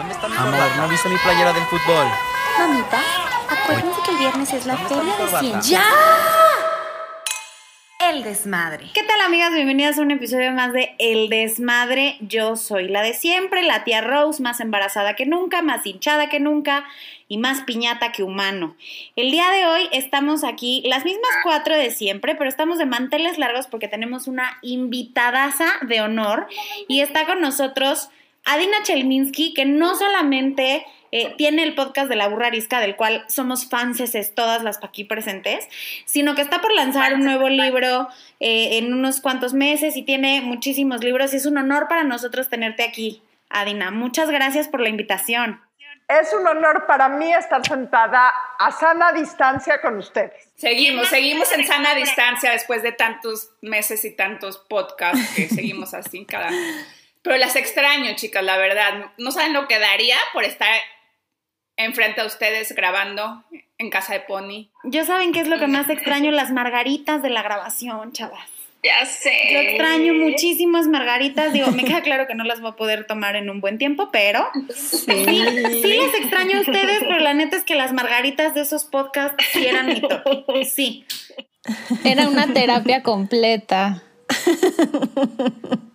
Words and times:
¿Dónde 0.00 0.14
está 0.14 0.30
mi 0.30 0.34
Amor, 0.34 0.76
¿no 0.78 0.88
viste 0.88 1.10
mi 1.10 1.18
playera 1.18 1.52
del 1.52 1.64
fútbol? 1.64 2.06
Mamita, 2.58 3.02
acuérdense 3.50 4.00
que 4.02 4.10
el 4.12 4.16
viernes 4.16 4.50
es 4.54 4.64
la 4.64 4.78
feria 4.78 5.14
de 5.14 5.38
ciencia. 5.40 5.78
¡Ya! 5.78 5.84
El 8.08 8.22
desmadre. 8.22 8.86
¿Qué 8.94 9.02
tal 9.02 9.20
amigas? 9.20 9.52
Bienvenidas 9.52 9.98
a 9.98 10.00
un 10.00 10.10
episodio 10.10 10.52
más 10.52 10.72
de 10.72 10.94
El 10.98 11.28
desmadre. 11.28 12.16
Yo 12.20 12.56
soy 12.56 12.88
la 12.88 13.02
de 13.02 13.12
siempre, 13.12 13.62
la 13.62 13.84
tía 13.84 14.00
Rose, 14.00 14.42
más 14.42 14.60
embarazada 14.60 15.16
que 15.16 15.26
nunca, 15.26 15.60
más 15.60 15.84
hinchada 15.84 16.30
que 16.30 16.40
nunca 16.40 16.86
y 17.28 17.36
más 17.36 17.60
piñata 17.64 18.10
que 18.10 18.22
humano. 18.22 18.76
El 19.16 19.30
día 19.30 19.50
de 19.50 19.66
hoy 19.66 19.86
estamos 19.92 20.44
aquí, 20.44 20.82
las 20.86 21.04
mismas 21.04 21.30
cuatro 21.42 21.76
de 21.76 21.90
siempre, 21.90 22.36
pero 22.36 22.48
estamos 22.48 22.78
de 22.78 22.86
manteles 22.86 23.36
largos 23.36 23.66
porque 23.66 23.86
tenemos 23.86 24.28
una 24.28 24.56
invitadaza 24.62 25.66
de 25.82 26.00
honor 26.00 26.48
y 26.88 27.02
está 27.02 27.26
con 27.26 27.42
nosotros 27.42 28.08
Adina 28.44 28.82
Chelminsky, 28.82 29.54
que 29.54 29.64
no 29.64 29.94
solamente 29.94 30.86
eh, 31.12 31.34
tiene 31.36 31.64
el 31.64 31.74
podcast 31.74 32.08
de 32.08 32.16
la 32.16 32.28
burra 32.28 32.48
arisca, 32.48 32.80
del 32.80 32.96
cual 32.96 33.24
somos 33.28 33.68
fanses 33.68 34.34
todas 34.34 34.62
las 34.62 34.82
aquí 34.82 35.04
presentes, 35.04 35.68
sino 36.04 36.34
que 36.34 36.42
está 36.42 36.60
por 36.60 36.72
lanzar 36.72 37.14
un 37.14 37.24
nuevo 37.24 37.48
libro 37.48 38.08
eh, 38.38 38.78
en 38.78 38.92
unos 38.92 39.20
cuantos 39.20 39.52
meses 39.52 39.96
y 39.96 40.02
tiene 40.02 40.40
muchísimos 40.40 41.02
libros 41.02 41.32
y 41.32 41.36
es 41.36 41.46
un 41.46 41.58
honor 41.58 41.88
para 41.88 42.04
nosotros 42.04 42.48
tenerte 42.48 42.84
aquí, 42.84 43.22
Adina. 43.48 43.90
Muchas 43.90 44.30
gracias 44.30 44.68
por 44.68 44.80
la 44.80 44.88
invitación. 44.88 45.60
Es 46.08 46.34
un 46.34 46.44
honor 46.46 46.86
para 46.86 47.08
mí 47.08 47.32
estar 47.32 47.64
sentada 47.64 48.32
a 48.58 48.72
sana 48.72 49.12
distancia 49.12 49.80
con 49.80 49.96
ustedes. 49.96 50.50
Seguimos, 50.56 51.06
seguimos 51.06 51.52
en 51.52 51.64
sana 51.64 51.94
distancia 51.94 52.50
después 52.50 52.82
de 52.82 52.90
tantos 52.90 53.50
meses 53.62 54.04
y 54.04 54.16
tantos 54.16 54.58
podcasts 54.58 55.34
que 55.36 55.48
seguimos 55.48 55.94
así 55.94 56.24
cada... 56.24 56.50
Pero 57.22 57.36
las 57.36 57.56
extraño, 57.56 58.14
chicas, 58.16 58.42
la 58.42 58.56
verdad. 58.56 59.12
No 59.18 59.30
saben 59.30 59.52
lo 59.52 59.68
que 59.68 59.78
daría 59.78 60.16
por 60.32 60.44
estar 60.44 60.74
enfrente 61.76 62.20
a 62.20 62.26
ustedes 62.26 62.74
grabando 62.74 63.44
en 63.78 63.90
casa 63.90 64.12
de 64.12 64.20
Pony. 64.20 64.70
Yo 64.84 65.04
saben 65.04 65.32
qué 65.32 65.40
es 65.40 65.48
lo 65.48 65.58
que 65.58 65.66
más 65.66 65.88
extraño, 65.90 66.30
las 66.30 66.50
margaritas 66.50 67.22
de 67.22 67.30
la 67.30 67.42
grabación, 67.42 68.12
chavas. 68.12 68.48
Ya 68.82 69.04
sé. 69.04 69.32
Yo 69.52 69.58
extraño 69.58 70.14
muchísimas 70.14 70.88
margaritas. 70.88 71.52
Digo, 71.52 71.70
me 71.70 71.84
queda 71.84 72.00
claro 72.00 72.26
que 72.26 72.34
no 72.34 72.44
las 72.44 72.62
voy 72.62 72.70
a 72.70 72.76
poder 72.76 73.06
tomar 73.06 73.36
en 73.36 73.50
un 73.50 73.60
buen 73.60 73.76
tiempo, 73.76 74.08
pero 74.10 74.48
sí, 74.74 75.04
sí, 75.06 75.96
las 75.98 76.14
extraño 76.14 76.58
a 76.58 76.60
ustedes, 76.62 77.00
pero 77.00 77.18
la 77.18 77.34
neta 77.34 77.58
es 77.58 77.64
que 77.64 77.74
las 77.74 77.92
margaritas 77.92 78.54
de 78.54 78.62
esos 78.62 78.86
podcasts 78.86 79.44
sí 79.52 79.66
eran 79.66 79.86
mi 79.86 80.00
toque. 80.00 80.64
Sí. 80.64 81.04
Era 82.04 82.28
una 82.28 82.50
terapia 82.54 83.02
completa. 83.02 84.02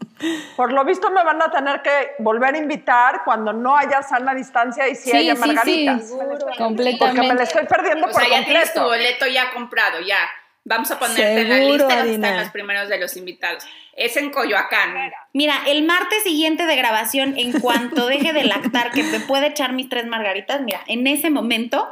Por 0.56 0.72
lo 0.74 0.84
visto 0.86 1.10
me 1.12 1.24
van 1.24 1.42
a 1.42 1.52
tener 1.52 1.82
que 1.82 2.12
volver 2.20 2.56
a 2.56 2.58
invitar 2.58 3.22
cuando 3.26 3.54
no 3.54 3.76
haya 3.78 4.02
sana 4.04 4.34
distancia 4.34 4.88
y 4.88 4.96
si 4.96 5.12
Sí, 5.12 5.18
haya 5.18 5.36
sí, 5.36 5.42
margaritas. 5.42 6.08
sí, 6.08 6.16
Porque 6.18 6.58
completamente. 6.58 7.28
me 7.28 7.34
la 7.36 7.44
estoy 7.44 7.66
perdiendo 7.66 8.08
O 8.08 8.12
por 8.12 8.22
sea, 8.24 8.40
ya 8.40 8.46
tienes 8.46 8.74
tu 8.74 8.82
boleto 8.82 9.28
ya 9.28 9.52
comprado, 9.52 10.00
ya. 10.02 10.20
Vamos 10.68 10.90
a 10.90 10.98
ponerte 10.98 11.42
en 11.42 11.50
la 11.50 11.58
lista, 11.58 11.84
vas 11.86 11.94
a 11.94 11.98
estar 11.98 12.08
Adina. 12.08 12.30
en 12.30 12.38
los 12.40 12.50
primeros 12.50 12.90
de 12.90 12.98
los 12.98 13.16
invitados. 13.18 13.64
Es 13.96 14.18
en 14.18 14.32
Coyoacán. 14.32 14.96
Mira, 15.32 15.56
el 15.68 15.84
martes 15.84 16.24
siguiente 16.24 16.66
de 16.66 16.76
grabación, 16.76 17.38
en 17.38 17.52
cuanto 17.60 18.08
deje 18.08 18.34
de 18.34 18.46
lactar 18.46 18.90
que 18.92 19.04
me 19.04 19.20
puede 19.20 19.48
echar 19.48 19.74
mis 19.74 19.90
tres 19.90 20.08
margaritas, 20.08 20.62
mira, 20.62 20.82
en 20.88 21.06
ese 21.06 21.30
momento 21.30 21.88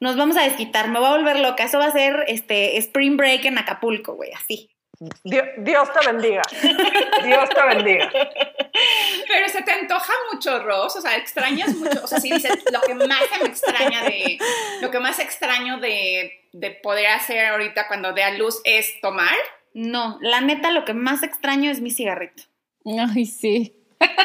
nos 0.00 0.16
vamos 0.16 0.38
a 0.38 0.42
desquitar, 0.42 0.88
me 0.88 0.98
voy 1.00 1.08
a 1.08 1.16
volver 1.16 1.38
loca. 1.40 1.64
Eso 1.64 1.78
va 1.78 1.84
a 1.86 1.92
ser 1.92 2.24
este 2.28 2.78
Spring 2.78 3.18
Break 3.18 3.44
en 3.44 3.58
Acapulco, 3.58 4.14
güey, 4.14 4.32
así. 4.32 4.70
Dios, 5.24 5.44
Dios 5.58 5.88
te 5.92 6.12
bendiga. 6.12 6.42
Dios 7.24 7.48
te 7.48 7.62
bendiga. 7.74 8.10
Pero 9.28 9.48
se 9.48 9.62
te 9.62 9.72
antoja 9.72 10.12
mucho, 10.32 10.62
Ross, 10.62 10.96
o 10.96 11.00
sea, 11.00 11.16
extrañas 11.16 11.74
mucho, 11.74 12.04
o 12.04 12.06
sea, 12.06 12.20
si 12.20 12.30
dices, 12.30 12.62
lo 12.72 12.80
que 12.80 12.94
más 12.94 13.20
se 13.32 13.42
me 13.42 13.48
extraña 13.48 14.04
de, 14.04 14.38
lo 14.80 14.90
que 14.90 15.00
más 15.00 15.18
extraño 15.18 15.78
de, 15.78 16.48
de 16.52 16.70
poder 16.70 17.08
hacer 17.08 17.46
ahorita 17.46 17.88
cuando 17.88 18.12
dé 18.12 18.22
a 18.22 18.32
luz 18.32 18.60
es 18.64 19.00
tomar. 19.00 19.36
No, 19.74 20.18
la 20.22 20.40
neta 20.40 20.70
lo 20.70 20.84
que 20.84 20.94
más 20.94 21.22
extraño 21.22 21.70
es 21.70 21.80
mi 21.80 21.90
cigarrito. 21.90 22.44
Ay, 22.84 23.26
sí. 23.26 23.76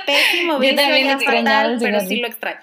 Pésimo 0.06 0.54
Yo 0.54 0.60
vicio, 0.60 0.76
también 0.76 1.10
el 1.10 1.80
pero 1.80 2.00
sí 2.02 2.18
lo 2.18 2.28
extraño. 2.28 2.62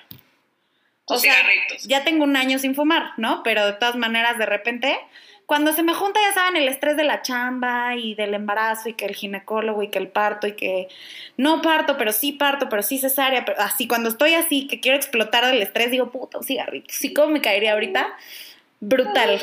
O 1.07 1.19
sea, 1.19 1.35
cigarritos. 1.35 1.85
ya 1.87 2.05
tengo 2.05 2.25
un 2.25 2.37
año 2.37 2.59
sin 2.59 2.75
fumar, 2.75 3.13
¿no? 3.17 3.43
Pero 3.43 3.65
de 3.65 3.75
todas 3.75 3.97
maneras, 3.97 4.39
de 4.39 4.47
repente, 4.47 4.99
cuando 5.47 5.73
se 5.73 5.85
me 5.85 5.95
junta, 5.95 6.21
ya 6.21 6.35
saben, 6.35 6.57
el 6.57 6.69
estrés 6.69 6.97
de 6.97 7.05
la 7.05 7.23
chamba 7.23 7.95
y 7.97 8.15
del 8.17 8.35
embarazo 8.35 8.89
y 8.89 8.95
que 8.95 9.07
el 9.07 9.15
ginecólogo 9.15 9.83
y 9.83 9.89
que 9.89 9.99
el 9.99 10.09
parto 10.09 10.49
y 10.49 10.53
que 10.53 10.89
no 11.37 11.63
parto, 11.63 11.97
pero 11.97 12.13
sí 12.13 12.33
parto, 12.33 12.69
pero 12.69 12.83
sí 12.83 12.99
cesárea, 12.99 13.45
pero 13.45 13.61
así, 13.61 13.87
cuando 13.87 14.09
estoy 14.09 14.35
así, 14.35 14.67
que 14.67 14.81
quiero 14.81 14.97
explotar 14.97 15.47
del 15.47 15.63
estrés, 15.63 15.93
digo, 15.93 16.11
puta, 16.11 16.39
un 16.39 16.45
cigarrito. 16.45 16.87
Sí, 16.91 17.15
¿cómo 17.15 17.29
me 17.29 17.41
caería 17.41 17.75
ahorita? 17.75 18.13
Brutal. 18.81 19.41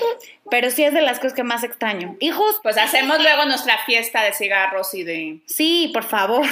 Pero 0.51 0.69
sí 0.69 0.83
es 0.83 0.93
de 0.93 1.01
las 1.01 1.17
cosas 1.19 1.33
que 1.33 1.43
más 1.43 1.63
extraño. 1.63 2.17
Y 2.19 2.29
justo, 2.31 2.59
Pues 2.63 2.77
hacemos 2.77 3.21
luego 3.21 3.45
nuestra 3.45 3.77
fiesta 3.85 4.23
de 4.23 4.33
cigarros 4.33 4.93
y 4.93 5.03
de... 5.03 5.39
sí, 5.45 5.89
por 5.93 6.03
favor, 6.03 6.45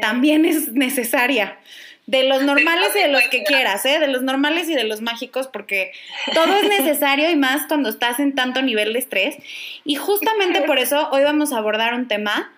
también 0.00 0.44
es 0.44 0.72
necesaria. 0.72 1.58
De 2.06 2.22
los 2.22 2.42
normales 2.50 2.90
y 2.94 3.00
de 3.00 3.08
los 3.08 3.22
que 3.28 3.42
quieras, 3.44 3.84
¿eh? 3.84 3.98
De 3.98 4.08
los 4.08 4.22
normales 4.22 4.68
y 4.68 4.74
de 4.74 4.84
los 4.84 5.00
mágicos, 5.02 5.48
porque 5.48 5.92
todo 6.34 6.56
es 6.56 6.68
necesario 6.68 7.28
y 7.30 7.36
más 7.36 7.66
cuando 7.66 7.88
estás 7.88 8.20
en 8.20 8.34
tanto 8.34 8.62
nivel 8.62 8.92
de 8.92 8.98
estrés. 9.00 9.36
Y 9.84 9.96
justamente 9.96 10.62
por 10.62 10.78
eso 10.78 11.08
hoy 11.10 11.22
vamos 11.24 11.52
a 11.52 11.58
abordar 11.58 11.94
un 11.94 12.08
tema 12.08 12.52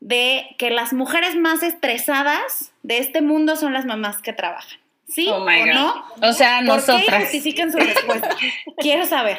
de 0.00 0.46
que 0.58 0.70
las 0.70 0.92
mujeres 0.92 1.34
más 1.34 1.62
estresadas 1.62 2.72
de 2.82 2.98
este 2.98 3.20
mundo 3.20 3.56
son 3.56 3.72
las 3.72 3.84
mamás 3.84 4.22
que 4.22 4.32
trabajan. 4.32 4.78
¿Sí 5.08 5.26
Oh 5.32 5.40
my 5.44 5.62
o 5.62 5.64
God. 5.66 5.72
no? 5.74 6.28
O 6.28 6.32
sea, 6.32 6.58
¿Por 6.58 6.66
qué 6.66 6.92
nosotras. 6.92 7.22
justifiquen 7.22 7.72
su 7.72 7.78
respuesta? 7.78 8.28
Quiero 8.76 9.06
saber. 9.06 9.38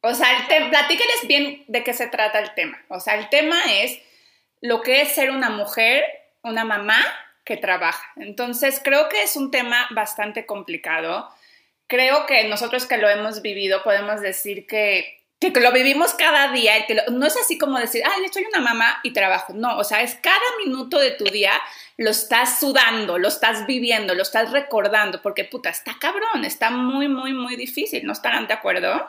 O 0.00 0.12
sea, 0.14 0.26
te- 0.48 0.64
platíquenles 0.68 1.26
bien 1.28 1.64
de 1.68 1.84
qué 1.84 1.94
se 1.94 2.08
trata 2.08 2.40
el 2.40 2.52
tema. 2.54 2.76
O 2.88 2.98
sea, 2.98 3.14
el 3.14 3.28
tema 3.28 3.56
es 3.70 3.98
lo 4.60 4.82
que 4.82 5.00
es 5.02 5.12
ser 5.14 5.30
una 5.30 5.50
mujer, 5.50 6.04
una 6.42 6.64
mamá 6.64 6.98
que 7.44 7.56
trabaja. 7.56 8.04
Entonces, 8.16 8.80
creo 8.82 9.08
que 9.08 9.22
es 9.22 9.36
un 9.36 9.50
tema 9.50 9.88
bastante 9.90 10.46
complicado. 10.46 11.28
Creo 11.88 12.24
que 12.26 12.44
nosotros 12.48 12.86
que 12.86 12.96
lo 12.98 13.08
hemos 13.08 13.42
vivido 13.42 13.82
podemos 13.82 14.20
decir 14.20 14.66
que, 14.66 15.18
que 15.40 15.50
lo 15.60 15.72
vivimos 15.72 16.14
cada 16.14 16.52
día. 16.52 16.78
y 16.78 16.86
que 16.86 16.94
lo- 16.94 17.02
no 17.10 17.26
es 17.26 17.36
así 17.36 17.58
como 17.58 17.78
decir, 17.78 18.02
ay, 18.06 18.22
yo 18.24 18.32
soy 18.32 18.44
una 18.44 18.60
mamá 18.60 19.00
y 19.02 19.12
trabajo. 19.12 19.52
No, 19.54 19.76
o 19.76 19.84
sea, 19.84 20.02
es 20.02 20.14
cada 20.14 20.38
minuto 20.64 20.98
de 21.00 21.10
tu 21.10 21.24
día 21.24 21.52
lo 21.98 22.10
estás 22.10 22.60
sudando, 22.60 23.18
lo 23.18 23.28
estás 23.28 23.66
viviendo, 23.66 24.14
lo 24.14 24.22
estás 24.22 24.52
recordando, 24.52 25.20
porque 25.20 25.44
puta, 25.44 25.68
está 25.70 25.92
cabrón, 26.00 26.44
está 26.44 26.70
muy, 26.70 27.08
muy, 27.08 27.32
muy 27.34 27.56
difícil. 27.56 28.06
¿No 28.06 28.12
estarán 28.12 28.46
de 28.46 28.54
acuerdo? 28.54 29.04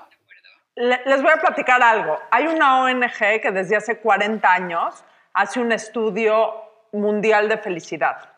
Le- 0.76 1.02
Les 1.06 1.22
voy 1.22 1.32
a 1.32 1.38
platicar 1.40 1.82
algo. 1.84 2.20
Hay 2.32 2.48
una 2.48 2.82
ONG 2.84 3.40
que 3.42 3.52
desde 3.52 3.76
hace 3.76 4.00
40 4.00 4.52
años 4.52 5.04
hace 5.34 5.60
un 5.60 5.72
estudio 5.72 6.63
mundial 6.94 7.50
de 7.50 7.58
felicidad. 7.58 8.30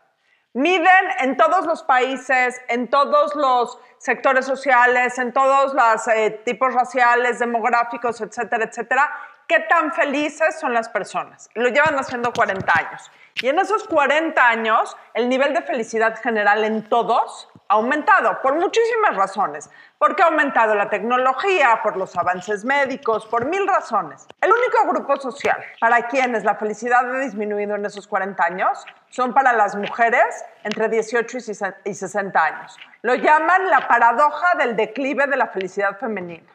Miden 0.54 1.06
en 1.20 1.36
todos 1.36 1.66
los 1.66 1.84
países, 1.84 2.62
en 2.70 2.90
todos 2.90 3.36
los 3.36 3.78
sectores 3.98 4.46
sociales, 4.46 5.20
en 5.20 5.34
todos 5.34 5.74
los 5.74 6.08
eh, 6.08 6.42
tipos 6.46 6.74
raciales, 6.74 7.40
demográficos, 7.40 8.22
etcétera, 8.22 8.64
etcétera, 8.64 9.12
qué 9.48 9.60
tan 9.60 9.92
felices 9.92 10.58
son 10.60 10.74
las 10.74 10.88
personas. 10.88 11.50
Lo 11.56 11.68
llevan 11.68 11.96
haciendo 12.00 12.32
40 12.32 12.72
años. 12.74 13.12
Y 13.42 13.50
en 13.50 13.60
esos 13.60 13.84
40 13.86 14.48
años, 14.48 14.96
el 15.14 15.28
nivel 15.28 15.54
de 15.54 15.62
felicidad 15.62 16.16
general 16.22 16.64
en 16.64 16.88
todos 16.88 17.50
ha 17.68 17.74
aumentado 17.74 18.42
por 18.42 18.56
muchísimas 18.56 19.16
razones. 19.16 19.70
Porque 19.98 20.22
ha 20.22 20.28
aumentado 20.28 20.76
la 20.76 20.90
tecnología, 20.90 21.80
por 21.82 21.98
los 21.98 22.16
avances 22.16 22.66
médicos, 22.66 23.26
por 23.26 23.46
mil 23.46 23.68
razones. 23.68 24.28
El 24.42 24.52
único 24.52 24.88
grupo 24.88 25.18
social 25.18 25.58
para 25.80 26.08
quienes 26.08 26.44
la 26.44 26.56
felicidad 26.56 27.10
ha 27.10 27.20
disminuido 27.20 27.76
en 27.76 27.86
esos 27.86 28.08
40 28.08 28.44
años 28.44 28.86
son 29.10 29.34
para 29.34 29.54
las 29.54 29.76
mujeres 29.76 30.44
entre 30.64 30.90
18 30.90 31.38
y 31.86 31.94
60 31.94 32.44
años. 32.44 32.78
Lo 33.02 33.16
llaman 33.16 33.70
la 33.70 33.88
paradoja 33.88 34.58
del 34.58 34.76
declive 34.76 35.28
de 35.28 35.38
la 35.38 35.48
felicidad 35.48 35.98
femenina. 35.98 36.52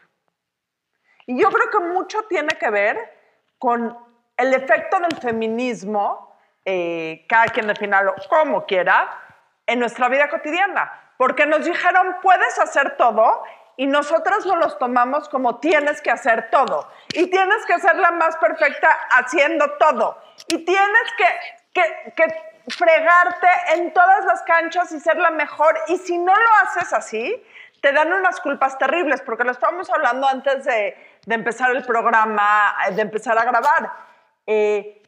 Y 1.26 1.40
yo 1.40 1.48
creo 1.50 1.70
que 1.70 1.78
mucho 1.78 2.22
tiene 2.24 2.58
que 2.58 2.70
ver 2.70 2.98
con 3.58 3.96
el 4.36 4.54
efecto 4.54 4.98
del 4.98 5.16
feminismo, 5.20 6.34
eh, 6.64 7.24
cada 7.28 7.46
quien 7.46 7.66
definarlo 7.66 8.14
como 8.28 8.64
quiera, 8.66 9.08
en 9.70 9.78
nuestra 9.78 10.08
vida 10.08 10.28
cotidiana. 10.28 10.92
Porque 11.16 11.46
nos 11.46 11.64
dijeron, 11.64 12.16
puedes 12.22 12.58
hacer 12.58 12.96
todo, 12.96 13.42
y 13.76 13.86
nosotras 13.86 14.44
no 14.44 14.56
los 14.56 14.78
tomamos 14.78 15.28
como 15.30 15.58
tienes 15.58 16.02
que 16.02 16.10
hacer 16.10 16.50
todo. 16.50 16.86
Y 17.14 17.30
tienes 17.30 17.64
que 17.66 17.78
ser 17.78 17.96
la 17.96 18.10
más 18.10 18.36
perfecta 18.36 18.90
haciendo 19.10 19.70
todo. 19.78 20.18
Y 20.48 20.64
tienes 20.66 21.12
que, 21.16 21.24
que, 21.72 22.12
que 22.14 22.24
fregarte 22.68 23.48
en 23.74 23.92
todas 23.94 24.24
las 24.26 24.42
canchas 24.42 24.92
y 24.92 25.00
ser 25.00 25.16
la 25.16 25.30
mejor. 25.30 25.78
Y 25.88 25.96
si 25.96 26.18
no 26.18 26.34
lo 26.34 26.50
haces 26.62 26.92
así, 26.92 27.42
te 27.80 27.92
dan 27.92 28.12
unas 28.12 28.38
culpas 28.40 28.76
terribles, 28.76 29.22
porque 29.22 29.44
lo 29.44 29.52
estábamos 29.52 29.88
hablando 29.88 30.28
antes 30.28 30.64
de, 30.64 30.96
de 31.24 31.34
empezar 31.34 31.70
el 31.70 31.82
programa, 31.82 32.76
de 32.90 33.00
empezar 33.00 33.38
a 33.38 33.44
grabar. 33.44 33.92
Eh, 34.46 34.99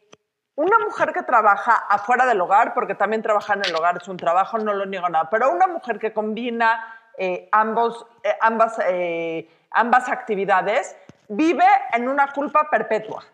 una 0.54 0.78
mujer 0.80 1.12
que 1.12 1.22
trabaja 1.22 1.72
afuera 1.88 2.26
del 2.26 2.40
hogar, 2.40 2.74
porque 2.74 2.94
también 2.94 3.22
trabajar 3.22 3.56
en 3.58 3.64
el 3.64 3.74
hogar 3.74 3.98
es 4.00 4.08
un 4.08 4.16
trabajo, 4.16 4.58
no 4.58 4.74
lo 4.74 4.86
niego 4.86 5.08
nada, 5.08 5.30
pero 5.30 5.50
una 5.50 5.66
mujer 5.66 5.98
que 5.98 6.12
combina 6.12 6.98
eh, 7.16 7.48
ambos, 7.52 8.06
eh, 8.22 8.36
ambas, 8.40 8.78
eh, 8.86 9.50
ambas 9.70 10.08
actividades 10.08 10.96
vive 11.28 11.64
en 11.92 12.08
una 12.08 12.28
culpa 12.32 12.68
perpetua. 12.70 13.24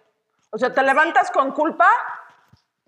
O 0.51 0.59
sea, 0.59 0.73
te 0.73 0.83
levantas 0.83 1.31
con 1.31 1.53
culpa, 1.53 1.89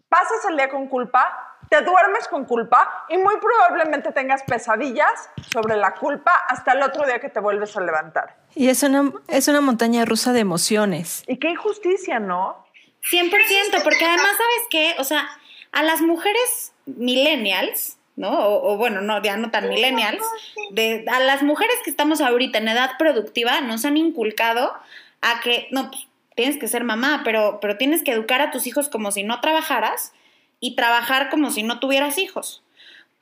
pasas 0.09 0.45
el 0.49 0.57
día 0.57 0.71
con 0.71 0.87
culpa, 0.87 1.57
te 1.69 1.83
duermes 1.83 2.27
con 2.29 2.45
culpa 2.45 3.05
y 3.09 3.17
muy 3.19 3.37
probablemente 3.37 4.13
tengas 4.13 4.43
pesadillas 4.43 5.31
sobre 5.53 5.77
la 5.77 5.95
culpa 5.95 6.33
hasta 6.49 6.73
el 6.73 6.83
otro 6.83 7.05
día 7.05 7.21
que 7.21 7.29
te 7.29 7.39
vuelves 7.39 7.77
a 7.77 7.81
levantar. 7.81 8.37
Y 8.55 8.69
es 8.69 8.83
una, 8.83 9.13
es 9.29 9.47
una 9.47 9.61
montaña 9.61 10.05
rusa 10.05 10.33
de 10.33 10.41
emociones. 10.41 11.23
Y 11.29 11.39
qué 11.39 11.51
injusticia, 11.51 12.19
¿no? 12.19 12.65
100%, 13.03 13.83
porque 13.83 14.05
además, 14.05 14.33
¿sabes 14.33 14.67
qué? 14.71 14.95
O 14.99 15.05
sea, 15.05 15.29
a 15.73 15.83
las 15.83 16.01
mujeres 16.01 16.73
millennials, 16.87 17.97
¿no? 18.17 18.31
O, 18.31 18.73
o 18.73 18.77
bueno, 18.77 19.01
no, 19.01 19.23
ya 19.23 19.37
no 19.37 19.51
tan 19.51 19.69
millennials, 19.69 20.23
de, 20.71 21.05
a 21.11 21.21
las 21.21 21.43
mujeres 21.43 21.77
que 21.85 21.91
estamos 21.91 22.21
ahorita 22.21 22.59
en 22.59 22.69
edad 22.69 22.93
productiva 22.99 23.61
nos 23.61 23.85
han 23.85 23.97
inculcado 23.97 24.73
a 25.23 25.41
que, 25.41 25.69
no, 25.71 25.91
pues, 25.91 26.07
tienes 26.35 26.59
que 26.59 26.69
ser 26.69 26.85
mamá, 26.85 27.23
pero, 27.25 27.59
pero 27.61 27.77
tienes 27.77 28.03
que 28.03 28.13
educar 28.13 28.41
a 28.41 28.51
tus 28.51 28.67
hijos 28.67 28.89
como 28.89 29.11
si 29.13 29.23
no 29.23 29.41
trabajaras 29.41 30.13
y 30.59 30.77
trabajar 30.77 31.31
como 31.31 31.51
si 31.51 31.63
no 31.63 31.81
tuvieras 31.81 32.19
hijos. 32.19 32.63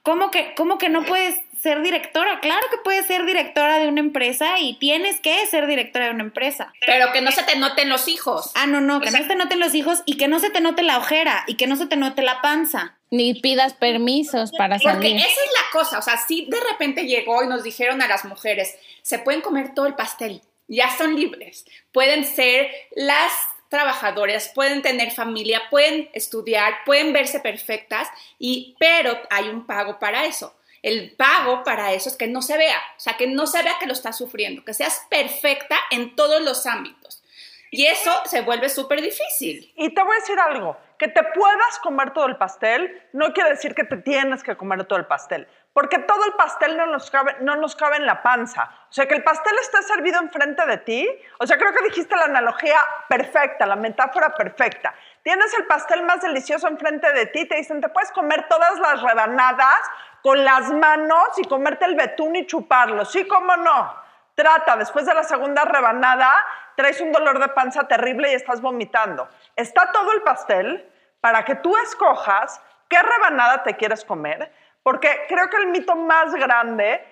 ¿Cómo 0.02 0.30
que, 0.30 0.54
cómo 0.56 0.78
que 0.78 0.88
no 0.88 1.04
puedes 1.04 1.38
ser 1.60 1.82
directora? 1.82 2.40
Claro 2.40 2.66
que 2.70 2.78
puedes 2.78 3.06
ser 3.06 3.24
directora 3.24 3.78
de 3.78 3.88
una 3.88 4.00
empresa 4.00 4.58
y 4.58 4.78
tienes 4.78 5.20
que 5.20 5.46
ser 5.46 5.66
directora 5.66 6.06
de 6.06 6.12
una 6.12 6.24
empresa. 6.24 6.72
Pero 6.84 7.12
que 7.12 7.20
no 7.20 7.30
se 7.30 7.42
te 7.42 7.56
noten 7.56 7.88
los 7.88 8.08
hijos. 8.08 8.50
Ah, 8.54 8.66
no, 8.66 8.80
no, 8.80 9.00
que 9.00 9.10
no 9.10 9.18
se 9.18 9.24
te 9.24 9.36
noten 9.36 9.60
los 9.60 9.74
hijos 9.74 10.02
y 10.06 10.16
que 10.16 10.28
no 10.28 10.38
se 10.38 10.50
te 10.50 10.60
note 10.60 10.82
la 10.82 10.98
ojera 10.98 11.44
y 11.46 11.54
que 11.56 11.66
no 11.66 11.76
se 11.76 11.86
te 11.86 11.96
note 11.96 12.22
la 12.22 12.40
panza. 12.40 12.96
Ni 13.10 13.34
pidas 13.34 13.74
permisos 13.74 14.52
para 14.52 14.78
Porque 14.78 14.92
salir. 14.92 15.16
esa 15.16 15.26
es 15.26 15.50
la 15.54 15.70
cosa, 15.72 15.98
o 15.98 16.02
sea, 16.02 16.18
si 16.18 16.44
de 16.44 16.60
repente 16.70 17.06
llegó 17.06 17.42
y 17.42 17.46
nos 17.46 17.62
dijeron 17.62 18.02
a 18.02 18.08
las 18.08 18.26
mujeres, 18.26 18.76
se 19.02 19.18
pueden 19.18 19.40
comer 19.40 19.72
todo 19.74 19.86
el 19.86 19.94
pastel, 19.94 20.42
ya 20.66 20.94
son 20.94 21.16
libres, 21.16 21.64
pueden 21.90 22.26
ser 22.26 22.70
las 22.94 23.32
trabajadoras, 23.70 24.50
pueden 24.54 24.82
tener 24.82 25.10
familia, 25.10 25.62
pueden 25.70 26.10
estudiar, 26.12 26.74
pueden 26.84 27.12
verse 27.12 27.40
perfectas, 27.40 28.08
y, 28.38 28.76
pero 28.78 29.18
hay 29.30 29.48
un 29.48 29.66
pago 29.66 29.98
para 29.98 30.24
eso. 30.26 30.54
El 30.82 31.14
pago 31.16 31.62
para 31.64 31.92
eso 31.92 32.08
es 32.08 32.16
que 32.16 32.28
no 32.28 32.42
se 32.42 32.56
vea, 32.56 32.78
o 32.96 33.00
sea, 33.00 33.16
que 33.16 33.26
no 33.26 33.46
se 33.46 33.62
vea 33.62 33.78
que 33.78 33.86
lo 33.86 33.92
estás 33.92 34.16
sufriendo, 34.16 34.64
que 34.64 34.74
seas 34.74 35.06
perfecta 35.10 35.76
en 35.90 36.14
todos 36.14 36.40
los 36.42 36.66
ámbitos. 36.66 37.22
Y 37.70 37.86
eso 37.86 38.12
se 38.24 38.40
vuelve 38.42 38.68
súper 38.68 39.02
difícil. 39.02 39.72
Y 39.76 39.94
te 39.94 40.02
voy 40.02 40.16
a 40.16 40.20
decir 40.20 40.40
algo, 40.40 40.76
que 40.98 41.08
te 41.08 41.22
puedas 41.22 41.78
comer 41.80 42.12
todo 42.12 42.26
el 42.26 42.36
pastel 42.36 43.08
no 43.12 43.32
quiere 43.32 43.50
decir 43.50 43.74
que 43.74 43.84
te 43.84 43.98
tienes 43.98 44.42
que 44.42 44.56
comer 44.56 44.84
todo 44.84 44.98
el 44.98 45.06
pastel, 45.06 45.46
porque 45.72 45.98
todo 45.98 46.24
el 46.24 46.32
pastel 46.32 46.76
no 46.76 46.86
nos 46.86 47.10
cabe, 47.10 47.36
no 47.40 47.56
nos 47.56 47.76
cabe 47.76 47.96
en 47.96 48.06
la 48.06 48.22
panza. 48.22 48.70
O 48.90 48.92
sea, 48.92 49.06
que 49.06 49.14
el 49.14 49.22
pastel 49.22 49.54
esté 49.62 49.82
servido 49.82 50.18
enfrente 50.20 50.66
de 50.66 50.78
ti, 50.78 51.08
o 51.38 51.46
sea, 51.46 51.56
creo 51.56 51.72
que 51.72 51.84
dijiste 51.84 52.16
la 52.16 52.24
analogía 52.24 52.78
perfecta, 53.08 53.64
la 53.66 53.76
metáfora 53.76 54.34
perfecta. 54.34 54.94
Tienes 55.22 55.52
el 55.58 55.66
pastel 55.66 56.02
más 56.02 56.22
delicioso 56.22 56.66
enfrente 56.68 57.12
de 57.12 57.26
ti, 57.26 57.46
te 57.46 57.56
dicen, 57.56 57.80
te 57.80 57.88
puedes 57.90 58.10
comer 58.12 58.48
todas 58.48 58.78
las 58.78 59.02
rebanadas 59.02 59.80
con 60.22 60.44
las 60.44 60.70
manos 60.70 61.28
y 61.38 61.44
comerte 61.46 61.84
el 61.84 61.94
betún 61.94 62.36
y 62.36 62.46
chuparlo, 62.46 63.04
¿sí? 63.04 63.26
¿Cómo 63.26 63.56
no? 63.56 63.94
Trata, 64.34 64.76
después 64.76 65.06
de 65.06 65.14
la 65.14 65.22
segunda 65.24 65.64
rebanada, 65.64 66.32
traes 66.76 67.00
un 67.00 67.10
dolor 67.12 67.38
de 67.40 67.48
panza 67.48 67.88
terrible 67.88 68.30
y 68.30 68.34
estás 68.34 68.60
vomitando. 68.60 69.28
Está 69.56 69.90
todo 69.92 70.12
el 70.12 70.22
pastel 70.22 70.88
para 71.20 71.44
que 71.44 71.56
tú 71.56 71.76
escojas 71.78 72.60
qué 72.88 72.98
rebanada 73.02 73.62
te 73.64 73.74
quieres 73.76 74.04
comer, 74.04 74.52
porque 74.82 75.24
creo 75.28 75.50
que 75.50 75.56
el 75.56 75.66
mito 75.66 75.96
más 75.96 76.32
grande 76.34 77.04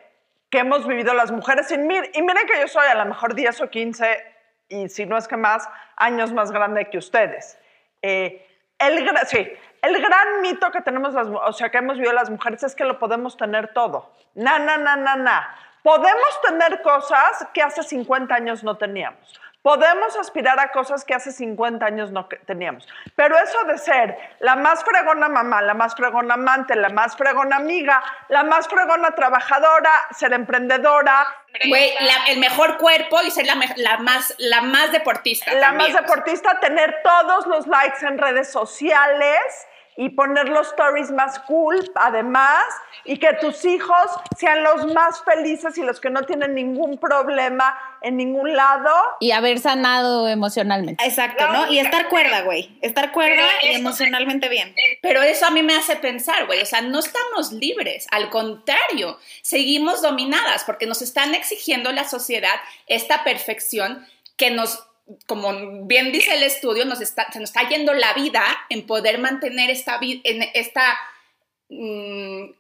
que 0.50 0.59
hemos 0.61 0.87
vivido 0.87 1.12
las 1.14 1.32
mujeres, 1.32 1.70
y, 1.73 1.76
mir- 1.79 2.11
y 2.14 2.23
miren 2.23 2.47
que 2.47 2.61
yo 2.61 2.69
soy 2.69 2.87
a 2.87 2.94
lo 2.94 3.05
mejor 3.06 3.35
10 3.35 3.61
o 3.62 3.69
15, 3.70 4.35
y 4.69 4.88
si 4.88 5.05
no 5.05 5.17
es 5.17 5.26
que 5.26 5.37
más, 5.37 5.69
años 5.97 6.32
más 6.32 6.52
grande 6.52 6.88
que 6.88 6.99
ustedes. 6.99 7.59
Eh, 8.02 8.47
el, 8.79 9.09
sí, 9.26 9.52
el 9.87 10.00
gran 10.03 10.41
mito 10.43 10.71
que 10.71 10.81
tenemos, 10.81 11.15
las, 11.15 11.27
o 11.29 11.53
sea, 11.53 11.71
que 11.71 11.79
hemos 11.79 11.97
vivido 11.97 12.12
las 12.12 12.31
mujeres 12.31 12.62
es 12.62 12.75
que 12.75 12.85
lo 12.85 12.99
podemos 12.99 13.37
tener 13.37 13.73
todo. 13.73 14.11
Na, 14.35 14.59
na, 14.59 14.77
na, 14.77 14.97
na, 14.97 15.17
na. 15.17 15.56
Podemos 15.83 16.41
tener 16.43 16.83
cosas 16.83 17.47
que 17.55 17.62
hace 17.62 17.83
50 17.83 18.35
años 18.35 18.65
no 18.65 18.77
teníamos. 18.77 19.41
Podemos 19.62 20.17
aspirar 20.17 20.61
a 20.61 20.71
cosas 20.71 21.05
que 21.05 21.12
hace 21.12 21.33
50 21.33 21.85
años 21.85 22.12
no 22.12 22.27
teníamos. 22.47 22.87
Pero 23.17 23.37
eso 23.37 23.59
de 23.65 23.79
ser 23.79 24.17
la 24.38 24.55
más 24.55 24.85
fregona 24.85 25.29
mamá, 25.29 25.61
la 25.61 25.75
más 25.75 25.97
fregona 25.97 26.35
amante, 26.35 26.77
la 26.77 26.88
más 26.91 27.17
fregona 27.17 27.56
amiga, 27.56 28.00
la 28.29 28.44
más 28.44 28.69
fregona 28.69 29.11
trabajadora, 29.17 29.91
ser 30.12 30.33
emprendedora, 30.35 31.27
Güey, 31.69 31.94
la- 32.00 32.27
el 32.33 32.38
mejor 32.38 32.77
cuerpo 32.79 33.21
y 33.23 33.31
ser 33.33 33.47
la, 33.47 33.55
la 33.77 33.97
más, 33.99 34.35
la 34.38 34.61
más 34.61 34.93
deportista. 34.93 35.53
la 35.55 35.61
también. 35.69 35.93
más 35.94 36.03
deportista, 36.03 36.61
tener 36.61 37.00
todos 37.03 37.47
los 37.49 37.67
likes 37.67 38.06
en 38.06 38.19
redes 38.19 38.53
sociales 38.53 39.67
y 39.97 40.11
poner 40.11 40.49
los 40.49 40.69
stories 40.69 41.11
más 41.11 41.39
cool, 41.41 41.91
además, 41.95 42.65
y 43.05 43.19
que 43.19 43.33
tus 43.35 43.65
hijos 43.65 44.11
sean 44.37 44.63
los 44.63 44.93
más 44.93 45.23
felices 45.25 45.79
y 45.79 45.83
los 45.83 46.01
que 46.01 46.11
no 46.11 46.23
tienen 46.25 46.55
ningún 46.55 46.99
problema 46.99 47.79
en 48.03 48.17
ningún 48.17 48.55
lado. 48.55 48.91
Y 49.21 49.31
haber 49.31 49.59
sanado 49.59 50.29
emocionalmente. 50.29 51.05
Exacto, 51.05 51.47
¿no? 51.49 51.73
Y 51.73 51.79
estar 51.79 52.09
cuerda, 52.09 52.43
güey. 52.43 52.79
Estar 52.83 53.13
cuerda 53.13 53.47
y 53.63 53.75
emocionalmente 53.75 54.49
bien. 54.49 54.75
Pero 55.01 55.23
eso 55.23 55.47
a 55.47 55.51
mí 55.51 55.63
me 55.63 55.75
hace 55.75 55.97
pensar, 55.97 56.47
güey, 56.47 56.61
o 56.61 56.67
sea, 56.67 56.83
no 56.83 56.99
estamos 56.99 57.53
libres, 57.53 58.07
al 58.11 58.29
contrario, 58.29 59.19
seguimos 59.43 60.03
dominadas 60.03 60.65
porque 60.65 60.87
nos 60.87 61.03
están 61.03 61.35
exigiendo 61.35 61.93
la 61.93 62.05
sociedad 62.05 62.55
esta 62.87 63.25
perfección 63.25 64.07
que 64.37 64.51
nos, 64.51 64.87
como 65.26 65.87
bien 65.87 66.12
dice 66.12 66.35
el 66.35 66.43
estudio, 66.43 66.85
nos 66.85 67.00
está, 67.00 67.31
se 67.32 67.41
nos 67.41 67.50
está 67.50 67.69
yendo 67.69 67.94
la 67.94 68.12
vida 68.14 68.44
en 68.69 68.87
poder 68.87 69.19
mantener 69.19 69.70
esta, 69.70 69.99
en 70.03 70.43
esta, 70.55 70.99
mm, 71.69 72.50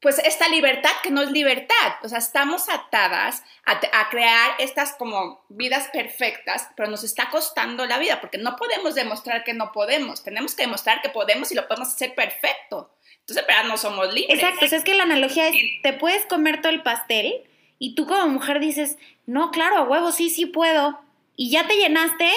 pues 0.00 0.18
esta 0.18 0.48
libertad 0.48 0.90
que 1.02 1.10
no 1.10 1.22
es 1.22 1.30
libertad, 1.30 1.94
o 2.02 2.08
sea, 2.08 2.18
estamos 2.18 2.68
atadas 2.68 3.42
a, 3.64 3.80
a 4.00 4.10
crear 4.10 4.50
estas 4.58 4.94
como 4.96 5.44
vidas 5.48 5.88
perfectas, 5.92 6.68
pero 6.76 6.90
nos 6.90 7.04
está 7.04 7.30
costando 7.30 7.86
la 7.86 7.98
vida 7.98 8.20
porque 8.20 8.36
no 8.36 8.56
podemos 8.56 8.94
demostrar 8.94 9.44
que 9.44 9.54
no 9.54 9.72
podemos, 9.72 10.22
tenemos 10.22 10.54
que 10.54 10.64
demostrar 10.64 11.00
que 11.00 11.08
podemos 11.08 11.50
y 11.52 11.54
lo 11.54 11.66
podemos 11.66 11.88
hacer 11.88 12.14
perfecto. 12.14 12.90
Entonces, 13.20 13.44
pero 13.46 13.64
no 13.64 13.78
somos 13.78 14.12
libres. 14.12 14.38
Exacto, 14.38 14.66
o 14.66 14.68
sea, 14.68 14.76
es 14.76 14.84
que 14.84 14.92
la 14.92 15.04
analogía 15.04 15.48
es, 15.48 15.56
te 15.82 15.94
puedes 15.94 16.26
comer 16.26 16.60
todo 16.60 16.70
el 16.70 16.82
pastel 16.82 17.42
y 17.78 17.94
tú 17.94 18.06
como 18.06 18.26
mujer 18.28 18.60
dices, 18.60 18.98
no, 19.24 19.50
claro, 19.50 19.78
a 19.78 19.82
huevo, 19.82 20.12
sí, 20.12 20.28
sí 20.28 20.44
puedo. 20.44 21.00
Y 21.36 21.50
ya 21.50 21.66
te 21.66 21.76
llenaste, 21.76 22.30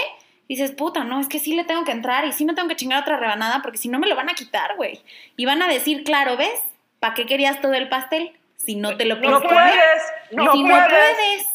dices, 0.50 0.72
puta, 0.72 1.04
no, 1.04 1.20
es 1.20 1.27
que 1.27 1.39
sí 1.39 1.56
le 1.56 1.63
tengo 1.63 1.84
que 1.84 1.92
entrar 1.92 2.25
y 2.25 2.32
sí 2.32 2.46
me 2.46 2.54
tengo 2.54 2.68
que 2.68 2.75
chingar 2.75 3.01
otra 3.01 3.18
rebanada 3.18 3.62
porque 3.62 3.77
si 3.77 3.89
no 3.89 4.00
me 4.00 4.08
lo 4.08 4.16
van 4.16 4.30
a 4.30 4.34
quitar, 4.36 4.75
güey. 4.75 5.01
Y 5.36 5.46
van 5.46 5.62
a 5.62 5.68
decir, 5.68 6.04
claro, 6.04 6.38
¿ves? 6.38 6.60
¿Para 7.00 7.13
qué 7.13 7.25
querías 7.25 7.62
todo 7.62 7.74
el 7.74 7.89
pastel? 7.89 8.36
Si 8.58 8.75
no 8.75 8.98
te 8.98 9.06
lo 9.06 9.16
No 9.16 9.22
puedes 9.22 9.48
comer. 9.48 9.74
puedes, 9.74 10.04
no 10.32 10.51
si 10.54 10.63
no 10.63 10.70
puedes. 10.70 10.88
puedes. 10.89 11.48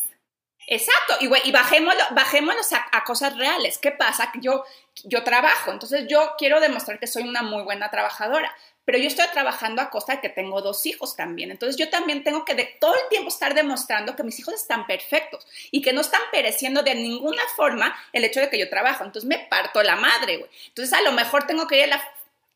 Exacto, 0.68 1.14
y, 1.20 1.26
güey, 1.26 1.42
y 1.44 1.50
bajémoslo, 1.50 2.00
bajémonos 2.12 2.72
a, 2.72 2.86
a 2.92 3.02
cosas 3.04 3.36
reales. 3.36 3.78
¿Qué 3.78 3.90
pasa? 3.90 4.30
Que 4.32 4.40
yo, 4.40 4.64
yo 5.04 5.24
trabajo, 5.24 5.72
entonces 5.72 6.06
yo 6.08 6.34
quiero 6.38 6.60
demostrar 6.60 7.00
que 7.00 7.08
soy 7.08 7.24
una 7.28 7.42
muy 7.42 7.64
buena 7.64 7.90
trabajadora, 7.90 8.54
pero 8.84 8.98
yo 8.98 9.06
estoy 9.06 9.26
trabajando 9.32 9.80
a 9.80 9.90
costa 9.90 10.14
de 10.14 10.20
que 10.20 10.28
tengo 10.28 10.60
dos 10.60 10.84
hijos 10.86 11.16
también. 11.16 11.50
Entonces 11.50 11.76
yo 11.76 11.88
también 11.88 12.24
tengo 12.24 12.44
que 12.44 12.54
de, 12.54 12.64
todo 12.80 12.94
el 12.94 13.08
tiempo 13.08 13.28
estar 13.28 13.54
demostrando 13.54 14.16
que 14.16 14.24
mis 14.24 14.38
hijos 14.38 14.54
están 14.54 14.86
perfectos 14.86 15.46
y 15.70 15.82
que 15.82 15.92
no 15.92 16.00
están 16.00 16.22
pereciendo 16.32 16.82
de 16.82 16.94
ninguna 16.94 17.42
forma 17.56 17.94
el 18.12 18.24
hecho 18.24 18.40
de 18.40 18.50
que 18.50 18.58
yo 18.58 18.68
trabajo. 18.68 19.04
Entonces 19.04 19.28
me 19.28 19.38
parto 19.38 19.82
la 19.82 19.96
madre, 19.96 20.38
güey. 20.38 20.50
Entonces 20.68 20.92
a 20.92 21.02
lo 21.02 21.12
mejor 21.12 21.46
tengo 21.46 21.66
que 21.66 21.78
ir 21.78 21.84
a 21.84 21.86
la, 21.86 22.02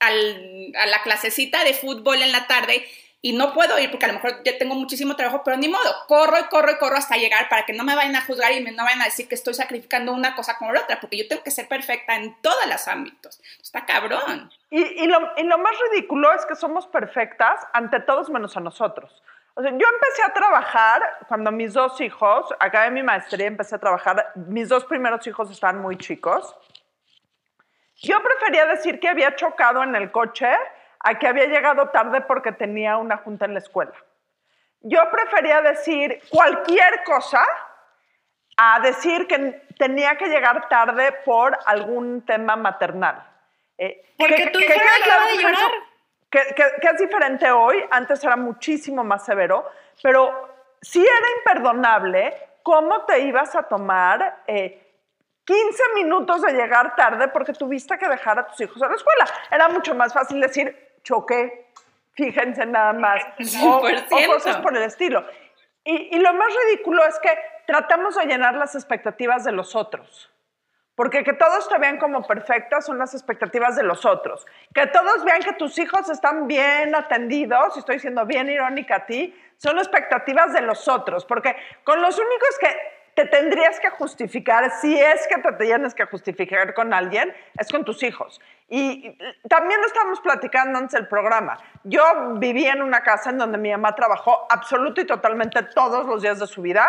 a 0.00 0.86
la 0.86 1.02
clasecita 1.02 1.64
de 1.64 1.74
fútbol 1.74 2.22
en 2.22 2.32
la 2.32 2.46
tarde 2.46 2.86
y 3.26 3.32
no 3.32 3.52
puedo 3.52 3.76
ir 3.80 3.90
porque 3.90 4.04
a 4.04 4.08
lo 4.08 4.14
mejor 4.14 4.40
ya 4.44 4.56
tengo 4.56 4.76
muchísimo 4.76 5.16
trabajo, 5.16 5.42
pero 5.44 5.56
ni 5.56 5.68
modo, 5.68 5.92
corro 6.06 6.38
y 6.38 6.44
corro 6.44 6.70
y 6.70 6.76
corro 6.76 6.94
hasta 6.94 7.16
llegar 7.16 7.48
para 7.48 7.66
que 7.66 7.72
no 7.72 7.82
me 7.82 7.96
vayan 7.96 8.14
a 8.14 8.20
juzgar 8.20 8.52
y 8.52 8.62
me, 8.62 8.70
no 8.70 8.84
vayan 8.84 9.02
a 9.02 9.06
decir 9.06 9.28
que 9.28 9.34
estoy 9.34 9.52
sacrificando 9.52 10.12
una 10.12 10.36
cosa 10.36 10.56
con 10.56 10.72
la 10.72 10.82
otra, 10.82 11.00
porque 11.00 11.16
yo 11.16 11.26
tengo 11.26 11.42
que 11.42 11.50
ser 11.50 11.66
perfecta 11.66 12.14
en 12.14 12.40
todos 12.40 12.64
los 12.68 12.86
ámbitos. 12.86 13.42
Está 13.60 13.84
cabrón. 13.84 14.48
Y, 14.70 14.80
y 14.80 15.06
lo, 15.08 15.18
y 15.38 15.42
lo 15.42 15.58
más 15.58 15.72
ridículo 15.90 16.32
es 16.34 16.46
que 16.46 16.54
somos 16.54 16.86
perfectas 16.86 17.66
ante 17.72 17.98
todos 17.98 18.30
menos 18.30 18.56
a 18.56 18.60
nosotros. 18.60 19.24
O 19.54 19.62
sea, 19.62 19.72
yo 19.72 19.86
empecé 19.92 20.22
a 20.24 20.32
trabajar 20.32 21.02
cuando 21.26 21.50
mis 21.50 21.72
dos 21.72 22.00
hijos, 22.00 22.54
acabé 22.60 22.92
mi 22.92 23.02
maestría, 23.02 23.48
empecé 23.48 23.74
a 23.74 23.78
trabajar, 23.78 24.34
mis 24.36 24.68
dos 24.68 24.84
primeros 24.84 25.26
hijos 25.26 25.50
estaban 25.50 25.80
muy 25.80 25.98
chicos. 25.98 26.54
Yo 27.96 28.22
prefería 28.22 28.66
decir 28.66 29.00
que 29.00 29.08
había 29.08 29.34
chocado 29.34 29.82
en 29.82 29.96
el 29.96 30.12
coche 30.12 30.54
a 31.08 31.18
que 31.18 31.28
había 31.28 31.46
llegado 31.46 31.88
tarde 31.90 32.20
porque 32.22 32.52
tenía 32.52 32.96
una 32.96 33.16
junta 33.18 33.44
en 33.44 33.52
la 33.54 33.60
escuela. 33.60 33.92
Yo 34.80 35.00
prefería 35.10 35.62
decir 35.62 36.20
cualquier 36.30 37.02
cosa 37.04 37.46
a 38.56 38.80
decir 38.80 39.26
que 39.26 39.66
tenía 39.78 40.16
que 40.16 40.28
llegar 40.28 40.68
tarde 40.68 41.12
por 41.24 41.58
algún 41.66 42.24
tema 42.24 42.56
maternal. 42.56 43.22
Eh, 43.78 44.02
Porque 44.18 44.34
que- 44.36 44.46
tu 44.50 44.58
que 44.58 44.66
quede 44.66 44.80
acaba 45.04 45.26
de 45.26 45.32
que 45.36 45.42
llorar. 45.42 45.70
Que, 46.30 46.40
que- 46.54 46.72
que 46.80 46.86
es 46.88 46.98
diferente 46.98 47.50
hoy, 47.50 47.84
antes 47.90 48.22
era 48.24 48.36
muchísimo 48.36 49.04
más 49.04 49.24
severo, 49.24 49.70
pero 50.02 50.48
sí 50.80 51.00
era 51.04 51.28
imperdonable 51.38 52.34
cómo 52.62 53.04
te 53.04 53.20
ibas 53.20 53.54
a 53.54 53.62
tomar 53.64 54.42
eh, 54.46 54.82
15 55.44 55.82
minutos 55.94 56.42
de 56.42 56.52
llegar 56.52 56.96
tarde 56.96 57.28
porque 57.28 57.52
tuviste 57.52 57.96
que 57.98 58.08
dejar 58.08 58.38
a 58.38 58.46
tus 58.48 58.60
hijos 58.60 58.82
a 58.82 58.88
la 58.88 58.94
escuela. 58.96 59.24
Era 59.50 59.68
mucho 59.68 59.94
más 59.94 60.12
fácil 60.12 60.40
decir, 60.40 60.85
choqué, 61.06 61.66
fíjense 62.14 62.66
nada 62.66 62.92
más, 62.92 63.22
o, 63.62 63.76
o 63.76 63.88
100%. 63.88 64.26
cosas 64.26 64.56
por 64.58 64.76
el 64.76 64.82
estilo. 64.82 65.24
Y, 65.84 66.16
y 66.16 66.18
lo 66.18 66.32
más 66.34 66.48
ridículo 66.64 67.04
es 67.06 67.18
que 67.20 67.30
tratamos 67.66 68.16
de 68.16 68.26
llenar 68.26 68.54
las 68.54 68.74
expectativas 68.74 69.44
de 69.44 69.52
los 69.52 69.76
otros. 69.76 70.30
Porque 70.96 71.22
que 71.22 71.34
todos 71.34 71.68
te 71.68 71.78
vean 71.78 71.98
como 71.98 72.26
perfecta 72.26 72.80
son 72.80 72.98
las 72.98 73.12
expectativas 73.12 73.76
de 73.76 73.82
los 73.82 74.06
otros. 74.06 74.46
Que 74.74 74.86
todos 74.86 75.24
vean 75.24 75.42
que 75.42 75.52
tus 75.52 75.78
hijos 75.78 76.08
están 76.08 76.48
bien 76.48 76.94
atendidos, 76.94 77.76
y 77.76 77.80
estoy 77.80 77.98
siendo 78.00 78.24
bien 78.24 78.48
irónica 78.48 78.96
a 78.96 79.06
ti, 79.06 79.38
son 79.58 79.78
expectativas 79.78 80.54
de 80.54 80.62
los 80.62 80.88
otros. 80.88 81.26
Porque 81.26 81.54
con 81.84 82.00
los 82.00 82.18
únicos 82.18 82.58
que 82.58 82.74
te 83.14 83.26
tendrías 83.26 83.78
que 83.78 83.90
justificar, 83.90 84.70
si 84.80 84.98
es 84.98 85.26
que 85.26 85.40
te 85.40 85.52
tienes 85.52 85.94
que 85.94 86.06
justificar 86.06 86.72
con 86.72 86.94
alguien, 86.94 87.34
es 87.58 87.68
con 87.70 87.84
tus 87.84 88.02
hijos. 88.02 88.40
Y 88.68 89.16
también 89.48 89.80
lo 89.80 89.86
estábamos 89.86 90.20
platicando 90.20 90.78
antes 90.78 90.92
del 90.92 91.06
programa. 91.06 91.56
Yo 91.84 92.02
viví 92.34 92.66
en 92.66 92.82
una 92.82 93.02
casa 93.02 93.30
en 93.30 93.38
donde 93.38 93.58
mi 93.58 93.70
mamá 93.70 93.94
trabajó 93.94 94.46
absoluto 94.50 95.00
y 95.00 95.06
totalmente 95.06 95.62
todos 95.62 96.04
los 96.04 96.22
días 96.22 96.40
de 96.40 96.46
su 96.48 96.62
vida 96.62 96.86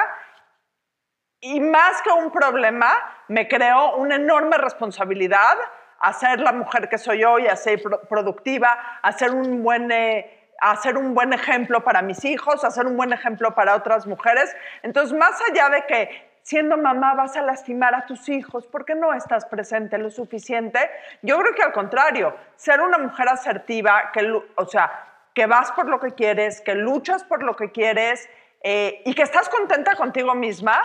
y 1.39 1.59
más 1.59 2.01
que 2.01 2.09
un 2.09 2.31
problema, 2.31 2.89
me 3.27 3.47
creó 3.47 3.95
una 3.97 4.15
enorme 4.15 4.57
responsabilidad 4.57 5.55
a 5.99 6.13
ser 6.13 6.39
la 6.39 6.51
mujer 6.51 6.89
que 6.89 6.97
soy 6.97 7.23
hoy, 7.23 7.47
a 7.47 7.55
ser 7.55 7.81
pro- 7.81 8.01
productiva, 8.01 8.99
a 9.01 9.11
ser 9.11 9.31
un 9.31 9.61
buen, 9.61 9.91
eh, 9.91 10.51
a 10.59 10.75
ser 10.77 10.97
un 10.97 11.13
buen 11.13 11.33
ejemplo 11.33 11.83
para 11.83 12.01
mis 12.01 12.25
hijos, 12.25 12.63
a 12.63 12.71
ser 12.71 12.87
un 12.87 12.97
buen 12.97 13.13
ejemplo 13.13 13.53
para 13.53 13.75
otras 13.75 14.07
mujeres. 14.07 14.55
Entonces, 14.81 15.15
más 15.15 15.39
allá 15.51 15.69
de 15.69 15.85
que 15.85 16.26
siendo 16.47 16.77
mamá 16.77 17.13
vas 17.13 17.35
a 17.35 17.41
lastimar 17.41 17.93
a 17.93 18.05
tus 18.05 18.29
hijos 18.29 18.65
porque 18.67 18.95
no 18.95 19.13
estás 19.13 19.45
presente 19.45 19.97
lo 19.97 20.09
suficiente, 20.09 20.79
yo 21.21 21.37
creo 21.39 21.53
que 21.53 21.61
al 21.61 21.73
contrario, 21.73 22.33
ser 22.55 22.79
una 22.79 22.97
mujer 22.97 23.27
asertiva, 23.27 24.11
que, 24.13 24.31
o 24.55 24.65
sea, 24.65 25.07
que 25.35 25.45
vas 25.45 25.73
por 25.73 25.89
lo 25.89 25.99
que 25.99 26.13
quieres, 26.13 26.61
que 26.61 26.73
luchas 26.73 27.25
por 27.25 27.43
lo 27.43 27.57
que 27.57 27.73
quieres 27.73 28.29
eh, 28.61 29.01
y 29.03 29.13
que 29.13 29.23
estás 29.23 29.49
contenta 29.49 29.95
contigo 29.95 30.35
misma, 30.35 30.81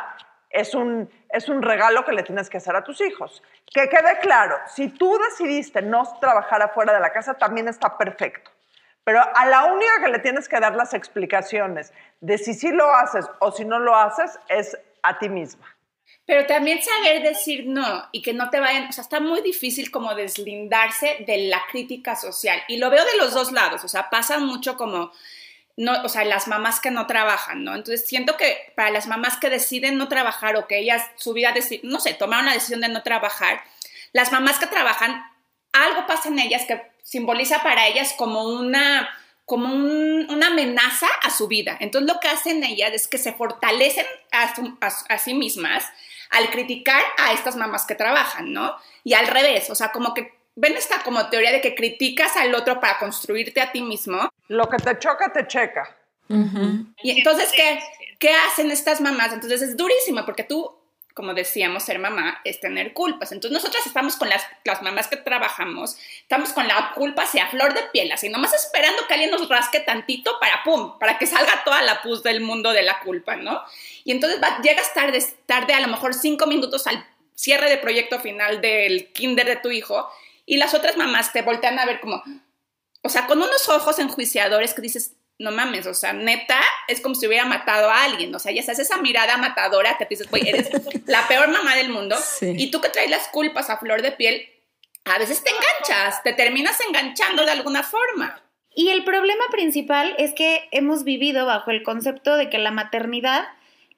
es 0.50 0.74
un, 0.74 1.08
es 1.28 1.48
un 1.48 1.62
regalo 1.62 2.04
que 2.04 2.12
le 2.12 2.24
tienes 2.24 2.50
que 2.50 2.56
hacer 2.56 2.74
a 2.74 2.82
tus 2.82 3.00
hijos. 3.00 3.40
Que 3.72 3.88
quede 3.88 4.18
claro, 4.20 4.56
si 4.66 4.88
tú 4.88 5.16
decidiste 5.30 5.80
no 5.80 6.02
trabajar 6.20 6.60
afuera 6.60 6.92
de 6.92 6.98
la 6.98 7.12
casa, 7.12 7.34
también 7.34 7.68
está 7.68 7.96
perfecto. 7.96 8.50
Pero 9.04 9.20
a 9.32 9.46
la 9.46 9.66
única 9.66 9.92
que 10.02 10.10
le 10.10 10.18
tienes 10.18 10.48
que 10.48 10.58
dar 10.58 10.74
las 10.74 10.92
explicaciones 10.92 11.92
de 12.20 12.36
si 12.36 12.52
sí 12.52 12.72
lo 12.72 12.92
haces 12.92 13.30
o 13.38 13.52
si 13.52 13.64
no 13.64 13.78
lo 13.78 13.94
haces 13.94 14.40
es 14.48 14.76
a 15.02 15.18
ti 15.18 15.28
misma. 15.28 15.76
Pero 16.24 16.46
también 16.46 16.80
saber 16.82 17.22
decir 17.22 17.66
no 17.66 18.08
y 18.12 18.22
que 18.22 18.32
no 18.32 18.48
te 18.48 18.60
vayan, 18.60 18.88
o 18.88 18.92
sea, 18.92 19.02
está 19.02 19.20
muy 19.20 19.40
difícil 19.42 19.90
como 19.90 20.14
deslindarse 20.14 21.24
de 21.26 21.48
la 21.48 21.62
crítica 21.70 22.14
social. 22.14 22.62
Y 22.68 22.76
lo 22.76 22.90
veo 22.90 23.04
de 23.04 23.16
los 23.18 23.34
dos 23.34 23.50
lados, 23.50 23.82
o 23.84 23.88
sea, 23.88 24.08
pasa 24.08 24.38
mucho 24.38 24.76
como, 24.76 25.10
no, 25.76 26.02
o 26.04 26.08
sea, 26.08 26.24
las 26.24 26.46
mamás 26.46 26.78
que 26.78 26.92
no 26.92 27.06
trabajan, 27.06 27.64
¿no? 27.64 27.74
Entonces 27.74 28.06
siento 28.06 28.36
que 28.36 28.72
para 28.76 28.90
las 28.90 29.08
mamás 29.08 29.36
que 29.36 29.50
deciden 29.50 29.98
no 29.98 30.08
trabajar 30.08 30.56
o 30.56 30.68
que 30.68 30.78
ellas, 30.78 31.04
su 31.16 31.32
vida, 31.32 31.52
no 31.82 31.98
sé, 31.98 32.14
tomaron 32.14 32.46
la 32.46 32.54
decisión 32.54 32.80
de 32.80 32.88
no 32.88 33.02
trabajar, 33.02 33.62
las 34.12 34.30
mamás 34.30 34.58
que 34.58 34.66
trabajan, 34.66 35.24
algo 35.72 36.06
pasa 36.06 36.28
en 36.28 36.38
ellas 36.38 36.64
que 36.66 36.82
simboliza 37.02 37.62
para 37.62 37.88
ellas 37.88 38.14
como 38.16 38.44
una 38.44 39.08
como 39.52 39.66
un- 39.74 40.26
una 40.30 40.46
amenaza 40.46 41.08
a 41.22 41.28
su 41.28 41.46
vida. 41.46 41.76
Entonces 41.78 42.10
lo 42.10 42.18
que 42.20 42.28
hacen 42.28 42.64
ellas 42.64 42.90
es 42.94 43.06
que 43.06 43.18
se 43.18 43.34
fortalecen 43.34 44.06
a, 44.30 44.54
su- 44.54 44.78
a 44.80 44.88
su- 44.90 45.04
a 45.10 45.18
sí 45.18 45.34
mismas 45.34 45.84
al 46.30 46.48
criticar 46.48 47.02
a 47.18 47.34
estas 47.34 47.56
mamás 47.56 47.84
que 47.84 47.94
trabajan, 47.94 48.50
¿no? 48.50 48.74
Y 49.04 49.12
al 49.12 49.26
revés, 49.26 49.68
o 49.68 49.74
sea, 49.74 49.92
como 49.92 50.14
que 50.14 50.32
ven 50.56 50.74
esta 50.74 51.02
como 51.02 51.28
teoría 51.28 51.52
de 51.52 51.60
que 51.60 51.74
criticas 51.74 52.34
al 52.38 52.54
otro 52.54 52.80
para 52.80 52.98
construirte 52.98 53.60
a 53.60 53.70
ti 53.72 53.82
mismo. 53.82 54.30
Lo 54.48 54.70
que 54.70 54.78
te 54.78 54.98
choca, 54.98 55.30
te 55.30 55.46
checa. 55.46 55.84
Y 57.02 57.10
entonces, 57.18 57.52
¿qué, 57.54 57.78
¿qué 58.18 58.30
hacen 58.34 58.70
estas 58.70 59.02
mamás? 59.02 59.34
Entonces 59.34 59.60
es 59.60 59.76
durísimo 59.76 60.24
porque 60.24 60.44
tú, 60.44 60.74
como 61.14 61.34
decíamos, 61.34 61.84
ser 61.84 61.98
mamá 61.98 62.40
es 62.44 62.60
tener 62.60 62.92
culpas. 62.92 63.32
Entonces 63.32 63.52
nosotras 63.52 63.86
estamos 63.86 64.16
con 64.16 64.28
las, 64.28 64.44
las 64.64 64.82
mamás 64.82 65.08
que 65.08 65.16
trabajamos, 65.16 65.96
estamos 66.20 66.52
con 66.52 66.66
la 66.66 66.92
culpa 66.94 67.22
hacia 67.22 67.48
flor 67.48 67.74
de 67.74 67.82
piel, 67.92 68.10
así 68.12 68.28
nomás 68.28 68.54
esperando 68.54 69.06
que 69.06 69.14
alguien 69.14 69.30
nos 69.30 69.48
rasque 69.48 69.80
tantito 69.80 70.38
para 70.40 70.62
pum, 70.64 70.98
para 70.98 71.18
que 71.18 71.26
salga 71.26 71.64
toda 71.64 71.82
la 71.82 72.02
pus 72.02 72.22
del 72.22 72.40
mundo 72.40 72.72
de 72.72 72.82
la 72.82 73.00
culpa, 73.00 73.36
¿no? 73.36 73.62
Y 74.04 74.12
entonces 74.12 74.40
llegas 74.62 74.92
tarde, 74.94 75.24
tarde, 75.46 75.74
a 75.74 75.80
lo 75.80 75.88
mejor 75.88 76.14
cinco 76.14 76.46
minutos 76.46 76.86
al 76.86 77.06
cierre 77.34 77.68
de 77.70 77.78
proyecto 77.78 78.20
final 78.20 78.60
del 78.60 79.12
kinder 79.12 79.46
de 79.46 79.56
tu 79.56 79.70
hijo 79.70 80.08
y 80.46 80.56
las 80.56 80.74
otras 80.74 80.96
mamás 80.96 81.32
te 81.32 81.42
voltean 81.42 81.78
a 81.78 81.86
ver 81.86 82.00
como, 82.00 82.22
o 83.02 83.08
sea, 83.08 83.26
con 83.26 83.38
unos 83.38 83.68
ojos 83.68 83.98
enjuiciadores 83.98 84.74
que 84.74 84.82
dices, 84.82 85.14
no 85.42 85.50
mames, 85.50 85.86
o 85.86 85.94
sea, 85.94 86.12
neta, 86.12 86.60
es 86.88 87.00
como 87.00 87.14
si 87.14 87.26
hubiera 87.26 87.44
matado 87.44 87.90
a 87.90 88.04
alguien, 88.04 88.34
o 88.34 88.38
sea, 88.38 88.52
ya 88.52 88.62
sabes, 88.62 88.78
esa 88.78 88.96
mirada 88.98 89.36
matadora 89.36 89.98
que 89.98 90.04
te 90.06 90.10
dices, 90.14 90.30
güey, 90.30 90.48
eres 90.48 90.70
la 91.06 91.26
peor 91.28 91.48
mamá 91.48 91.74
del 91.76 91.90
mundo, 91.90 92.16
Sí. 92.16 92.54
y 92.56 92.70
tú 92.70 92.80
que 92.80 92.88
traes 92.88 93.10
las 93.10 93.28
culpas 93.28 93.68
a 93.68 93.76
flor 93.78 94.02
de 94.02 94.12
piel, 94.12 94.48
a 95.04 95.18
veces 95.18 95.42
te 95.42 95.50
enganchas, 95.50 96.22
te 96.22 96.32
terminas 96.32 96.78
enganchando 96.80 97.44
de 97.44 97.50
alguna 97.50 97.82
forma. 97.82 98.40
Y 98.74 98.90
el 98.90 99.04
problema 99.04 99.44
principal 99.50 100.14
es 100.16 100.32
que 100.32 100.68
hemos 100.70 101.04
vivido 101.04 101.44
bajo 101.44 101.70
el 101.70 101.82
concepto 101.82 102.36
de 102.36 102.48
que 102.48 102.58
la 102.58 102.70
maternidad 102.70 103.46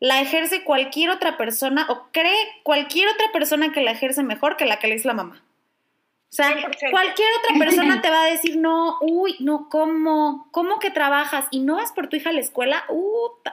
la 0.00 0.20
ejerce 0.20 0.64
cualquier 0.64 1.10
otra 1.10 1.36
persona 1.36 1.86
o 1.88 2.08
cree 2.10 2.36
cualquier 2.62 3.08
otra 3.08 3.26
persona 3.32 3.70
que 3.72 3.82
la 3.82 3.92
ejerce 3.92 4.22
mejor 4.22 4.56
que 4.56 4.64
la 4.64 4.78
que 4.78 4.88
le 4.88 4.94
es 4.96 5.04
la 5.04 5.12
mamá. 5.14 5.42
O 6.35 6.37
sea, 6.37 6.49
100%. 6.49 6.91
cualquier 6.91 7.29
otra 7.38 7.55
persona 7.61 8.03
te 8.03 8.11
va 8.11 8.23
a 8.23 8.26
decir, 8.26 8.57
no, 8.57 8.99
uy, 9.03 9.37
no, 9.38 9.69
¿cómo? 9.69 10.49
¿Cómo 10.50 10.81
que 10.81 10.91
trabajas 10.91 11.47
y 11.53 11.61
no 11.61 11.76
vas 11.76 11.93
por 11.93 12.09
tu 12.09 12.17
hija 12.17 12.31
a 12.31 12.33
la 12.33 12.41
escuela? 12.41 12.85
Uta. 12.88 13.53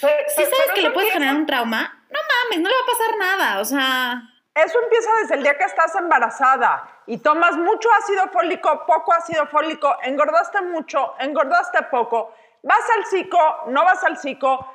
Pero- 0.00 0.12
¿Sí 0.28 0.34
pero- 0.36 0.50
sabes 0.50 0.62
pero 0.66 0.74
que 0.74 0.82
le 0.82 0.90
puedes 0.90 1.08
empieza- 1.10 1.12
generar 1.12 1.36
un 1.36 1.46
trauma? 1.46 2.04
No 2.10 2.18
mames, 2.18 2.60
no 2.60 2.68
le 2.68 2.74
va 2.74 2.82
a 2.82 2.86
pasar 2.98 3.18
nada, 3.38 3.60
o 3.60 3.64
sea... 3.64 4.22
Eso 4.54 4.78
empieza 4.82 5.08
desde 5.22 5.34
el 5.36 5.42
día 5.44 5.56
que 5.56 5.64
estás 5.64 5.94
embarazada 5.94 6.86
y 7.06 7.16
tomas 7.16 7.56
mucho 7.56 7.88
ácido 8.02 8.28
fólico, 8.28 8.84
poco 8.86 9.14
ácido 9.14 9.46
fólico, 9.46 9.96
engordaste 10.02 10.60
mucho, 10.60 11.14
engordaste 11.20 11.84
poco, 11.84 12.34
vas 12.62 12.84
al 12.98 13.06
psico, 13.06 13.38
no 13.68 13.82
vas 13.82 14.04
al 14.04 14.18
psico, 14.18 14.71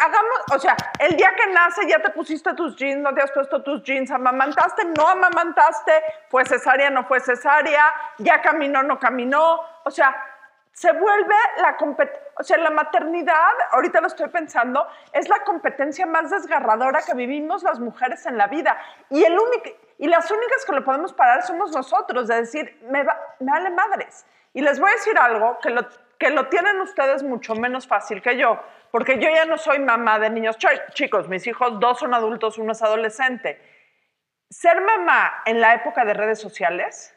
hagamos, 0.00 0.40
o 0.54 0.58
sea, 0.58 0.76
el 0.98 1.16
día 1.16 1.32
que 1.36 1.52
nace 1.52 1.86
ya 1.88 2.00
te 2.00 2.10
pusiste 2.10 2.54
tus 2.54 2.76
jeans, 2.76 3.00
no 3.02 3.12
te 3.14 3.22
has 3.22 3.30
puesto 3.32 3.62
tus 3.62 3.82
jeans, 3.82 4.10
amamantaste, 4.10 4.84
no 4.96 5.08
amamantaste, 5.08 5.92
fue 6.28 6.44
cesárea, 6.44 6.90
no 6.90 7.04
fue 7.04 7.20
cesárea, 7.20 7.84
ya 8.18 8.40
caminó, 8.40 8.82
no 8.82 8.98
caminó, 8.98 9.60
o 9.84 9.90
sea, 9.90 10.14
se 10.72 10.90
vuelve 10.92 11.34
la 11.58 11.76
competencia, 11.76 12.22
o 12.38 12.42
sea, 12.42 12.56
la 12.58 12.70
maternidad, 12.70 13.52
ahorita 13.72 14.00
lo 14.00 14.06
estoy 14.06 14.28
pensando, 14.28 14.86
es 15.12 15.28
la 15.28 15.40
competencia 15.44 16.06
más 16.06 16.30
desgarradora 16.30 17.02
que 17.02 17.14
vivimos 17.14 17.62
las 17.62 17.78
mujeres 17.78 18.24
en 18.24 18.38
la 18.38 18.46
vida. 18.46 18.78
Y, 19.10 19.22
el 19.22 19.38
único, 19.38 19.68
y 19.98 20.08
las 20.08 20.30
únicas 20.30 20.64
que 20.64 20.72
lo 20.72 20.82
podemos 20.82 21.12
parar 21.12 21.42
somos 21.42 21.72
nosotros, 21.72 22.26
de 22.28 22.36
decir, 22.36 22.80
me, 22.90 23.04
va- 23.04 23.20
me 23.40 23.52
vale 23.52 23.68
madres. 23.70 24.24
Y 24.54 24.62
les 24.62 24.80
voy 24.80 24.90
a 24.90 24.94
decir 24.94 25.18
algo 25.18 25.58
que 25.62 25.68
lo, 25.70 25.86
que 26.22 26.30
lo 26.30 26.46
tienen 26.48 26.80
ustedes 26.80 27.22
mucho 27.24 27.54
menos 27.56 27.86
fácil 27.88 28.22
que 28.22 28.36
yo, 28.36 28.62
porque 28.92 29.14
yo 29.18 29.28
ya 29.28 29.44
no 29.44 29.58
soy 29.58 29.80
mamá 29.80 30.18
de 30.20 30.30
niños 30.30 30.56
Ch- 30.56 30.92
chicos, 30.94 31.28
mis 31.28 31.46
hijos, 31.48 31.80
dos 31.80 31.98
son 31.98 32.14
adultos, 32.14 32.58
uno 32.58 32.72
es 32.72 32.82
adolescente. 32.82 33.60
Ser 34.48 34.80
mamá 34.82 35.42
en 35.46 35.60
la 35.60 35.74
época 35.74 36.04
de 36.04 36.14
redes 36.14 36.38
sociales 36.40 37.12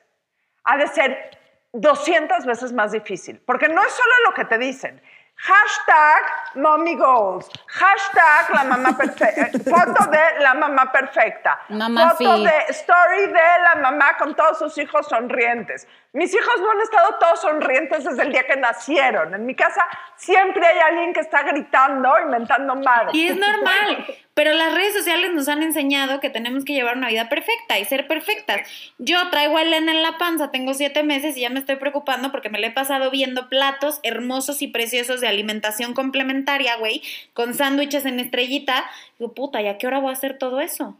ha 0.63 0.77
de 0.77 0.87
ser 0.87 1.37
200 1.73 2.45
veces 2.45 2.73
más 2.73 2.91
difícil, 2.93 3.41
porque 3.45 3.67
no 3.67 3.81
es 3.81 3.91
solo 3.93 4.13
lo 4.27 4.33
que 4.33 4.45
te 4.45 4.57
dicen. 4.57 5.01
Hashtag 5.37 6.55
mommy 6.55 6.95
goals. 6.95 7.49
Hashtag 7.67 8.49
la 8.55 8.63
mamá 8.63 8.97
perfecta. 8.97 9.51
Foto 9.59 10.09
de 10.09 10.39
la 10.41 10.53
mamá 10.53 10.91
perfecta. 10.91 11.59
Mamá 11.69 12.11
Foto 12.11 12.43
de 12.43 12.51
story 12.69 13.27
de 13.27 13.63
la 13.63 13.75
mamá 13.81 14.17
con 14.17 14.33
todos 14.35 14.57
sus 14.57 14.77
hijos 14.77 15.07
sonrientes. 15.07 15.87
Mis 16.13 16.33
hijos 16.33 16.61
no 16.61 16.71
han 16.71 16.81
estado 16.81 17.15
todos 17.19 17.41
sonrientes 17.41 18.05
desde 18.05 18.23
el 18.23 18.31
día 18.31 18.47
que 18.47 18.55
nacieron. 18.55 19.33
En 19.33 19.45
mi 19.45 19.53
casa 19.53 19.85
siempre 20.15 20.65
hay 20.65 20.79
alguien 20.79 21.13
que 21.13 21.19
está 21.19 21.43
gritando, 21.43 22.09
inventando 22.23 22.73
madre. 22.75 23.09
Y 23.13 23.27
es 23.27 23.37
normal, 23.37 24.05
pero 24.33 24.53
las 24.53 24.73
redes 24.73 24.93
sociales 24.93 25.33
nos 25.33 25.49
han 25.49 25.61
enseñado 25.61 26.21
que 26.21 26.29
tenemos 26.29 26.63
que 26.63 26.73
llevar 26.73 26.95
una 26.95 27.09
vida 27.09 27.27
perfecta 27.27 27.79
y 27.79 27.85
ser 27.85 28.07
perfectas. 28.07 28.61
Yo 28.97 29.29
traigo 29.29 29.57
a 29.57 29.61
Elena 29.63 29.91
en 29.91 30.03
la 30.03 30.17
panza, 30.17 30.51
tengo 30.51 30.73
siete 30.73 31.03
meses 31.03 31.35
y 31.35 31.41
ya 31.41 31.49
me 31.49 31.59
estoy 31.59 31.75
preocupando 31.75 32.31
porque 32.31 32.49
me 32.49 32.59
le 32.59 32.67
he 32.67 32.71
pasado 32.71 33.11
viendo 33.11 33.49
platos 33.49 33.99
hermosos 34.03 34.61
y 34.61 34.69
preciosos 34.69 35.19
de 35.19 35.24
alimentación 35.29 35.93
complementaria, 35.93 36.77
güey, 36.77 37.01
con 37.33 37.53
sándwiches 37.53 38.05
en 38.05 38.19
estrellita. 38.19 38.85
Digo, 39.19 39.33
puta, 39.33 39.61
¿y 39.61 39.67
a 39.67 39.77
qué 39.77 39.87
hora 39.87 39.99
voy 39.99 40.09
a 40.09 40.13
hacer 40.13 40.37
todo 40.37 40.61
eso? 40.61 40.97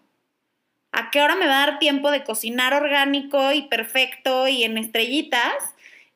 ¿A 0.92 1.12
qué 1.12 1.22
hora 1.22 1.36
me 1.36 1.48
va 1.48 1.64
a 1.64 1.66
dar 1.68 1.80
tiempo 1.80 2.10
de 2.10 2.24
cocinar 2.24 2.74
orgánico 2.74 3.52
y 3.52 3.64
perfecto 3.64 4.48
y 4.48 4.64
en 4.64 4.78
estrellitas? 4.78 5.54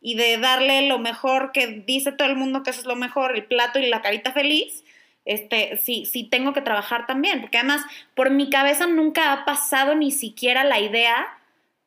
Y 0.01 0.16
de 0.16 0.38
darle 0.38 0.88
lo 0.88 1.00
mejor 1.00 1.51
que 1.51 1.84
dice 1.86 2.13
todo 2.13 2.30
el 2.30 2.38
mundo 2.38 2.63
que 2.63 2.70
eso 2.70 2.80
es 2.80 2.86
lo 2.86 2.96
mejor, 2.96 3.36
el 3.36 3.44
plato 3.44 3.80
y 3.80 3.88
la 3.89 4.01
carita 4.01 4.32
feliz. 4.32 4.86
Este, 5.25 5.78
sí, 5.78 6.06
sí 6.06 6.24
tengo 6.24 6.54
que 6.54 6.62
trabajar 6.62 7.06
también, 7.06 7.42
porque 7.42 7.58
además 7.58 7.82
por 8.16 8.30
mi 8.30 8.50
cabeza 8.50 8.88
nunca 8.88 9.34
ha 9.34 9.46
pasado 9.46 9.96
ni 9.96 10.12
siquiera 10.12 10.63
la 10.63 10.80
idea 10.80 11.28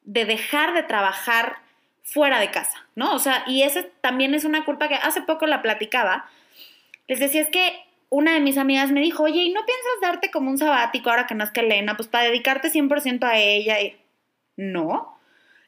de 0.02 0.26
dejar 0.26 0.74
de 0.74 0.82
trabajar 0.82 1.61
fuera 2.02 2.40
de 2.40 2.50
casa, 2.50 2.86
¿no? 2.94 3.14
O 3.14 3.18
sea, 3.18 3.44
y 3.46 3.62
esa 3.62 3.84
también 4.00 4.34
es 4.34 4.44
una 4.44 4.64
culpa 4.64 4.88
que 4.88 4.94
hace 4.96 5.22
poco 5.22 5.46
la 5.46 5.62
platicaba. 5.62 6.26
Les 7.08 7.20
decía, 7.20 7.40
es 7.40 7.50
que 7.50 7.72
una 8.10 8.34
de 8.34 8.40
mis 8.40 8.58
amigas 8.58 8.90
me 8.90 9.00
dijo, 9.00 9.22
oye, 9.22 9.42
¿y 9.42 9.52
no 9.52 9.64
piensas 9.64 10.00
darte 10.02 10.30
como 10.30 10.50
un 10.50 10.58
sabático 10.58 11.10
ahora 11.10 11.26
que 11.26 11.34
nazca 11.34 11.62
Elena? 11.62 11.96
Pues 11.96 12.08
para 12.08 12.24
dedicarte 12.24 12.70
100% 12.70 13.24
a 13.24 13.38
ella. 13.38 13.80
Y... 13.80 13.96
No, 14.56 15.18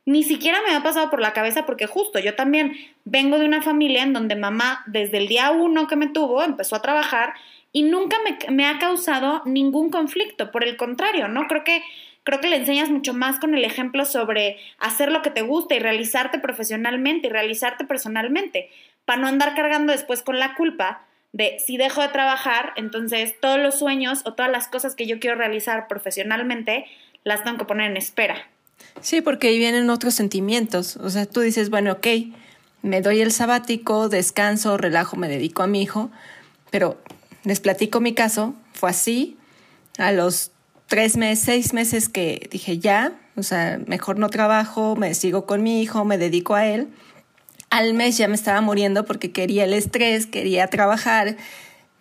ni 0.06 0.22
siquiera 0.22 0.60
me 0.66 0.74
ha 0.74 0.82
pasado 0.82 1.08
por 1.08 1.20
la 1.20 1.32
cabeza 1.32 1.64
porque 1.64 1.86
justo 1.86 2.18
yo 2.18 2.34
también 2.34 2.76
vengo 3.04 3.38
de 3.38 3.46
una 3.46 3.62
familia 3.62 4.02
en 4.02 4.12
donde 4.12 4.36
mamá 4.36 4.82
desde 4.86 5.16
el 5.16 5.28
día 5.28 5.50
uno 5.50 5.86
que 5.86 5.96
me 5.96 6.08
tuvo 6.08 6.42
empezó 6.42 6.76
a 6.76 6.82
trabajar 6.82 7.32
y 7.72 7.84
nunca 7.84 8.18
me, 8.22 8.52
me 8.52 8.66
ha 8.66 8.78
causado 8.78 9.42
ningún 9.46 9.90
conflicto. 9.90 10.50
Por 10.50 10.64
el 10.64 10.76
contrario, 10.76 11.28
¿no? 11.28 11.46
Creo 11.46 11.64
que 11.64 11.82
creo 12.24 12.40
que 12.40 12.48
le 12.48 12.56
enseñas 12.56 12.90
mucho 12.90 13.14
más 13.14 13.38
con 13.38 13.54
el 13.54 13.64
ejemplo 13.64 14.04
sobre 14.04 14.58
hacer 14.78 15.12
lo 15.12 15.22
que 15.22 15.30
te 15.30 15.42
gusta 15.42 15.74
y 15.74 15.78
realizarte 15.78 16.38
profesionalmente 16.38 17.28
y 17.28 17.30
realizarte 17.30 17.84
personalmente, 17.84 18.70
para 19.04 19.20
no 19.20 19.28
andar 19.28 19.54
cargando 19.54 19.92
después 19.92 20.22
con 20.22 20.38
la 20.38 20.54
culpa 20.54 21.04
de 21.32 21.58
si 21.64 21.76
dejo 21.76 22.00
de 22.00 22.08
trabajar, 22.08 22.72
entonces 22.76 23.34
todos 23.40 23.58
los 23.58 23.78
sueños 23.78 24.22
o 24.24 24.34
todas 24.34 24.50
las 24.50 24.68
cosas 24.68 24.94
que 24.94 25.06
yo 25.06 25.18
quiero 25.18 25.36
realizar 25.36 25.88
profesionalmente 25.88 26.86
las 27.24 27.44
tengo 27.44 27.58
que 27.58 27.64
poner 27.64 27.90
en 27.90 27.96
espera. 27.96 28.36
Sí, 29.00 29.20
porque 29.20 29.48
ahí 29.48 29.58
vienen 29.58 29.90
otros 29.90 30.14
sentimientos. 30.14 30.96
O 30.96 31.10
sea, 31.10 31.26
tú 31.26 31.40
dices, 31.40 31.70
bueno, 31.70 31.92
ok, 31.92 32.06
me 32.82 33.00
doy 33.00 33.20
el 33.20 33.32
sabático, 33.32 34.08
descanso, 34.08 34.76
relajo, 34.76 35.16
me 35.16 35.28
dedico 35.28 35.62
a 35.62 35.66
mi 35.66 35.82
hijo, 35.82 36.10
pero 36.70 37.00
les 37.44 37.60
platico 37.60 38.00
mi 38.00 38.14
caso, 38.14 38.54
fue 38.72 38.90
así. 38.90 39.36
A 39.98 40.12
los 40.12 40.50
tres 40.86 41.16
meses, 41.16 41.44
seis 41.44 41.72
meses 41.72 42.08
que 42.08 42.48
dije 42.50 42.78
ya, 42.78 43.12
o 43.36 43.42
sea, 43.42 43.78
mejor 43.86 44.18
no 44.18 44.28
trabajo, 44.28 44.96
me 44.96 45.14
sigo 45.14 45.46
con 45.46 45.62
mi 45.62 45.82
hijo, 45.82 46.04
me 46.04 46.18
dedico 46.18 46.54
a 46.54 46.66
él. 46.66 46.88
Al 47.70 47.94
mes 47.94 48.16
ya 48.16 48.28
me 48.28 48.34
estaba 48.34 48.60
muriendo 48.60 49.04
porque 49.04 49.32
quería 49.32 49.64
el 49.64 49.72
estrés, 49.72 50.26
quería 50.26 50.68
trabajar, 50.68 51.36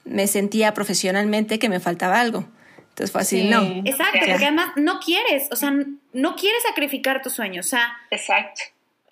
me 0.03 0.27
sentía 0.27 0.73
profesionalmente 0.73 1.57
que 1.57 1.69
me 1.69 1.79
faltaba 1.79 2.19
algo. 2.19 2.45
Entonces 2.89 3.11
fue 3.11 3.21
así, 3.21 3.45
no. 3.45 3.61
Exacto, 3.85 4.19
porque 4.19 4.45
además 4.45 4.73
no 4.75 4.99
quieres, 4.99 5.47
o 5.51 5.55
sea, 5.55 5.71
no 5.71 6.35
quieres 6.35 6.61
sacrificar 6.61 7.23
tus 7.23 7.33
sueños, 7.33 7.65
o 7.65 7.69
sea. 7.69 7.97
Exacto. 8.11 8.61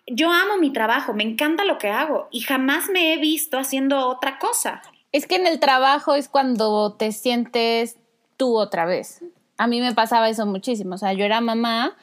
Yo 0.06 0.32
amo 0.32 0.58
mi 0.58 0.72
trabajo, 0.72 1.14
me 1.14 1.24
encanta 1.24 1.64
lo 1.64 1.78
que 1.80 1.88
hago 1.88 2.28
y 2.32 2.42
jamás 2.42 2.90
me 2.90 3.14
he 3.14 3.18
visto 3.18 3.58
haciendo 3.58 4.08
otra 4.08 4.38
cosa. 4.38 4.82
Es 5.12 5.26
que 5.26 5.36
en 5.36 5.48
el 5.48 5.60
trabajo 5.60 6.14
es 6.14 6.28
cuando 6.28 6.94
te 6.94 7.12
sientes 7.12 7.98
tú 8.38 8.58
otra 8.58 8.86
vez 8.86 9.22
a 9.62 9.68
mí 9.68 9.80
me 9.80 9.94
pasaba 9.94 10.28
eso 10.28 10.48
muchísimo. 10.48 10.96
O 10.96 10.98
sea, 10.98 11.14
yo 11.14 11.24
era 11.24 11.40
mamá 11.40 11.96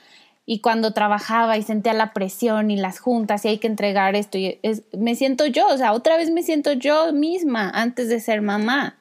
y 0.47 0.61
cuando 0.61 0.95
trabajaba 0.95 1.57
y 1.57 1.63
sentía 1.63 1.93
la 1.93 2.13
presión 2.13 2.71
y 2.71 2.77
las 2.77 3.01
juntas 3.01 3.45
y 3.45 3.49
hay 3.49 3.59
que 3.59 3.67
entregar 3.67 4.15
esto, 4.15 4.39
y 4.39 4.61
me 4.97 5.17
siento 5.17 5.45
yo, 5.47 5.67
o 5.67 5.77
sea, 5.77 5.93
otra 5.93 6.17
vez 6.17 6.31
me 6.31 6.43
siento 6.43 6.73
yo 6.73 7.13
misma 7.13 7.69
antes 7.71 8.09
de 8.09 8.21
ser 8.21 8.43
mamá. 8.43 8.97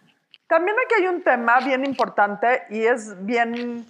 También 0.47 0.75
aquí 0.83 1.03
hay 1.03 1.07
un 1.07 1.23
tema 1.23 1.59
bien 1.59 1.85
importante 1.85 2.63
y 2.71 2.81
es 2.81 3.23
bien 3.23 3.85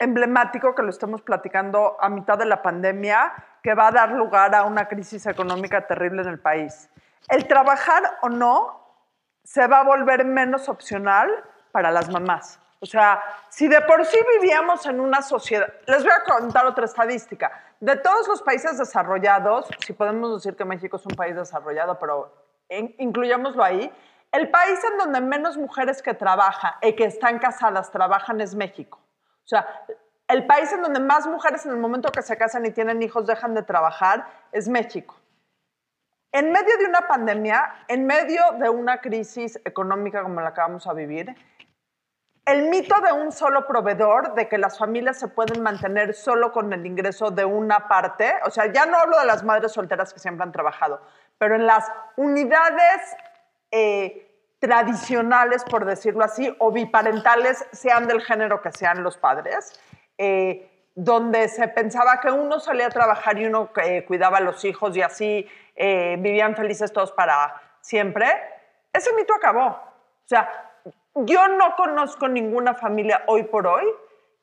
emblemático 0.00 0.74
que 0.74 0.82
lo 0.82 0.90
estemos 0.90 1.22
platicando 1.22 1.96
a 2.00 2.08
mitad 2.08 2.36
de 2.36 2.46
la 2.46 2.62
pandemia, 2.62 3.32
que 3.62 3.74
va 3.74 3.88
a 3.88 3.92
dar 3.92 4.10
lugar 4.10 4.54
a 4.56 4.64
una 4.64 4.88
crisis 4.88 5.24
económica 5.26 5.86
terrible 5.86 6.22
en 6.22 6.28
el 6.28 6.40
país. 6.40 6.90
El 7.28 7.46
trabajar 7.46 8.02
o 8.22 8.28
no 8.28 9.06
se 9.44 9.68
va 9.68 9.80
a 9.80 9.84
volver 9.84 10.24
menos 10.24 10.68
opcional 10.68 11.30
para 11.70 11.92
las 11.92 12.10
mamás. 12.10 12.58
O 12.82 12.86
sea, 12.86 13.22
si 13.48 13.68
de 13.68 13.80
por 13.82 14.04
sí 14.04 14.18
vivíamos 14.40 14.84
en 14.86 14.98
una 14.98 15.22
sociedad, 15.22 15.72
les 15.86 16.02
voy 16.02 16.10
a 16.10 16.24
contar 16.24 16.66
otra 16.66 16.84
estadística. 16.84 17.52
De 17.78 17.94
todos 17.94 18.26
los 18.26 18.42
países 18.42 18.76
desarrollados, 18.76 19.68
si 19.86 19.92
podemos 19.92 20.34
decir 20.34 20.56
que 20.56 20.64
México 20.64 20.96
es 20.96 21.06
un 21.06 21.14
país 21.14 21.36
desarrollado, 21.36 21.96
pero 22.00 22.34
incluyámoslo 22.68 23.62
ahí, 23.62 23.92
el 24.32 24.50
país 24.50 24.80
en 24.90 24.98
donde 24.98 25.20
menos 25.20 25.56
mujeres 25.56 26.02
que 26.02 26.12
trabajan 26.12 26.72
y 26.82 26.94
que 26.94 27.04
están 27.04 27.38
casadas 27.38 27.92
trabajan 27.92 28.40
es 28.40 28.56
México. 28.56 28.98
O 29.44 29.46
sea, 29.46 29.64
el 30.26 30.44
país 30.48 30.72
en 30.72 30.82
donde 30.82 30.98
más 30.98 31.28
mujeres 31.28 31.64
en 31.64 31.70
el 31.70 31.78
momento 31.78 32.10
que 32.10 32.22
se 32.22 32.36
casan 32.36 32.66
y 32.66 32.72
tienen 32.72 33.00
hijos 33.00 33.28
dejan 33.28 33.54
de 33.54 33.62
trabajar 33.62 34.26
es 34.50 34.68
México. 34.68 35.14
En 36.32 36.50
medio 36.50 36.76
de 36.78 36.86
una 36.86 37.06
pandemia, 37.06 37.84
en 37.86 38.06
medio 38.06 38.42
de 38.58 38.70
una 38.70 39.00
crisis 39.00 39.60
económica 39.64 40.24
como 40.24 40.40
la 40.40 40.52
que 40.52 40.62
vamos 40.62 40.86
a 40.88 40.94
vivir, 40.94 41.36
el 42.44 42.68
mito 42.68 42.94
de 43.00 43.12
un 43.12 43.30
solo 43.30 43.66
proveedor, 43.66 44.34
de 44.34 44.48
que 44.48 44.58
las 44.58 44.76
familias 44.76 45.18
se 45.18 45.28
pueden 45.28 45.62
mantener 45.62 46.14
solo 46.14 46.52
con 46.52 46.72
el 46.72 46.84
ingreso 46.84 47.30
de 47.30 47.44
una 47.44 47.86
parte, 47.86 48.34
o 48.44 48.50
sea, 48.50 48.66
ya 48.72 48.84
no 48.84 48.98
hablo 48.98 49.18
de 49.18 49.26
las 49.26 49.44
madres 49.44 49.72
solteras 49.72 50.12
que 50.12 50.18
siempre 50.18 50.42
han 50.42 50.52
trabajado, 50.52 51.00
pero 51.38 51.54
en 51.54 51.66
las 51.66 51.90
unidades 52.16 53.16
eh, 53.70 54.28
tradicionales, 54.58 55.64
por 55.64 55.84
decirlo 55.84 56.24
así, 56.24 56.54
o 56.58 56.72
biparentales, 56.72 57.64
sean 57.72 58.08
del 58.08 58.20
género 58.20 58.60
que 58.60 58.72
sean 58.72 59.04
los 59.04 59.16
padres, 59.16 59.80
eh, 60.18 60.68
donde 60.94 61.48
se 61.48 61.68
pensaba 61.68 62.20
que 62.20 62.30
uno 62.30 62.58
salía 62.58 62.86
a 62.86 62.90
trabajar 62.90 63.38
y 63.38 63.46
uno 63.46 63.70
eh, 63.82 64.04
cuidaba 64.04 64.38
a 64.38 64.40
los 64.40 64.64
hijos 64.64 64.96
y 64.96 65.02
así 65.02 65.48
vivían 65.74 66.54
felices 66.54 66.92
todos 66.92 67.12
para 67.12 67.60
siempre, 67.80 68.28
ese 68.92 69.12
mito 69.14 69.34
acabó. 69.34 69.68
O 69.68 70.26
sea, 70.26 70.71
yo 71.14 71.48
no 71.48 71.76
conozco 71.76 72.28
ninguna 72.28 72.74
familia 72.74 73.22
hoy 73.26 73.44
por 73.44 73.66
hoy 73.66 73.84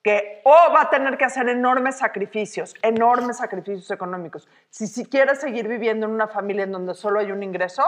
que 0.03 0.41
o 0.45 0.73
va 0.73 0.83
a 0.83 0.89
tener 0.89 1.17
que 1.17 1.25
hacer 1.25 1.49
enormes 1.49 1.97
sacrificios, 1.97 2.73
enormes 2.81 3.37
sacrificios 3.37 3.91
económicos. 3.91 4.47
Si, 4.69 4.87
si 4.87 5.05
quiere 5.05 5.35
seguir 5.35 5.67
viviendo 5.67 6.05
en 6.05 6.13
una 6.13 6.27
familia 6.27 6.63
en 6.63 6.71
donde 6.71 6.93
solo 6.93 7.19
hay 7.19 7.31
un 7.31 7.43
ingreso, 7.43 7.83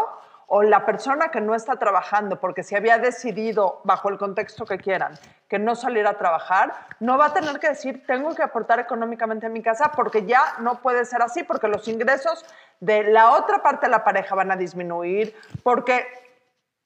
o 0.54 0.64
la 0.64 0.86
persona 0.86 1.30
que 1.30 1.40
no 1.40 1.56
está 1.56 1.78
trabajando, 1.78 2.42
porque 2.42 2.62
si 2.62 2.76
había 2.76 2.98
decidido, 2.98 3.80
bajo 3.86 4.10
el 4.10 4.18
contexto 4.18 4.66
que 4.66 4.78
quieran, 4.78 5.18
que 5.48 5.58
no 5.60 5.76
salir 5.76 6.06
a 6.06 6.18
trabajar, 6.18 6.74
no 7.00 7.18
va 7.18 7.28
a 7.28 7.34
tener 7.34 7.58
que 7.58 7.70
decir, 7.70 8.06
tengo 8.06 8.36
que 8.36 8.44
aportar 8.44 8.78
económicamente 8.78 9.46
a 9.46 9.50
mi 9.50 9.64
casa, 9.64 9.94
porque 9.96 10.26
ya 10.26 10.56
no 10.60 10.82
puede 10.82 11.06
ser 11.06 11.22
así, 11.22 11.44
porque 11.44 11.70
los 11.70 11.88
ingresos 11.88 12.46
de 12.82 13.04
la 13.04 13.32
otra 13.32 13.64
parte 13.64 13.86
de 13.86 13.92
la 13.92 14.04
pareja 14.04 14.36
van 14.36 14.52
a 14.52 14.58
disminuir, 14.58 15.34
porque 15.64 16.06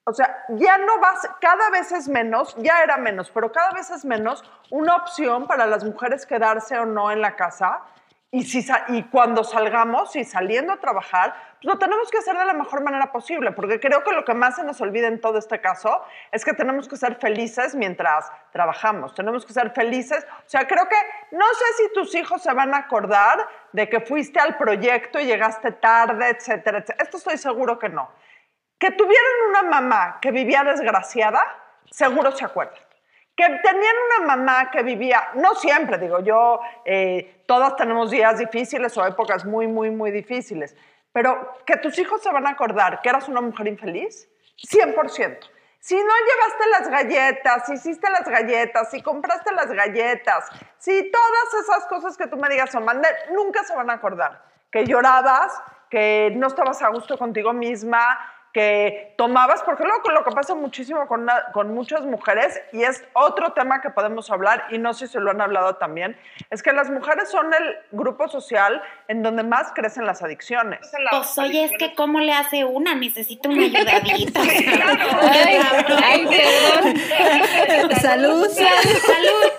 o 0.07 0.13
sea, 0.13 0.45
ya 0.49 0.77
no 0.77 0.99
vas, 0.99 1.27
cada 1.41 1.71
vez 1.71 1.91
es 1.91 2.07
menos, 2.07 2.55
ya 2.59 2.83
era 2.83 2.97
menos, 2.97 3.31
pero 3.31 3.51
cada 3.51 3.71
vez 3.71 3.89
es 3.89 4.05
menos 4.05 4.43
una 4.69 4.95
opción 4.97 5.47
para 5.47 5.65
las 5.65 5.83
mujeres 5.83 6.27
quedarse 6.27 6.77
o 6.77 6.85
no 6.85 7.11
en 7.11 7.21
la 7.21 7.35
casa. 7.35 7.81
Y, 8.29 8.43
si, 8.43 8.63
y 8.89 9.03
cuando 9.03 9.43
salgamos 9.43 10.15
y 10.15 10.23
saliendo 10.23 10.73
a 10.73 10.77
trabajar, 10.77 11.33
pues 11.55 11.73
lo 11.73 11.79
tenemos 11.79 12.11
que 12.11 12.19
hacer 12.19 12.37
de 12.37 12.45
la 12.45 12.53
mejor 12.53 12.83
manera 12.83 13.11
posible, 13.11 13.51
porque 13.53 13.79
creo 13.79 14.03
que 14.03 14.11
lo 14.11 14.25
que 14.25 14.35
más 14.35 14.57
se 14.57 14.63
nos 14.63 14.79
olvida 14.79 15.07
en 15.07 15.21
todo 15.21 15.39
este 15.39 15.59
caso 15.59 16.03
es 16.31 16.45
que 16.45 16.53
tenemos 16.53 16.87
que 16.87 16.97
ser 16.97 17.15
felices 17.15 17.73
mientras 17.73 18.31
trabajamos, 18.51 19.15
tenemos 19.15 19.43
que 19.43 19.53
ser 19.53 19.71
felices. 19.71 20.23
O 20.45 20.49
sea, 20.49 20.67
creo 20.67 20.87
que 20.87 20.97
no 21.31 21.45
sé 21.45 21.83
si 21.83 21.93
tus 21.93 22.13
hijos 22.13 22.43
se 22.43 22.53
van 22.53 22.75
a 22.75 22.79
acordar 22.79 23.47
de 23.71 23.89
que 23.89 24.01
fuiste 24.01 24.39
al 24.39 24.55
proyecto 24.57 25.19
y 25.19 25.25
llegaste 25.25 25.71
tarde, 25.71 26.29
etcétera, 26.29 26.79
etcétera. 26.79 27.03
Esto 27.03 27.17
estoy 27.17 27.37
seguro 27.37 27.79
que 27.79 27.89
no 27.89 28.07
que 28.77 28.91
tuvieran 28.91 29.49
una 29.49 29.61
mamá 29.63 30.19
que 30.21 30.31
vivía 30.31 30.63
desgraciada, 30.63 31.41
seguro 31.89 32.31
se 32.31 32.45
acuerdan. 32.45 32.79
Que 33.35 33.43
tenían 33.43 33.95
una 34.07 34.27
mamá 34.35 34.71
que 34.71 34.83
vivía, 34.83 35.29
no 35.35 35.55
siempre, 35.55 35.97
digo 35.97 36.19
yo, 36.19 36.59
eh, 36.85 37.43
todas 37.45 37.75
tenemos 37.75 38.11
días 38.11 38.37
difíciles 38.37 38.97
o 38.97 39.05
épocas 39.05 39.45
muy, 39.45 39.67
muy, 39.67 39.91
muy 39.91 40.11
difíciles, 40.11 40.75
pero 41.11 41.53
que 41.65 41.77
tus 41.77 41.97
hijos 41.99 42.21
se 42.21 42.31
van 42.31 42.47
a 42.47 42.51
acordar 42.51 43.01
que 43.01 43.09
eras 43.09 43.27
una 43.27 43.41
mujer 43.41 43.67
infeliz, 43.67 44.29
100%. 44.57 45.49
Si 45.79 45.95
no 45.95 46.01
llevaste 46.01 46.69
las 46.71 46.89
galletas, 46.89 47.65
si 47.67 47.73
hiciste 47.73 48.09
las 48.09 48.27
galletas, 48.27 48.89
si 48.89 49.03
compraste 49.03 49.53
las 49.53 49.71
galletas, 49.71 50.49
si 50.79 51.11
todas 51.11 51.63
esas 51.63 51.85
cosas 51.85 52.17
que 52.17 52.25
tú 52.25 52.37
me 52.37 52.49
digas 52.49 52.71
son 52.71 52.85
mandé, 52.85 53.07
nunca 53.33 53.63
se 53.63 53.75
van 53.75 53.91
a 53.91 53.93
acordar. 53.93 54.43
Que 54.71 54.85
llorabas, 54.85 55.53
que 55.91 56.33
no 56.35 56.47
estabas 56.47 56.81
a 56.81 56.89
gusto 56.89 57.17
contigo 57.19 57.53
misma, 57.53 58.17
que 58.55 59.13
tomabas, 59.17 59.61
porque 59.63 59.83
luego 59.83 60.11
lo 60.11 60.23
que 60.23 60.31
pasa 60.31 60.55
muchísimo 60.55 61.05
con, 61.07 61.27
con 61.51 61.73
muchas 61.73 62.03
mujeres, 62.05 62.57
y 62.71 62.83
es 62.83 63.03
otro 63.11 63.51
tema 63.51 63.81
que 63.81 63.89
podemos 63.89 64.31
hablar, 64.31 64.67
y 64.71 64.77
no 64.77 64.93
sé 64.93 65.07
si 65.07 65.17
lo 65.17 65.29
han 65.31 65.41
hablado 65.41 65.75
también, 65.75 66.15
es 66.49 66.63
que 66.63 66.71
las 66.71 66.89
mujeres 66.89 67.29
son 67.29 67.53
el 67.53 67.75
grupo 67.91 68.29
social 68.29 68.81
en 69.09 69.23
donde 69.23 69.43
más 69.43 69.73
crecen 69.75 70.05
las 70.05 70.23
adicciones. 70.23 70.89
Pues 71.11 71.37
oye, 71.37 71.65
es 71.65 71.73
que 71.77 71.95
¿cómo 71.95 72.21
le 72.21 72.31
hace 72.31 72.63
una? 72.63 72.95
Necesito 72.95 73.49
una 73.49 73.63
ayudadita. 73.65 74.39
ay, 76.01 76.25
perdón. 76.25 77.91
Salud. 77.99 78.47
Salud. 78.47 79.51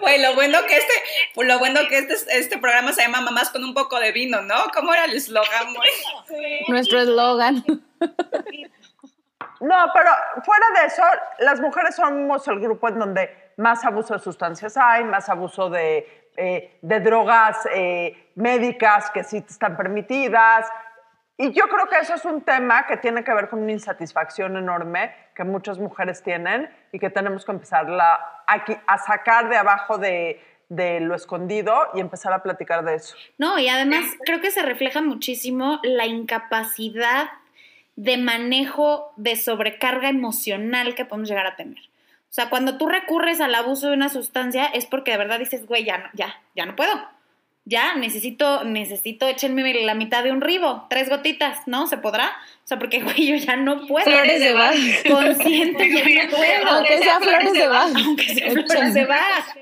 Güey, 0.00 0.20
lo 0.20 0.34
bueno 0.34 0.58
que 0.66 0.78
este, 0.78 0.92
lo 1.36 1.60
bueno 1.60 1.78
que 1.88 1.98
este, 1.98 2.16
este 2.36 2.58
programa 2.58 2.92
se 2.92 3.02
llama 3.02 3.20
Mamás 3.20 3.50
con 3.50 3.62
un 3.62 3.72
poco 3.72 4.00
de 4.00 4.10
vino, 4.10 4.42
¿no? 4.42 4.56
¿Cómo 4.74 4.92
era 4.92 5.04
el 5.04 5.12
eslogan? 5.12 5.68
Nuestro 6.66 7.00
eslogan. 7.00 7.64
No, 9.60 9.76
pero 9.94 10.10
fuera 10.44 10.66
de 10.80 10.86
eso, 10.86 11.02
las 11.38 11.60
mujeres 11.60 11.94
somos 11.94 12.46
el 12.48 12.58
grupo 12.60 12.88
en 12.88 12.98
donde 12.98 13.52
más 13.56 13.84
abuso 13.84 14.14
de 14.14 14.20
sustancias 14.20 14.76
hay, 14.76 15.04
más 15.04 15.28
abuso 15.28 15.70
de, 15.70 16.30
eh, 16.36 16.78
de 16.82 17.00
drogas 17.00 17.66
eh, 17.72 18.30
médicas 18.34 19.10
que 19.10 19.22
sí 19.22 19.44
están 19.48 19.76
permitidas. 19.76 20.68
Y 21.36 21.52
yo 21.52 21.68
creo 21.68 21.88
que 21.88 21.98
eso 21.98 22.14
es 22.14 22.24
un 22.24 22.42
tema 22.42 22.86
que 22.86 22.96
tiene 22.96 23.22
que 23.24 23.32
ver 23.32 23.48
con 23.48 23.62
una 23.62 23.72
insatisfacción 23.72 24.56
enorme 24.56 25.14
que 25.34 25.44
muchas 25.44 25.78
mujeres 25.78 26.22
tienen 26.22 26.70
y 26.92 26.98
que 26.98 27.10
tenemos 27.10 27.44
que 27.44 27.52
empezarla 27.52 28.42
a, 28.46 28.64
qui- 28.64 28.80
a 28.86 28.98
sacar 28.98 29.48
de 29.48 29.56
abajo 29.56 29.96
de, 29.98 30.42
de 30.68 31.00
lo 31.00 31.14
escondido 31.14 31.88
y 31.94 32.00
empezar 32.00 32.32
a 32.32 32.42
platicar 32.42 32.84
de 32.84 32.94
eso. 32.96 33.16
No, 33.38 33.58
y 33.58 33.68
además 33.68 34.04
creo 34.24 34.40
que 34.40 34.50
se 34.50 34.62
refleja 34.62 35.00
muchísimo 35.02 35.80
la 35.82 36.06
incapacidad 36.06 37.28
de 37.96 38.16
manejo 38.16 39.12
de 39.16 39.36
sobrecarga 39.36 40.08
emocional 40.08 40.94
que 40.94 41.04
podemos 41.04 41.28
llegar 41.28 41.46
a 41.46 41.56
tener. 41.56 41.78
O 41.78 42.34
sea, 42.34 42.48
cuando 42.48 42.78
tú 42.78 42.88
recurres 42.88 43.40
al 43.40 43.54
abuso 43.54 43.88
de 43.88 43.94
una 43.94 44.08
sustancia 44.08 44.64
es 44.64 44.86
porque 44.86 45.10
de 45.10 45.18
verdad 45.18 45.38
dices, 45.38 45.66
güey, 45.66 45.84
ya 45.84 45.98
no, 45.98 46.08
ya, 46.14 46.40
ya 46.56 46.64
no 46.64 46.76
puedo. 46.76 46.92
Ya, 47.64 47.94
necesito, 47.94 48.64
necesito, 48.64 49.28
échenme 49.28 49.72
la 49.84 49.94
mitad 49.94 50.24
de 50.24 50.32
un 50.32 50.40
ribo, 50.40 50.86
tres 50.90 51.08
gotitas, 51.08 51.58
¿no? 51.66 51.86
¿Se 51.86 51.96
podrá? 51.98 52.32
O 52.64 52.66
sea, 52.66 52.78
porque, 52.78 53.00
güey, 53.02 53.26
yo 53.26 53.36
ya 53.36 53.56
no 53.56 53.86
puedo. 53.86 54.04
Flores 54.04 54.40
de 54.40 54.52
Bach. 54.52 54.74
Consciente, 55.08 55.90
ya 55.90 56.24
no 56.24 56.36
puedo. 56.36 56.68
Aunque 56.70 56.98
sea 56.98 57.20
flores 57.20 57.52
de 57.52 57.68
Bach. 57.68 57.92
Aunque 57.94 58.34
sea 58.34 58.50
flores 58.50 58.94
de 58.94 59.04
Bach. 59.04 59.56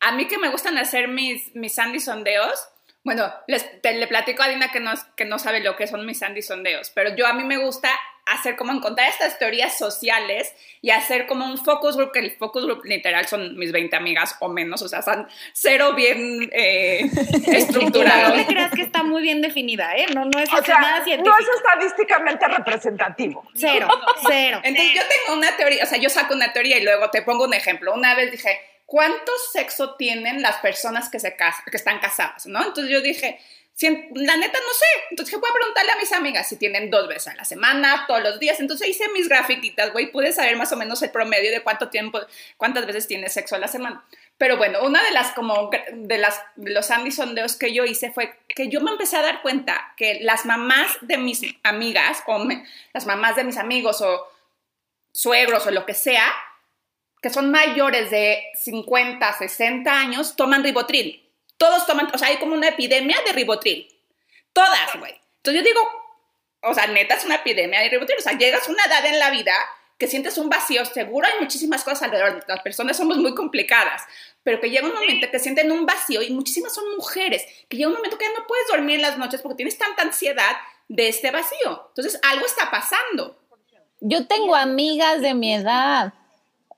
A 0.00 0.12
mí 0.12 0.26
que 0.26 0.38
me 0.38 0.48
gustan 0.48 0.78
hacer 0.78 1.08
mis, 1.08 1.54
mis 1.54 1.74
sandy 1.74 2.00
sondeos, 2.00 2.58
bueno, 3.06 3.32
les, 3.46 3.80
te- 3.82 3.94
le 3.94 4.08
platico 4.08 4.42
a 4.42 4.48
Dina 4.48 4.72
que 4.72 4.80
no, 4.80 4.92
que 5.16 5.24
no 5.24 5.38
sabe 5.38 5.60
lo 5.60 5.76
que 5.76 5.86
son 5.86 6.04
mis 6.04 6.18
sandy 6.18 6.42
sondeos, 6.42 6.90
pero 6.90 7.14
yo 7.14 7.24
a 7.28 7.32
mí 7.34 7.44
me 7.44 7.56
gusta 7.56 7.88
hacer 8.26 8.56
como 8.56 8.72
encontrar 8.72 9.08
estas 9.08 9.38
teorías 9.38 9.78
sociales 9.78 10.52
y 10.82 10.90
hacer 10.90 11.28
como 11.28 11.46
un 11.46 11.56
focus 11.64 11.96
group, 11.96 12.10
que 12.10 12.18
el 12.18 12.32
focus 12.36 12.64
group 12.66 12.84
literal 12.84 13.24
son 13.28 13.56
mis 13.56 13.70
20 13.70 13.94
amigas 13.94 14.34
o 14.40 14.48
menos, 14.48 14.82
o 14.82 14.88
sea, 14.88 15.02
son 15.02 15.28
cero 15.52 15.94
bien 15.94 16.50
eh, 16.52 17.02
No 17.46 17.52
estructurados. 17.52 18.36
me 18.36 18.44
creas 18.46 18.72
que 18.72 18.82
está 18.82 19.04
muy 19.04 19.22
bien 19.22 19.40
definida, 19.40 19.94
¿eh? 19.94 20.06
No, 20.12 20.24
no 20.24 20.40
es 20.40 20.52
O 20.52 20.60
nada 20.60 21.04
científico. 21.04 21.36
no 21.36 21.38
es 21.40 21.46
estadísticamente 21.56 22.48
representativo. 22.48 23.48
Cero, 23.54 23.86
cero. 24.26 24.60
Entonces 24.64 24.94
yo 24.96 25.02
tengo 25.06 25.38
una 25.38 25.56
teoría, 25.56 25.84
o 25.84 25.86
sea, 25.86 25.98
yo 25.98 26.10
saco 26.10 26.34
una 26.34 26.52
teoría 26.52 26.78
y 26.78 26.82
luego 26.82 27.08
te 27.10 27.22
pongo 27.22 27.44
un 27.44 27.54
ejemplo. 27.54 27.94
Una 27.94 28.16
vez 28.16 28.32
dije, 28.32 28.58
¿cuánto 28.86 29.32
sexo 29.52 29.94
tienen 29.96 30.40
las 30.42 30.56
personas 30.58 31.08
que, 31.10 31.20
se 31.20 31.36
cas- 31.36 31.62
que 31.70 31.76
están 31.76 31.98
casadas? 31.98 32.46
¿no? 32.46 32.64
Entonces 32.64 32.90
yo 32.90 33.00
dije, 33.02 33.38
si 33.74 33.86
en- 33.88 34.08
la 34.14 34.36
neta 34.38 34.58
no 34.58 34.72
sé. 34.72 34.86
Entonces 35.10 35.32
dije, 35.34 35.40
voy 35.40 35.50
a 35.50 35.54
preguntarle 35.54 35.92
a 35.92 35.96
mis 35.96 36.12
amigas 36.12 36.48
si 36.48 36.56
tienen 36.56 36.90
dos 36.90 37.08
veces 37.08 37.28
a 37.28 37.34
la 37.34 37.44
semana, 37.44 38.04
todos 38.08 38.22
los 38.22 38.38
días. 38.40 38.58
Entonces 38.60 38.88
hice 38.88 39.08
mis 39.10 39.28
grafiquitas, 39.28 39.92
güey, 39.92 40.10
pude 40.10 40.32
saber 40.32 40.56
más 40.56 40.72
o 40.72 40.76
menos 40.76 41.02
el 41.02 41.10
promedio 41.10 41.50
de 41.50 41.62
cuánto 41.62 41.90
tiempo, 41.90 42.20
cuántas 42.56 42.86
veces 42.86 43.06
tienes 43.06 43.34
sexo 43.34 43.54
a 43.54 43.58
la 43.58 43.68
semana. 43.68 44.02
Pero 44.38 44.56
bueno, 44.56 44.82
una 44.82 45.02
de 45.02 45.10
las 45.10 45.32
como 45.32 45.70
de 45.92 46.18
las 46.18 46.40
los 46.56 46.86
sondeos 46.86 47.56
que 47.56 47.74
yo 47.74 47.84
hice 47.84 48.12
fue 48.12 48.38
que 48.48 48.68
yo 48.68 48.80
me 48.80 48.90
empecé 48.92 49.16
a 49.18 49.22
dar 49.22 49.42
cuenta 49.42 49.92
que 49.96 50.20
las 50.22 50.46
mamás 50.46 50.96
de 51.02 51.18
mis 51.18 51.42
amigas 51.62 52.22
o 52.26 52.38
me- 52.38 52.64
las 52.94 53.04
mamás 53.04 53.36
de 53.36 53.44
mis 53.44 53.56
amigos 53.58 54.00
o 54.00 54.26
suegros 55.12 55.66
o 55.66 55.70
lo 55.70 55.84
que 55.86 55.94
sea, 55.94 56.26
que 57.26 57.34
son 57.34 57.50
mayores 57.50 58.08
de 58.12 58.40
50, 58.54 59.38
60 59.38 59.90
años, 59.90 60.36
toman 60.36 60.62
ribotril. 60.62 61.28
Todos 61.56 61.84
toman, 61.84 62.08
o 62.14 62.18
sea, 62.18 62.28
hay 62.28 62.36
como 62.36 62.54
una 62.54 62.68
epidemia 62.68 63.16
de 63.26 63.32
ribotril. 63.32 63.88
Todas, 64.52 64.96
güey. 64.96 65.12
Entonces 65.38 65.60
yo 65.60 65.66
digo, 65.66 65.80
o 66.62 66.72
sea, 66.72 66.86
neta 66.86 67.16
es 67.16 67.24
una 67.24 67.34
epidemia 67.34 67.80
de 67.80 67.88
ribotril. 67.88 68.18
O 68.20 68.22
sea, 68.22 68.38
llegas 68.38 68.68
a 68.68 68.70
una 68.70 68.84
edad 68.84 69.04
en 69.06 69.18
la 69.18 69.30
vida 69.30 69.54
que 69.98 70.06
sientes 70.06 70.38
un 70.38 70.48
vacío, 70.48 70.84
seguro 70.84 71.26
hay 71.26 71.40
muchísimas 71.40 71.82
cosas 71.82 72.02
alrededor, 72.02 72.44
las 72.46 72.60
personas 72.60 72.96
somos 72.96 73.16
muy 73.16 73.34
complicadas, 73.34 74.02
pero 74.44 74.60
que 74.60 74.70
llega 74.70 74.86
un 74.86 74.94
momento 74.94 75.28
que 75.28 75.40
sienten 75.40 75.72
un 75.72 75.84
vacío 75.84 76.22
y 76.22 76.30
muchísimas 76.30 76.72
son 76.72 76.84
mujeres, 76.94 77.44
que 77.68 77.76
llega 77.76 77.88
un 77.88 77.96
momento 77.96 78.18
que 78.18 78.26
ya 78.26 78.38
no 78.38 78.46
puedes 78.46 78.68
dormir 78.68 79.00
las 79.00 79.18
noches 79.18 79.42
porque 79.42 79.56
tienes 79.56 79.76
tanta 79.78 80.02
ansiedad 80.02 80.58
de 80.86 81.08
este 81.08 81.32
vacío. 81.32 81.86
Entonces, 81.88 82.20
algo 82.22 82.46
está 82.46 82.70
pasando. 82.70 83.36
Yo 84.00 84.28
tengo 84.28 84.54
amigas 84.54 85.22
de 85.22 85.34
mi 85.34 85.54
edad, 85.54 86.12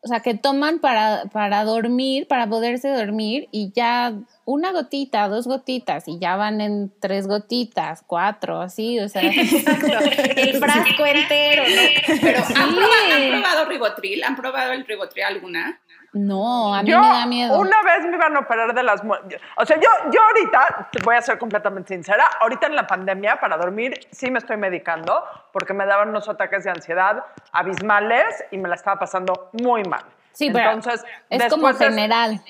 o 0.00 0.06
sea, 0.06 0.20
que 0.20 0.34
toman 0.34 0.78
para, 0.78 1.24
para 1.32 1.64
dormir, 1.64 2.28
para 2.28 2.48
poderse 2.48 2.88
dormir, 2.88 3.48
y 3.50 3.72
ya 3.74 4.14
una 4.44 4.70
gotita, 4.70 5.28
dos 5.28 5.46
gotitas, 5.46 6.06
y 6.06 6.18
ya 6.18 6.36
van 6.36 6.60
en 6.60 6.92
tres 7.00 7.26
gotitas, 7.26 8.04
cuatro, 8.06 8.60
así, 8.60 9.00
o 9.00 9.08
sea. 9.08 9.22
El 10.36 10.58
frasco 10.58 11.04
entero, 11.04 11.64
¿no? 11.64 12.16
Pero 12.20 12.38
¿han, 12.38 12.74
probado, 12.74 13.12
¿han 13.12 13.28
probado 13.30 13.64
ribotril? 13.64 14.24
¿Han 14.24 14.36
probado 14.36 14.72
el 14.72 14.86
ribotril 14.86 15.24
alguna? 15.24 15.80
No, 16.12 16.74
a 16.74 16.82
mí 16.82 16.90
Yo 16.90 17.00
me 17.00 17.08
da 17.08 17.26
miedo. 17.26 17.58
una 17.58 17.82
vez 17.82 18.02
me 18.06 18.16
iban 18.16 18.34
a 18.34 18.40
operar 18.40 18.74
de 18.74 18.82
las... 18.82 19.04
mu- 19.04 19.14
O 19.56 19.66
sea, 19.66 19.76
yo, 19.78 19.88
yo 20.10 20.22
ahorita, 20.22 20.88
te 20.90 21.02
voy 21.04 21.16
a 21.16 21.20
ser 21.22 21.38
completamente 21.38 21.94
sincera, 21.94 22.24
ahorita 22.40 22.66
en 22.66 22.76
la 22.76 22.86
pandemia 22.86 23.38
para 23.38 23.56
dormir 23.58 24.00
sí 24.10 24.30
me 24.30 24.38
estoy 24.38 24.56
medicando 24.56 25.22
porque 25.52 25.74
me 25.74 25.84
daban 25.84 26.08
unos 26.08 26.28
ataques 26.28 26.64
de 26.64 26.70
ansiedad 26.70 27.24
abismales 27.52 28.44
y 28.50 28.58
me 28.58 28.68
la 28.68 28.74
estaba 28.76 28.98
pasando 28.98 29.50
muy 29.52 29.82
mal. 29.84 30.02
Sí, 30.32 30.50
pero 30.50 30.70
Entonces, 30.70 31.04
es 31.28 31.44
como 31.48 31.68
después 31.68 31.78
de- 31.78 31.94
general. 31.94 32.40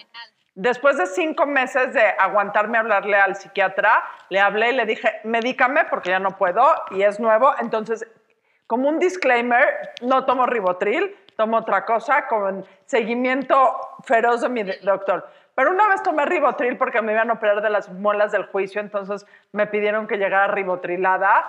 Después 0.55 0.97
de 0.99 1.07
cinco 1.07 1.47
meses 1.47 1.95
de 1.95 2.03
aguantarme 2.19 2.79
hablarle 2.79 3.17
al 3.17 3.37
psiquiatra, 3.37 4.03
le 4.29 4.41
hablé 4.41 4.71
y 4.71 4.75
le 4.75 4.87
dije, 4.87 5.21
medícame 5.23 5.85
porque 5.85 6.11
ya 6.11 6.19
no 6.19 6.37
puedo 6.37 6.65
y 6.91 7.03
es 7.03 7.21
nuevo. 7.21 7.55
Entonces, 7.61 8.05
como 8.69 8.89
un 8.89 8.99
disclaimer, 8.99 9.95
no 10.03 10.27
tomo 10.27 10.47
ribotril, 10.47 11.17
tomo 11.37 11.57
otra 11.57 11.85
cosa 11.85 12.29
con 12.29 12.65
seguimiento 12.85 13.77
feroz 14.05 14.43
de 14.43 14.49
mi 14.51 14.63
doctor. 14.63 15.29
Pero 15.55 15.71
una 15.71 15.89
vez 15.89 16.03
tomé 16.03 16.27
ribotril 16.27 16.77
porque 16.77 17.01
me 17.01 17.13
iban 17.13 17.31
a 17.31 17.33
operar 17.33 17.63
de 17.63 17.71
las 17.71 17.89
muelas 17.89 18.31
del 18.31 18.45
juicio, 18.45 18.81
entonces 18.81 19.27
me 19.53 19.67
pidieron 19.67 20.07
que 20.07 20.19
llegara 20.19 20.49
ribotrilada. 20.49 21.49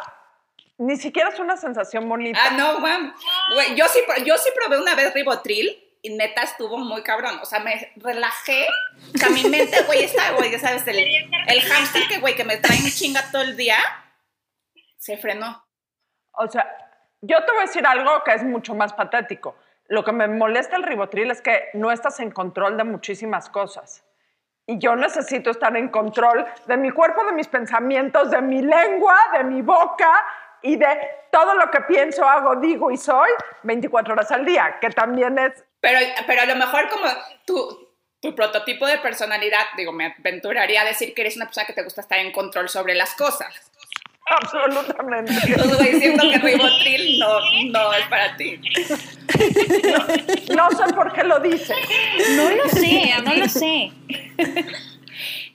Ni 0.78 0.96
siquiera 0.96 1.30
es 1.30 1.40
una 1.40 1.58
sensación 1.58 2.08
bonita. 2.08 2.40
Ah, 2.42 2.52
no. 2.58 2.80
Güey, 2.80 3.76
yo 3.76 3.86
sí, 3.90 4.00
yo 4.26 4.38
sí 4.38 4.50
probé 4.56 4.82
una 4.82 4.96
vez 4.96 5.14
ribotril 5.14 5.78
y 6.02 6.16
neta 6.16 6.44
estuvo 6.44 6.78
muy 6.78 7.04
cabrón. 7.04 7.38
O 7.42 7.46
sea, 7.46 7.60
me 7.60 7.92
relajé. 7.98 8.66
O 9.14 9.18
sea, 9.18 9.30
mi 9.30 9.44
mente, 9.44 9.82
güey, 9.88 10.06
está, 10.06 10.32
güey, 10.32 10.52
ya 10.52 10.60
sabes, 10.60 10.88
el, 10.88 10.98
el 10.98 11.62
hámster 11.62 12.08
que, 12.08 12.20
güey, 12.20 12.34
que 12.36 12.46
me 12.46 12.56
trae 12.56 12.80
mi 12.80 12.92
chinga 12.92 13.30
todo 13.30 13.42
el 13.42 13.58
día, 13.58 13.78
se 14.98 15.18
frenó. 15.18 15.66
O 16.32 16.48
sea, 16.48 16.89
yo 17.22 17.44
te 17.44 17.52
voy 17.52 17.60
a 17.60 17.66
decir 17.66 17.86
algo 17.86 18.24
que 18.24 18.34
es 18.34 18.44
mucho 18.44 18.76
más 18.76 18.94
patético. 18.94 19.56
Lo 19.88 20.04
que 20.04 20.12
me 20.12 20.28
molesta 20.28 20.76
el 20.76 20.84
ribotril 20.84 21.32
es 21.32 21.42
que 21.42 21.70
no 21.74 21.92
estás 21.92 22.20
en 22.20 22.32
control 22.32 22.78
de 22.78 22.84
muchísimas 22.84 23.50
cosas. 23.50 24.04
Y 24.66 24.78
yo 24.78 24.96
necesito 24.96 25.50
estar 25.50 25.76
en 25.76 25.90
control 25.90 26.46
de 26.68 26.78
mi 26.78 26.92
cuerpo, 26.92 27.26
de 27.26 27.32
mis 27.32 27.48
pensamientos, 27.48 28.30
de 28.30 28.42
mi 28.42 28.62
lengua, 28.62 29.18
de 29.34 29.44
mi 29.44 29.64
boca 29.64 30.24
y 30.62 30.76
de 30.76 30.88
todo 31.32 31.56
lo 31.56 31.72
que 31.72 31.82
pienso, 31.82 32.28
hago, 32.28 32.56
digo 32.58 32.92
y 32.92 32.98
soy 32.98 33.30
24 33.64 34.14
horas 34.14 34.32
al 34.32 34.46
día, 34.46 34.78
que 34.80 34.90
también 34.90 35.40
es 35.40 35.66
Pero, 35.80 36.00
pero 36.28 36.42
a 36.42 36.46
lo 36.46 36.56
mejor 36.56 36.88
como 36.90 37.06
tu, 37.46 37.90
tu 38.22 38.36
prototipo 38.36 38.86
de 38.86 38.98
personalidad, 39.00 39.66
digo, 39.76 39.92
me 39.92 40.16
aventuraría 40.18 40.82
a 40.82 40.86
decir 40.86 41.14
que 41.14 41.22
eres 41.22 41.36
una 41.36 41.46
persona 41.46 41.66
que 41.66 41.74
te 41.74 41.84
gusta 41.84 42.02
estar 42.02 42.20
en 42.20 42.32
control 42.32 42.70
sobre 42.70 42.94
las 42.94 43.16
cosas. 43.16 43.72
absolutamente. 44.42 45.34
Güey, 45.78 46.00
siento 46.00 46.30
que 46.30 46.38
ribotril 46.38 47.20
no, 47.20 47.40
no 47.72 47.94
es 47.94 48.06
para 48.08 48.36
ti. 48.38 48.60
No 50.56 50.70
sé 50.72 50.94
por 50.94 51.14
qué 51.14 51.24
lo 51.24 51.40
dices. 51.40 51.78
No 52.36 52.50
lo 52.50 52.70
sé, 52.70 53.14
no 53.24 53.36
lo 53.36 53.48
sé. 53.48 53.92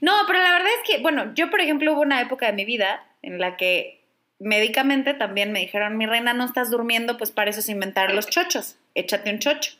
No, 0.00 0.12
pero 0.26 0.38
la 0.42 0.52
verdad 0.52 0.70
es 0.82 0.90
que, 0.90 1.02
bueno, 1.02 1.32
yo 1.34 1.50
por 1.50 1.60
ejemplo 1.60 1.92
hubo 1.92 2.02
una 2.02 2.20
época 2.20 2.46
de 2.46 2.52
mi 2.52 2.64
vida 2.64 3.04
en 3.22 3.38
la 3.38 3.56
que 3.56 4.04
médicamente 4.38 5.14
también 5.14 5.52
me 5.52 5.60
dijeron, 5.60 5.96
mi 5.96 6.06
reina, 6.06 6.34
no 6.34 6.44
estás 6.44 6.70
durmiendo, 6.70 7.16
pues 7.16 7.30
para 7.30 7.50
eso 7.50 7.62
se 7.62 7.72
inventaron 7.72 8.14
los 8.14 8.26
chochos, 8.26 8.76
échate 8.94 9.30
un 9.30 9.38
chocho. 9.38 9.72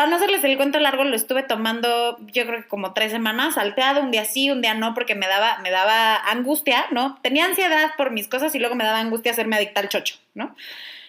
Para 0.00 0.08
no 0.08 0.16
hacerles 0.16 0.42
el 0.44 0.56
cuento 0.56 0.80
largo, 0.80 1.04
lo 1.04 1.14
estuve 1.14 1.42
tomando 1.42 2.16
yo 2.20 2.46
creo 2.46 2.62
que 2.62 2.68
como 2.68 2.94
tres 2.94 3.12
semanas, 3.12 3.56
salteado, 3.56 4.00
un 4.00 4.10
día 4.10 4.24
sí, 4.24 4.50
un 4.50 4.62
día 4.62 4.72
no, 4.72 4.94
porque 4.94 5.14
me 5.14 5.28
daba, 5.28 5.58
me 5.58 5.70
daba 5.70 6.16
angustia, 6.16 6.86
¿no? 6.90 7.18
Tenía 7.20 7.44
ansiedad 7.44 7.90
por 7.98 8.10
mis 8.10 8.26
cosas 8.26 8.54
y 8.54 8.58
luego 8.60 8.76
me 8.76 8.84
daba 8.84 8.98
angustia 8.98 9.32
hacerme 9.32 9.56
adicta 9.56 9.80
al 9.80 9.90
chocho, 9.90 10.16
¿no? 10.32 10.56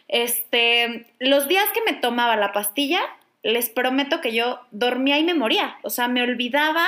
Este, 0.09 1.05
los 1.19 1.47
días 1.47 1.63
que 1.73 1.89
me 1.89 1.97
tomaba 2.01 2.35
la 2.35 2.51
pastilla, 2.51 2.99
les 3.43 3.69
prometo 3.69 4.19
que 4.19 4.33
yo 4.33 4.59
dormía 4.71 5.17
y 5.19 5.23
me 5.23 5.35
moría. 5.35 5.77
O 5.83 5.89
sea, 5.89 6.09
me 6.09 6.21
olvidaba 6.21 6.85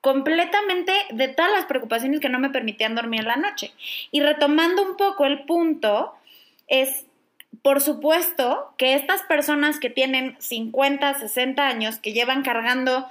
completamente 0.00 0.92
de 1.10 1.26
todas 1.26 1.50
las 1.50 1.64
preocupaciones 1.64 2.20
que 2.20 2.28
no 2.28 2.38
me 2.38 2.50
permitían 2.50 2.94
dormir 2.94 3.22
en 3.22 3.26
la 3.26 3.36
noche. 3.38 3.72
Y 4.12 4.20
retomando 4.20 4.84
un 4.84 4.96
poco 4.96 5.26
el 5.26 5.42
punto, 5.46 6.14
es, 6.68 7.06
por 7.62 7.80
supuesto, 7.80 8.72
que 8.78 8.94
estas 8.94 9.22
personas 9.22 9.78
que 9.78 9.90
tienen 9.90 10.36
50, 10.38 11.14
60 11.14 11.66
años, 11.66 11.98
que 11.98 12.12
llevan 12.12 12.42
cargando 12.42 13.06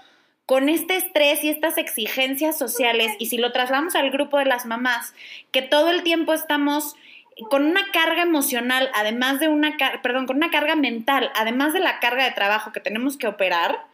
con 0.46 0.70
este 0.70 0.98
estrés 0.98 1.44
y 1.44 1.50
estas 1.50 1.78
exigencias 1.78 2.58
sociales, 2.58 3.14
y 3.20 3.28
si 3.28 3.38
lo 3.38 3.52
trasladamos 3.52 3.96
al 3.96 4.12
grupo 4.12 4.38
de 4.38 4.46
las 4.46 4.66
mamás, 4.66 5.14
que 5.52 5.62
todo 5.62 5.90
el 5.90 6.04
tiempo 6.04 6.34
estamos 6.34 6.96
con 7.50 7.66
una 7.66 7.92
carga 7.92 8.24
emocional, 8.24 8.90
además 8.94 9.40
de 9.40 9.48
una, 9.48 9.76
perdón, 10.02 10.28
con 10.28 10.38
una 10.38 10.52
carga 10.52 10.76
mental, 10.76 11.32
además 11.36 11.74
de 11.74 11.80
la 11.80 12.00
carga 12.00 12.26
de 12.26 12.32
trabajo 12.32 12.72
que 12.72 12.80
tenemos 12.80 13.18
que 13.18 13.28
operar, 13.28 13.86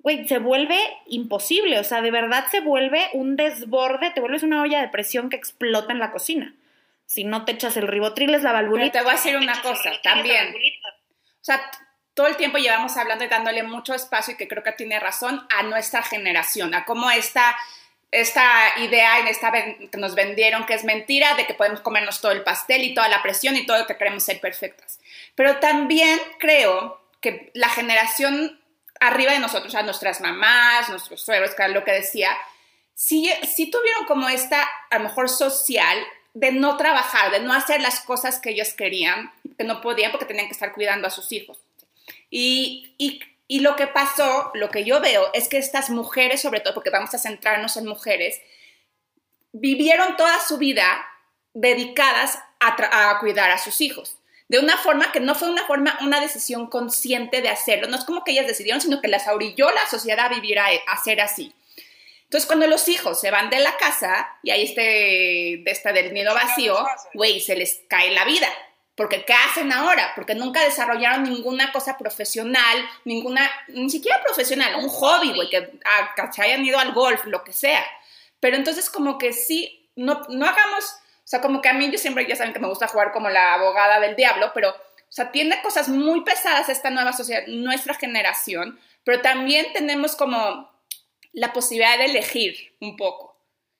güey, 0.00 0.26
se 0.28 0.38
vuelve 0.38 0.78
imposible, 1.06 1.78
o 1.78 1.84
sea, 1.84 2.02
de 2.02 2.10
verdad 2.10 2.46
se 2.50 2.60
vuelve 2.60 3.08
un 3.12 3.36
desborde, 3.36 4.10
te 4.10 4.20
vuelves 4.20 4.42
una 4.42 4.62
olla 4.62 4.80
de 4.80 4.88
presión 4.88 5.30
que 5.30 5.36
explota 5.36 5.92
en 5.92 5.98
la 5.98 6.12
cocina. 6.12 6.54
Si 7.08 7.24
no 7.24 7.46
te 7.46 7.52
echas 7.52 7.74
el 7.78 7.88
ribotril 7.88 8.34
es 8.34 8.42
la 8.42 8.52
valvulita. 8.52 8.92
Pero 8.92 9.02
te 9.02 9.02
voy 9.02 9.12
a 9.14 9.16
decir 9.16 9.36
una 9.38 9.62
cosa, 9.62 9.92
también. 10.02 10.54
O 10.54 11.40
sea, 11.40 11.70
todo 12.12 12.26
el 12.26 12.36
tiempo 12.36 12.58
llevamos 12.58 12.98
hablando 12.98 13.24
y 13.24 13.28
dándole 13.28 13.62
mucho 13.62 13.94
espacio 13.94 14.34
y 14.34 14.36
que 14.36 14.46
creo 14.46 14.62
que 14.62 14.72
tiene 14.72 15.00
razón 15.00 15.46
a 15.48 15.62
nuestra 15.62 16.02
generación, 16.02 16.74
a 16.74 16.84
cómo 16.84 17.10
esta, 17.10 17.56
esta 18.10 18.78
idea 18.80 19.20
en 19.20 19.28
esta 19.28 19.50
que 19.50 19.88
nos 19.96 20.14
vendieron 20.14 20.66
que 20.66 20.74
es 20.74 20.84
mentira 20.84 21.34
de 21.34 21.46
que 21.46 21.54
podemos 21.54 21.80
comernos 21.80 22.20
todo 22.20 22.32
el 22.32 22.42
pastel 22.42 22.84
y 22.84 22.92
toda 22.92 23.08
la 23.08 23.22
presión 23.22 23.56
y 23.56 23.64
todo 23.64 23.78
lo 23.78 23.86
que 23.86 23.96
queremos 23.96 24.22
ser 24.22 24.38
perfectas. 24.38 25.00
Pero 25.34 25.60
también 25.60 26.20
creo 26.38 27.00
que 27.22 27.50
la 27.54 27.70
generación 27.70 28.60
arriba 29.00 29.32
de 29.32 29.38
nosotros, 29.38 29.74
a 29.74 29.82
nuestras 29.82 30.20
mamás, 30.20 30.90
nuestros 30.90 31.22
suegros, 31.22 31.54
que 31.54 31.62
era 31.62 31.72
lo 31.72 31.84
que 31.84 31.92
decía, 31.92 32.36
sí, 32.92 33.32
sí 33.44 33.70
tuvieron 33.70 34.04
como 34.04 34.28
esta, 34.28 34.68
a 34.90 34.98
lo 34.98 35.04
mejor 35.04 35.30
social, 35.30 35.98
de 36.38 36.52
no 36.52 36.76
trabajar, 36.76 37.32
de 37.32 37.40
no 37.40 37.52
hacer 37.52 37.80
las 37.80 38.00
cosas 38.00 38.38
que 38.38 38.50
ellos 38.50 38.72
querían, 38.72 39.32
que 39.56 39.64
no 39.64 39.80
podían 39.80 40.12
porque 40.12 40.26
tenían 40.26 40.46
que 40.46 40.52
estar 40.52 40.72
cuidando 40.72 41.08
a 41.08 41.10
sus 41.10 41.32
hijos. 41.32 41.58
Y, 42.30 42.94
y, 42.96 43.20
y 43.48 43.60
lo 43.60 43.74
que 43.74 43.88
pasó, 43.88 44.52
lo 44.54 44.70
que 44.70 44.84
yo 44.84 45.00
veo, 45.00 45.30
es 45.34 45.48
que 45.48 45.58
estas 45.58 45.90
mujeres, 45.90 46.40
sobre 46.40 46.60
todo, 46.60 46.74
porque 46.74 46.90
vamos 46.90 47.12
a 47.12 47.18
centrarnos 47.18 47.76
en 47.76 47.86
mujeres, 47.86 48.40
vivieron 49.52 50.16
toda 50.16 50.38
su 50.40 50.58
vida 50.58 51.04
dedicadas 51.54 52.38
a, 52.60 53.18
cuidar 53.18 53.50
a 53.50 53.58
sus 53.58 53.80
hijos 53.80 54.16
de 54.46 54.60
una 54.60 54.76
forma 54.78 55.12
que 55.12 55.20
no 55.20 55.34
fue 55.34 55.50
una 55.50 55.66
forma, 55.66 55.98
una 56.00 56.20
decisión 56.20 56.68
consciente 56.68 57.42
de 57.42 57.50
hacerlo. 57.50 57.86
No 57.88 57.96
es 57.96 58.04
como 58.04 58.24
que 58.24 58.32
ellas 58.32 58.46
decidieron, 58.46 58.80
sino 58.80 59.02
que 59.02 59.08
las 59.08 59.28
orilló 59.28 59.70
la 59.70 59.86
sociedad 59.90 60.26
a 60.26 60.28
vivir 60.30 60.58
a, 60.58 60.68
a 60.86 60.96
ser 61.02 61.20
así. 61.20 61.52
Entonces, 62.28 62.46
cuando 62.46 62.66
los 62.66 62.88
hijos 62.88 63.18
se 63.18 63.30
van 63.30 63.48
de 63.48 63.58
la 63.58 63.78
casa 63.78 64.36
y 64.42 64.50
hay 64.50 64.64
este, 64.64 65.62
de 65.64 65.70
esta 65.70 65.94
del 65.94 66.12
nido 66.12 66.34
vacío, 66.34 66.76
güey, 67.14 67.40
se 67.40 67.56
les 67.56 67.80
cae 67.88 68.10
la 68.10 68.26
vida. 68.26 68.48
Porque 68.94 69.24
¿qué 69.24 69.32
hacen 69.32 69.72
ahora? 69.72 70.12
Porque 70.14 70.34
nunca 70.34 70.62
desarrollaron 70.62 71.22
ninguna 71.22 71.72
cosa 71.72 71.96
profesional, 71.96 72.84
ninguna, 73.06 73.50
ni 73.68 73.88
siquiera 73.88 74.20
profesional, 74.22 74.74
un 74.74 74.90
hobby, 74.90 75.32
güey, 75.32 75.48
que, 75.48 75.70
que 75.70 76.42
hayan 76.42 76.66
ido 76.66 76.78
al 76.78 76.92
golf, 76.92 77.24
lo 77.24 77.42
que 77.44 77.54
sea. 77.54 77.82
Pero 78.40 78.56
entonces 78.56 78.90
como 78.90 79.16
que 79.16 79.32
sí, 79.32 79.88
no, 79.96 80.20
no 80.28 80.46
hagamos, 80.46 80.84
o 80.84 81.26
sea, 81.26 81.40
como 81.40 81.62
que 81.62 81.70
a 81.70 81.72
mí 81.72 81.90
yo 81.90 81.96
siempre, 81.96 82.26
ya 82.26 82.36
saben 82.36 82.52
que 82.52 82.60
me 82.60 82.68
gusta 82.68 82.88
jugar 82.88 83.12
como 83.12 83.30
la 83.30 83.54
abogada 83.54 84.00
del 84.00 84.16
diablo, 84.16 84.50
pero, 84.52 84.70
o 84.70 85.12
sea, 85.12 85.30
tiene 85.30 85.62
cosas 85.62 85.88
muy 85.88 86.24
pesadas 86.24 86.68
esta 86.68 86.90
nueva 86.90 87.14
sociedad, 87.14 87.46
nuestra 87.46 87.94
generación, 87.94 88.78
pero 89.02 89.22
también 89.22 89.72
tenemos 89.72 90.14
como 90.14 90.70
la 91.38 91.52
posibilidad 91.52 91.98
de 91.98 92.06
elegir 92.06 92.76
un 92.80 92.96
poco. 92.96 93.36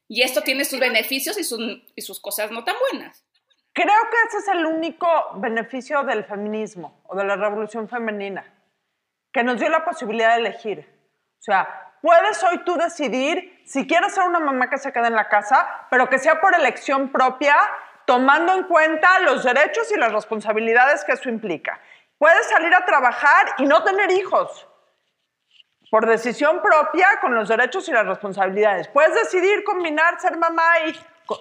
Y 0.08 0.22
esto 0.22 0.42
tiene 0.42 0.64
sus 0.64 0.80
beneficios 0.80 1.38
y, 1.38 1.44
sus, 1.44 1.60
y 1.94 2.02
sus 2.02 2.20
cosas 2.20 2.50
no 2.50 2.64
tan 2.64 2.76
buenas. 2.90 3.24
Creo 3.72 4.10
que 4.10 4.16
ese 4.28 4.38
es 4.38 4.48
el 4.48 4.66
único 4.66 5.06
beneficio 5.34 6.02
del 6.02 6.24
feminismo 6.24 7.02
o 7.06 7.16
de 7.16 7.24
la 7.24 7.36
revolución 7.36 7.88
femenina, 7.88 8.44
que 9.32 9.44
nos 9.44 9.60
dio 9.60 9.68
la 9.68 9.84
posibilidad 9.84 10.34
de 10.34 10.40
elegir. 10.40 10.80
O 11.38 11.42
sea, 11.42 11.92
puedes 12.02 12.42
hoy 12.42 12.58
tú 12.64 12.76
decidir 12.76 13.62
si 13.66 13.86
quieres 13.86 14.14
ser 14.14 14.24
una 14.24 14.40
mamá 14.40 14.70
que 14.70 14.78
se 14.78 14.92
quede 14.92 15.08
en 15.08 15.14
la 15.14 15.28
casa, 15.28 15.86
pero 15.90 16.08
que 16.08 16.18
sea 16.18 16.40
por 16.40 16.54
elección 16.54 17.12
propia, 17.12 17.54
tomando 18.06 18.54
en 18.54 18.64
cuenta 18.64 19.20
los 19.20 19.44
derechos 19.44 19.92
y 19.92 19.96
las 19.96 20.12
responsabilidades 20.12 21.04
que 21.04 21.12
eso 21.12 21.28
implica. 21.28 21.80
Puedes 22.16 22.48
salir 22.48 22.74
a 22.74 22.84
trabajar 22.84 23.54
y 23.58 23.66
no 23.66 23.84
tener 23.84 24.10
hijos 24.10 24.66
por 25.90 26.06
decisión 26.06 26.60
propia 26.60 27.06
con 27.20 27.34
los 27.34 27.48
derechos 27.48 27.88
y 27.88 27.92
las 27.92 28.06
responsabilidades. 28.06 28.88
Puedes 28.88 29.14
decidir 29.14 29.64
combinar 29.64 30.20
ser 30.20 30.36
mamá 30.36 30.62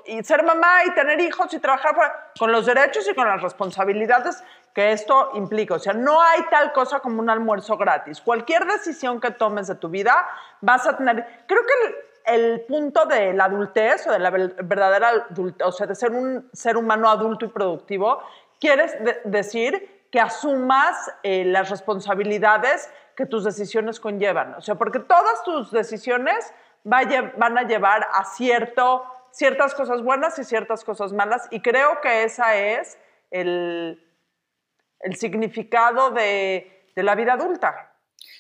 y, 0.06 0.24
ser 0.24 0.44
mamá 0.44 0.86
y 0.86 0.94
tener 0.94 1.20
hijos 1.20 1.54
y 1.54 1.60
trabajar 1.60 2.32
con 2.38 2.52
los 2.52 2.66
derechos 2.66 3.08
y 3.10 3.14
con 3.14 3.28
las 3.28 3.42
responsabilidades 3.42 4.44
que 4.74 4.92
esto 4.92 5.32
implica. 5.34 5.76
O 5.76 5.80
sea, 5.80 5.94
no 5.94 6.22
hay 6.22 6.44
tal 6.50 6.72
cosa 6.72 7.00
como 7.00 7.20
un 7.20 7.30
almuerzo 7.30 7.78
gratis. 7.78 8.22
Cualquier 8.22 8.66
decisión 8.66 9.20
que 9.20 9.32
tomes 9.32 9.68
de 9.68 9.76
tu 9.76 9.90
vida 9.90 10.28
vas 10.62 10.86
a 10.88 10.96
tener... 10.96 11.26
Creo 11.48 11.62
que 11.66 12.34
el, 12.34 12.62
punto 12.68 13.06
de 13.06 13.34
la 13.34 13.46
adultez 13.46 14.06
o 14.08 14.12
de 14.12 14.20
la 14.20 14.30
verdadera 14.30 15.10
adultez, 15.30 15.66
o 15.66 15.72
sea, 15.72 15.88
de 15.88 15.96
ser 15.96 16.12
un 16.12 16.50
ser 16.54 16.76
humano 16.78 17.10
adulto 17.10 17.46
y 17.46 17.50
productivo, 17.50 18.22
quieres 18.60 18.98
decir 19.24 20.06
que 20.12 20.20
asumas 20.20 21.12
eh, 21.24 21.46
las 21.46 21.70
responsabilidades 21.70 22.90
que 23.18 23.26
tus 23.26 23.44
decisiones 23.44 24.00
conllevan. 24.00 24.54
O 24.54 24.62
sea, 24.62 24.76
porque 24.76 25.00
todas 25.00 25.44
tus 25.44 25.72
decisiones 25.72 26.54
van 26.84 27.58
a 27.58 27.64
llevar 27.64 28.08
a 28.14 28.24
cierto, 28.24 29.04
ciertas 29.32 29.74
cosas 29.74 30.04
buenas 30.04 30.38
y 30.38 30.44
ciertas 30.44 30.84
cosas 30.84 31.12
malas. 31.12 31.48
Y 31.50 31.62
creo 31.62 32.00
que 32.00 32.24
ese 32.24 32.76
es 32.76 33.00
el, 33.32 34.08
el 35.00 35.16
significado 35.16 36.12
de, 36.12 36.92
de, 36.96 37.04
la 37.04 37.16
vida 37.16 37.34
adulta. 37.34 37.92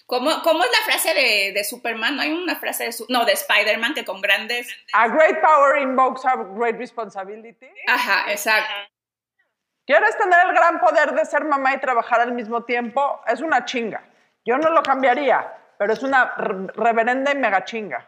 ¿Cómo, 0.05 0.29
¿Cómo, 0.43 0.63
es 0.63 0.69
la 0.71 0.85
frase 0.85 1.13
de, 1.15 1.51
de 1.53 1.63
Superman? 1.63 2.15
¿No 2.15 2.21
hay 2.21 2.31
una 2.31 2.55
frase 2.55 2.85
de, 2.85 2.95
no, 3.09 3.25
de 3.25 3.33
Spider-Man 3.33 3.95
que 3.95 4.05
con 4.05 4.21
grandes... 4.21 4.69
A 4.93 5.07
great 5.07 5.41
power 5.41 5.81
invokes 5.81 6.23
a 6.23 6.35
great 6.55 6.77
responsibility. 6.77 7.67
Ajá, 7.87 8.31
exacto. 8.31 8.71
¿Quieres 9.87 10.15
tener 10.17 10.47
el 10.47 10.53
gran 10.53 10.79
poder 10.79 11.13
de 11.13 11.25
ser 11.25 11.45
mamá 11.45 11.73
y 11.73 11.79
trabajar 11.79 12.21
al 12.21 12.33
mismo 12.33 12.63
tiempo? 12.63 13.21
Es 13.25 13.41
una 13.41 13.65
chinga. 13.65 14.03
Yo 14.47 14.57
no 14.57 14.69
lo 14.69 14.81
cambiaría, 14.81 15.45
pero 15.77 15.91
es 15.91 16.01
una 16.03 16.33
reverenda 16.37 17.33
y 17.33 17.35
mega 17.35 17.65
chinga. 17.65 18.07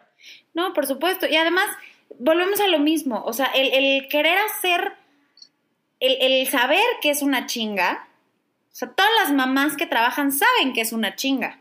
No, 0.53 0.71
por 0.71 0.87
supuesto. 0.87 1.27
Y 1.27 1.35
además, 1.35 1.67
volvemos 2.17 2.61
a 2.61 2.69
lo 2.69 2.79
mismo. 2.79 3.21
O 3.25 3.33
sea, 3.33 3.47
el, 3.47 4.07
querer 4.07 4.37
hacer, 4.37 4.93
el, 5.99 6.15
el, 6.21 6.47
saber 6.47 6.85
que 7.01 7.09
es 7.09 7.21
una 7.21 7.45
chinga. 7.45 8.07
O 8.71 8.75
sea, 8.75 8.89
todas 8.89 9.11
las 9.21 9.33
mamás 9.33 9.75
que 9.75 9.85
trabajan 9.85 10.31
saben 10.31 10.71
que 10.71 10.79
es 10.79 10.93
una 10.93 11.17
chinga. 11.17 11.59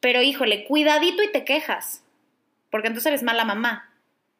Pero 0.00 0.20
híjole, 0.20 0.64
cuidadito 0.64 1.22
y 1.22 1.30
te 1.30 1.44
quejas. 1.44 2.02
Porque 2.72 2.88
entonces 2.88 3.06
eres 3.06 3.22
mala 3.22 3.44
mamá 3.44 3.87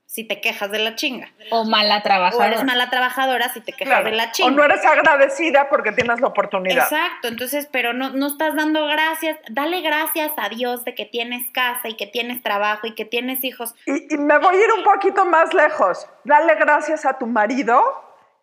si 0.08 0.24
te 0.24 0.40
quejas 0.40 0.70
de 0.70 0.78
la 0.78 0.96
chinga. 0.96 1.30
O 1.50 1.64
mala 1.64 2.02
trabajadora. 2.02 2.46
O 2.46 2.48
eres 2.48 2.64
mala 2.64 2.88
trabajadora 2.88 3.52
si 3.52 3.60
te 3.60 3.74
quejas 3.74 4.04
de 4.04 4.10
la 4.10 4.32
chinga. 4.32 4.48
O 4.48 4.50
no 4.50 4.64
eres 4.64 4.82
agradecida 4.82 5.68
porque 5.68 5.92
tienes 5.92 6.22
la 6.22 6.28
oportunidad. 6.28 6.84
Exacto, 6.84 7.28
entonces, 7.28 7.68
pero 7.70 7.92
no, 7.92 8.08
no 8.10 8.28
estás 8.28 8.56
dando 8.56 8.86
gracias. 8.86 9.36
Dale 9.50 9.82
gracias 9.82 10.32
a 10.38 10.48
Dios 10.48 10.82
de 10.86 10.94
que 10.94 11.04
tienes 11.04 11.44
casa 11.52 11.88
y 11.88 11.96
que 11.96 12.06
tienes 12.06 12.42
trabajo 12.42 12.86
y 12.86 12.94
que 12.94 13.04
tienes 13.04 13.44
hijos. 13.44 13.74
Y, 13.84 14.16
me 14.16 14.38
voy 14.38 14.56
a 14.56 14.64
ir 14.64 14.72
un 14.78 14.82
poquito 14.82 15.26
más 15.26 15.52
lejos. 15.52 16.06
Dale 16.24 16.54
gracias 16.54 17.04
a 17.04 17.18
tu 17.18 17.26
marido 17.26 17.82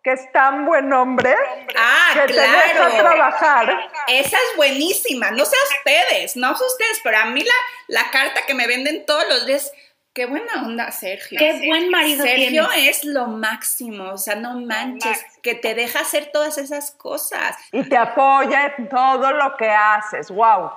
que 0.04 0.12
es 0.12 0.30
tan 0.30 0.66
buen 0.66 0.92
hombre 0.92 1.34
ah, 1.76 2.10
que 2.14 2.32
claro. 2.32 2.52
te 2.52 2.74
deja 2.74 2.96
trabajar. 2.96 3.90
Esa 4.06 4.36
es 4.36 4.56
buenísima. 4.56 5.32
No 5.32 5.44
sé 5.44 5.56
ustedes, 5.78 6.36
no 6.36 6.56
sé 6.56 6.64
ustedes, 6.64 7.00
pero 7.02 7.18
a 7.18 7.24
mí 7.24 7.42
la, 7.42 7.98
la 8.00 8.10
carta 8.12 8.46
que 8.46 8.54
me 8.54 8.68
venden 8.68 9.04
todos 9.04 9.28
los 9.28 9.46
días 9.46 9.72
Qué 10.16 10.24
buena 10.24 10.62
onda, 10.64 10.90
Sergio. 10.92 11.38
Qué 11.38 11.66
buen 11.66 11.90
marido 11.90 12.24
Sergio 12.24 12.66
es 12.74 13.04
lo 13.04 13.26
máximo, 13.26 14.12
o 14.12 14.16
sea, 14.16 14.34
no 14.34 14.58
manches, 14.58 15.22
que 15.42 15.54
te 15.54 15.74
deja 15.74 16.00
hacer 16.00 16.30
todas 16.32 16.56
esas 16.56 16.90
cosas. 16.92 17.54
Y 17.70 17.86
te 17.86 17.98
apoya 17.98 18.72
en 18.78 18.88
todo 18.88 19.30
lo 19.32 19.58
que 19.58 19.68
haces, 19.68 20.30
wow. 20.30 20.70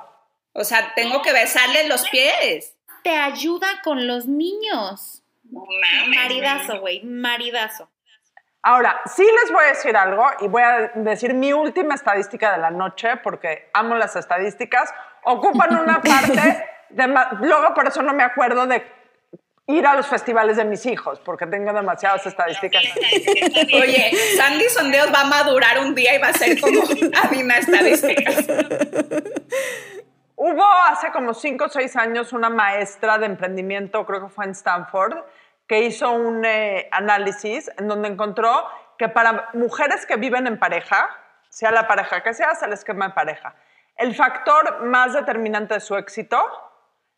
O 0.52 0.64
sea, 0.66 0.94
tengo 0.94 1.22
que 1.22 1.32
besarle 1.32 1.88
los 1.88 2.10
pies. 2.10 2.76
Te 3.02 3.16
ayuda 3.16 3.80
con 3.82 4.08
los 4.08 4.26
niños. 4.26 5.24
maridazo, 5.50 6.82
güey, 6.82 7.02
maridazo. 7.06 7.90
Ahora, 8.62 9.00
sí 9.06 9.24
les 9.24 9.54
voy 9.54 9.64
a 9.64 9.68
decir 9.70 9.96
algo 9.96 10.26
y 10.42 10.50
voy 10.50 10.64
a 10.64 10.92
decir 10.96 11.34
mi 11.34 11.54
última 11.54 11.96
estadística 11.96 12.52
de 12.52 12.58
la 12.58 12.72
noche 12.72 13.16
porque 13.24 13.70
amo 13.74 13.96
las 13.96 14.18
estadísticas. 14.18 14.94
Ocupan 15.24 15.80
una 15.80 16.02
parte, 16.02 16.66
de, 16.90 17.08
luego 17.40 17.74
por 17.74 17.88
eso 17.88 18.02
no 18.02 18.14
me 18.14 18.24
acuerdo 18.24 18.68
de 18.68 18.99
ir 19.70 19.86
a 19.86 19.94
los 19.94 20.08
festivales 20.08 20.58
de 20.58 20.66
mis 20.66 20.84
hijos, 20.88 21.20
porque 21.20 21.46
tengo 21.46 21.72
demasiadas 21.72 22.26
estadísticas. 22.26 22.84
Oye, 23.74 24.12
Sandy 24.36 24.68
Sondeos 24.68 25.14
va 25.14 25.22
a 25.22 25.26
madurar 25.26 25.78
un 25.80 25.94
día 25.94 26.16
y 26.16 26.18
va 26.18 26.30
a 26.30 26.34
ser 26.34 26.60
como 26.60 26.82
Adina 27.24 27.58
Estadísticas. 27.58 28.48
Hubo 30.36 30.66
hace 30.88 31.12
como 31.12 31.36
5 31.36 31.66
o 31.66 31.70
6 31.70 31.96
años 31.98 32.34
una 32.34 32.50
maestra 32.50 33.20
de 33.20 33.28
emprendimiento, 33.28 34.06
creo 34.08 34.22
que 34.22 34.30
fue 34.30 34.46
en 34.46 34.52
Stanford, 34.52 35.18
que 35.68 35.84
hizo 35.84 36.12
un 36.14 36.44
eh, 36.46 36.88
análisis 36.92 37.70
en 37.78 37.88
donde 37.88 38.08
encontró 38.08 38.66
que 38.98 39.08
para 39.08 39.50
mujeres 39.54 40.08
que 40.08 40.16
viven 40.16 40.48
en 40.48 40.58
pareja, 40.58 41.10
sea 41.50 41.70
la 41.70 41.88
pareja 41.88 42.24
que 42.24 42.34
sea, 42.34 42.56
sea 42.56 42.68
el 42.68 42.74
esquema 42.74 43.10
de 43.10 43.14
pareja, 43.14 43.54
el 43.98 44.16
factor 44.16 44.84
más 44.86 45.14
determinante 45.14 45.76
de 45.76 45.80
su 45.80 45.96
éxito 45.96 46.42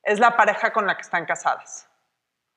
es 0.04 0.20
la 0.20 0.36
pareja 0.36 0.74
con 0.74 0.86
la 0.86 0.96
que 0.96 1.04
están 1.04 1.26
casadas. 1.26 1.91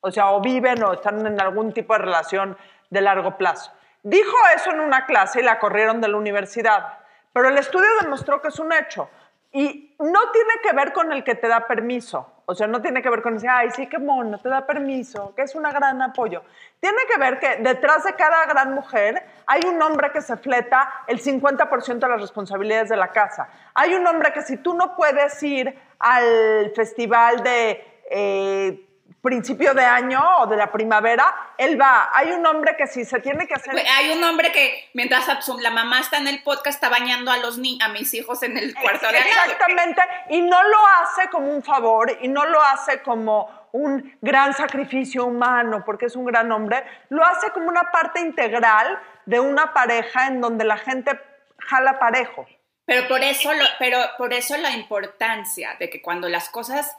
O 0.06 0.10
sea, 0.10 0.32
o 0.32 0.40
viven 0.42 0.82
o 0.84 0.92
están 0.92 1.24
en 1.26 1.40
algún 1.40 1.72
tipo 1.72 1.94
de 1.94 2.00
relación 2.00 2.58
de 2.90 3.00
largo 3.00 3.38
plazo. 3.38 3.72
Dijo 4.02 4.36
eso 4.54 4.70
en 4.70 4.80
una 4.80 5.06
clase 5.06 5.40
y 5.40 5.42
la 5.42 5.58
corrieron 5.58 6.02
de 6.02 6.08
la 6.08 6.18
universidad, 6.18 6.98
pero 7.32 7.48
el 7.48 7.56
estudio 7.56 7.88
demostró 8.02 8.42
que 8.42 8.48
es 8.48 8.58
un 8.58 8.70
hecho. 8.74 9.08
Y 9.50 9.96
no 9.98 10.30
tiene 10.30 10.54
que 10.62 10.74
ver 10.74 10.92
con 10.92 11.10
el 11.10 11.24
que 11.24 11.36
te 11.36 11.48
da 11.48 11.66
permiso. 11.66 12.42
O 12.44 12.54
sea, 12.54 12.66
no 12.66 12.82
tiene 12.82 13.00
que 13.00 13.08
ver 13.08 13.22
con 13.22 13.34
decir, 13.34 13.48
ay, 13.48 13.70
sí, 13.70 13.86
qué 13.86 13.98
mono, 13.98 14.38
te 14.38 14.50
da 14.50 14.66
permiso, 14.66 15.34
que 15.34 15.42
es 15.42 15.54
un 15.54 15.62
gran 15.62 16.02
apoyo. 16.02 16.42
Tiene 16.80 16.98
que 17.10 17.18
ver 17.18 17.38
que 17.38 17.56
detrás 17.62 18.04
de 18.04 18.12
cada 18.14 18.44
gran 18.44 18.74
mujer 18.74 19.24
hay 19.46 19.62
un 19.64 19.80
hombre 19.80 20.12
que 20.12 20.20
se 20.20 20.36
fleta 20.36 21.04
el 21.06 21.18
50% 21.18 21.98
de 21.98 22.08
las 22.08 22.20
responsabilidades 22.20 22.90
de 22.90 22.96
la 22.96 23.08
casa. 23.08 23.48
Hay 23.72 23.94
un 23.94 24.06
hombre 24.06 24.34
que 24.34 24.42
si 24.42 24.58
tú 24.58 24.74
no 24.74 24.94
puedes 24.96 25.42
ir 25.42 25.74
al 25.98 26.72
festival 26.74 27.42
de 27.42 28.02
eh, 28.10 28.86
principio 29.24 29.72
de 29.72 29.82
año 29.82 30.22
o 30.40 30.46
de 30.46 30.56
la 30.56 30.70
primavera, 30.70 31.34
él 31.56 31.80
va. 31.80 32.10
Hay 32.12 32.30
un 32.30 32.46
hombre 32.46 32.76
que 32.76 32.86
si 32.86 33.06
se 33.06 33.20
tiene 33.20 33.48
que 33.48 33.54
hacer... 33.54 33.74
Hay 33.96 34.10
un 34.10 34.22
hombre 34.22 34.52
que 34.52 34.90
mientras 34.92 35.26
la 35.60 35.70
mamá 35.70 36.00
está 36.00 36.18
en 36.18 36.28
el 36.28 36.42
podcast 36.42 36.76
está 36.76 36.90
bañando 36.90 37.30
a 37.30 37.38
los 37.38 37.58
a 37.80 37.88
mis 37.88 38.12
hijos 38.12 38.42
en 38.42 38.58
el 38.58 38.74
cuarto 38.74 39.08
de 39.08 39.18
Exactamente, 39.18 40.02
y 40.28 40.42
no 40.42 40.62
lo 40.62 40.78
hace 41.00 41.30
como 41.30 41.50
un 41.50 41.62
favor 41.62 42.16
y 42.20 42.28
no 42.28 42.44
lo 42.44 42.60
hace 42.62 43.00
como 43.02 43.48
un 43.72 44.16
gran 44.20 44.52
sacrificio 44.52 45.24
humano 45.24 45.82
porque 45.86 46.06
es 46.06 46.16
un 46.16 46.26
gran 46.26 46.52
hombre, 46.52 46.84
lo 47.08 47.24
hace 47.24 47.50
como 47.50 47.68
una 47.68 47.90
parte 47.90 48.20
integral 48.20 49.00
de 49.24 49.40
una 49.40 49.72
pareja 49.72 50.26
en 50.26 50.42
donde 50.42 50.66
la 50.66 50.76
gente 50.76 51.18
jala 51.58 51.98
parejo. 51.98 52.46
Pero 52.84 53.08
por 53.08 53.22
eso, 53.22 53.50
pero 53.78 53.98
por 54.18 54.34
eso 54.34 54.56
la 54.58 54.72
importancia 54.72 55.74
de 55.80 55.88
que 55.88 56.02
cuando 56.02 56.28
las 56.28 56.50
cosas 56.50 56.94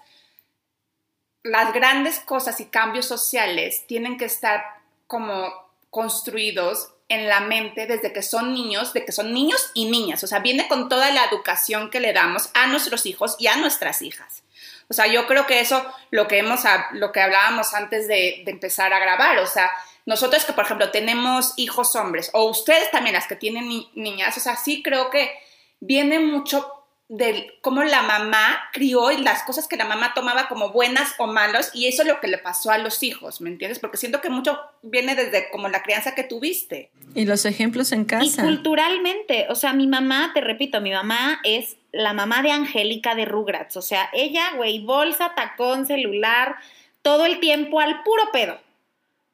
las 1.45 1.73
grandes 1.73 2.19
cosas 2.19 2.59
y 2.59 2.65
cambios 2.65 3.05
sociales 3.05 3.85
tienen 3.85 4.17
que 4.17 4.25
estar 4.25 4.63
como 5.05 5.53
construidos 5.91 6.89
en 7.07 7.27
la 7.29 7.39
mente 7.39 7.85
desde 7.85 8.11
que 8.11 8.23
son 8.23 8.55
niños, 8.55 8.93
de 8.93 9.05
que 9.05 9.11
son 9.11 9.31
niños 9.31 9.69
y 9.75 9.85
niñas. 9.85 10.23
O 10.23 10.27
sea, 10.27 10.39
viene 10.39 10.67
con 10.67 10.89
toda 10.89 11.11
la 11.11 11.23
educación 11.25 11.91
que 11.91 11.99
le 11.99 12.13
damos 12.13 12.49
a 12.55 12.65
nuestros 12.65 13.05
hijos 13.05 13.35
y 13.37 13.45
a 13.45 13.57
nuestras 13.57 14.01
hijas. 14.01 14.41
O 14.89 14.93
sea, 14.95 15.05
yo 15.05 15.27
creo 15.27 15.45
que 15.45 15.59
eso, 15.59 15.85
lo 16.09 16.27
que, 16.27 16.39
hemos, 16.39 16.61
lo 16.93 17.11
que 17.11 17.21
hablábamos 17.21 17.75
antes 17.75 18.07
de, 18.07 18.43
empezar 18.47 18.91
a 18.91 18.99
grabar, 18.99 19.37
o 19.37 19.47
sea, 19.47 19.69
nosotros 20.07 20.45
que, 20.45 20.53
por 20.53 20.65
ejemplo, 20.65 20.89
tenemos 20.89 21.53
hijos 21.57 21.95
hombres, 21.95 22.31
o 22.33 22.45
ustedes 22.45 22.89
también 22.89 23.13
las 23.13 23.27
que 23.27 23.35
tienen 23.35 23.69
niñas, 23.93 24.35
o 24.35 24.39
sea, 24.39 24.55
sí 24.55 24.81
creo 24.81 25.11
que 25.11 25.31
viene 25.79 26.19
mucho 26.19 26.74
de 27.07 27.53
cómo 27.61 27.83
la 27.83 28.01
mamá 28.01 28.69
crió 28.73 29.11
y 29.11 29.17
las 29.17 29.43
cosas 29.43 29.67
que 29.67 29.77
la 29.77 29.85
mamá 29.85 30.13
tomaba 30.15 30.47
como 30.47 30.71
buenas 30.71 31.13
o 31.19 31.27
malas 31.27 31.69
y 31.73 31.87
eso 31.87 32.01
es 32.01 32.07
lo 32.07 32.19
que 32.19 32.27
le 32.27 32.39
pasó 32.39 32.71
a 32.71 32.79
los 32.79 33.03
hijos, 33.03 33.41
¿me 33.41 33.49
entiendes? 33.49 33.77
Porque 33.77 33.97
siento 33.97 34.21
que 34.21 34.29
mucho 34.29 34.59
viene 34.81 35.13
desde 35.13 35.49
como 35.51 35.67
la 35.67 35.83
crianza 35.83 36.15
que 36.15 36.23
tuviste. 36.23 36.89
Y 37.13 37.25
los 37.25 37.45
ejemplos 37.45 37.91
en 37.91 38.05
casa. 38.05 38.25
Y 38.25 38.43
culturalmente, 38.43 39.45
o 39.49 39.55
sea, 39.55 39.73
mi 39.73 39.85
mamá, 39.85 40.31
te 40.33 40.41
repito, 40.41 40.81
mi 40.81 40.91
mamá 40.91 41.39
es 41.43 41.77
la 41.91 42.13
mamá 42.13 42.41
de 42.41 42.51
Angélica 42.51 43.13
de 43.13 43.25
Rugrats, 43.25 43.77
o 43.77 43.81
sea, 43.83 44.09
ella, 44.11 44.53
güey, 44.55 44.83
bolsa, 44.83 45.33
tacón, 45.35 45.85
celular, 45.85 46.55
todo 47.03 47.25
el 47.25 47.39
tiempo 47.39 47.79
al 47.79 48.01
puro 48.01 48.31
pedo. 48.31 48.59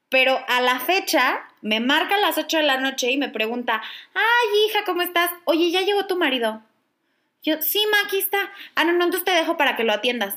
Pero 0.09 0.37
a 0.49 0.59
la 0.59 0.81
fecha 0.81 1.39
me 1.61 1.79
marca 1.79 2.15
a 2.15 2.19
las 2.19 2.37
8 2.37 2.57
de 2.57 2.63
la 2.63 2.77
noche 2.81 3.09
y 3.11 3.17
me 3.17 3.29
pregunta, 3.29 3.81
ay 4.13 4.67
hija, 4.67 4.79
¿cómo 4.85 5.03
estás? 5.03 5.31
Oye, 5.45 5.71
ya 5.71 5.81
llegó 5.81 6.05
tu 6.05 6.17
marido. 6.17 6.61
Yo, 7.43 7.61
sí, 7.61 7.83
ma, 7.91 7.97
aquí 8.05 8.19
está. 8.19 8.51
Ah, 8.75 8.83
no, 8.83 8.93
no, 8.93 9.05
entonces 9.05 9.25
te 9.25 9.31
dejo 9.31 9.57
para 9.57 9.75
que 9.75 9.83
lo 9.83 9.93
atiendas. 9.93 10.35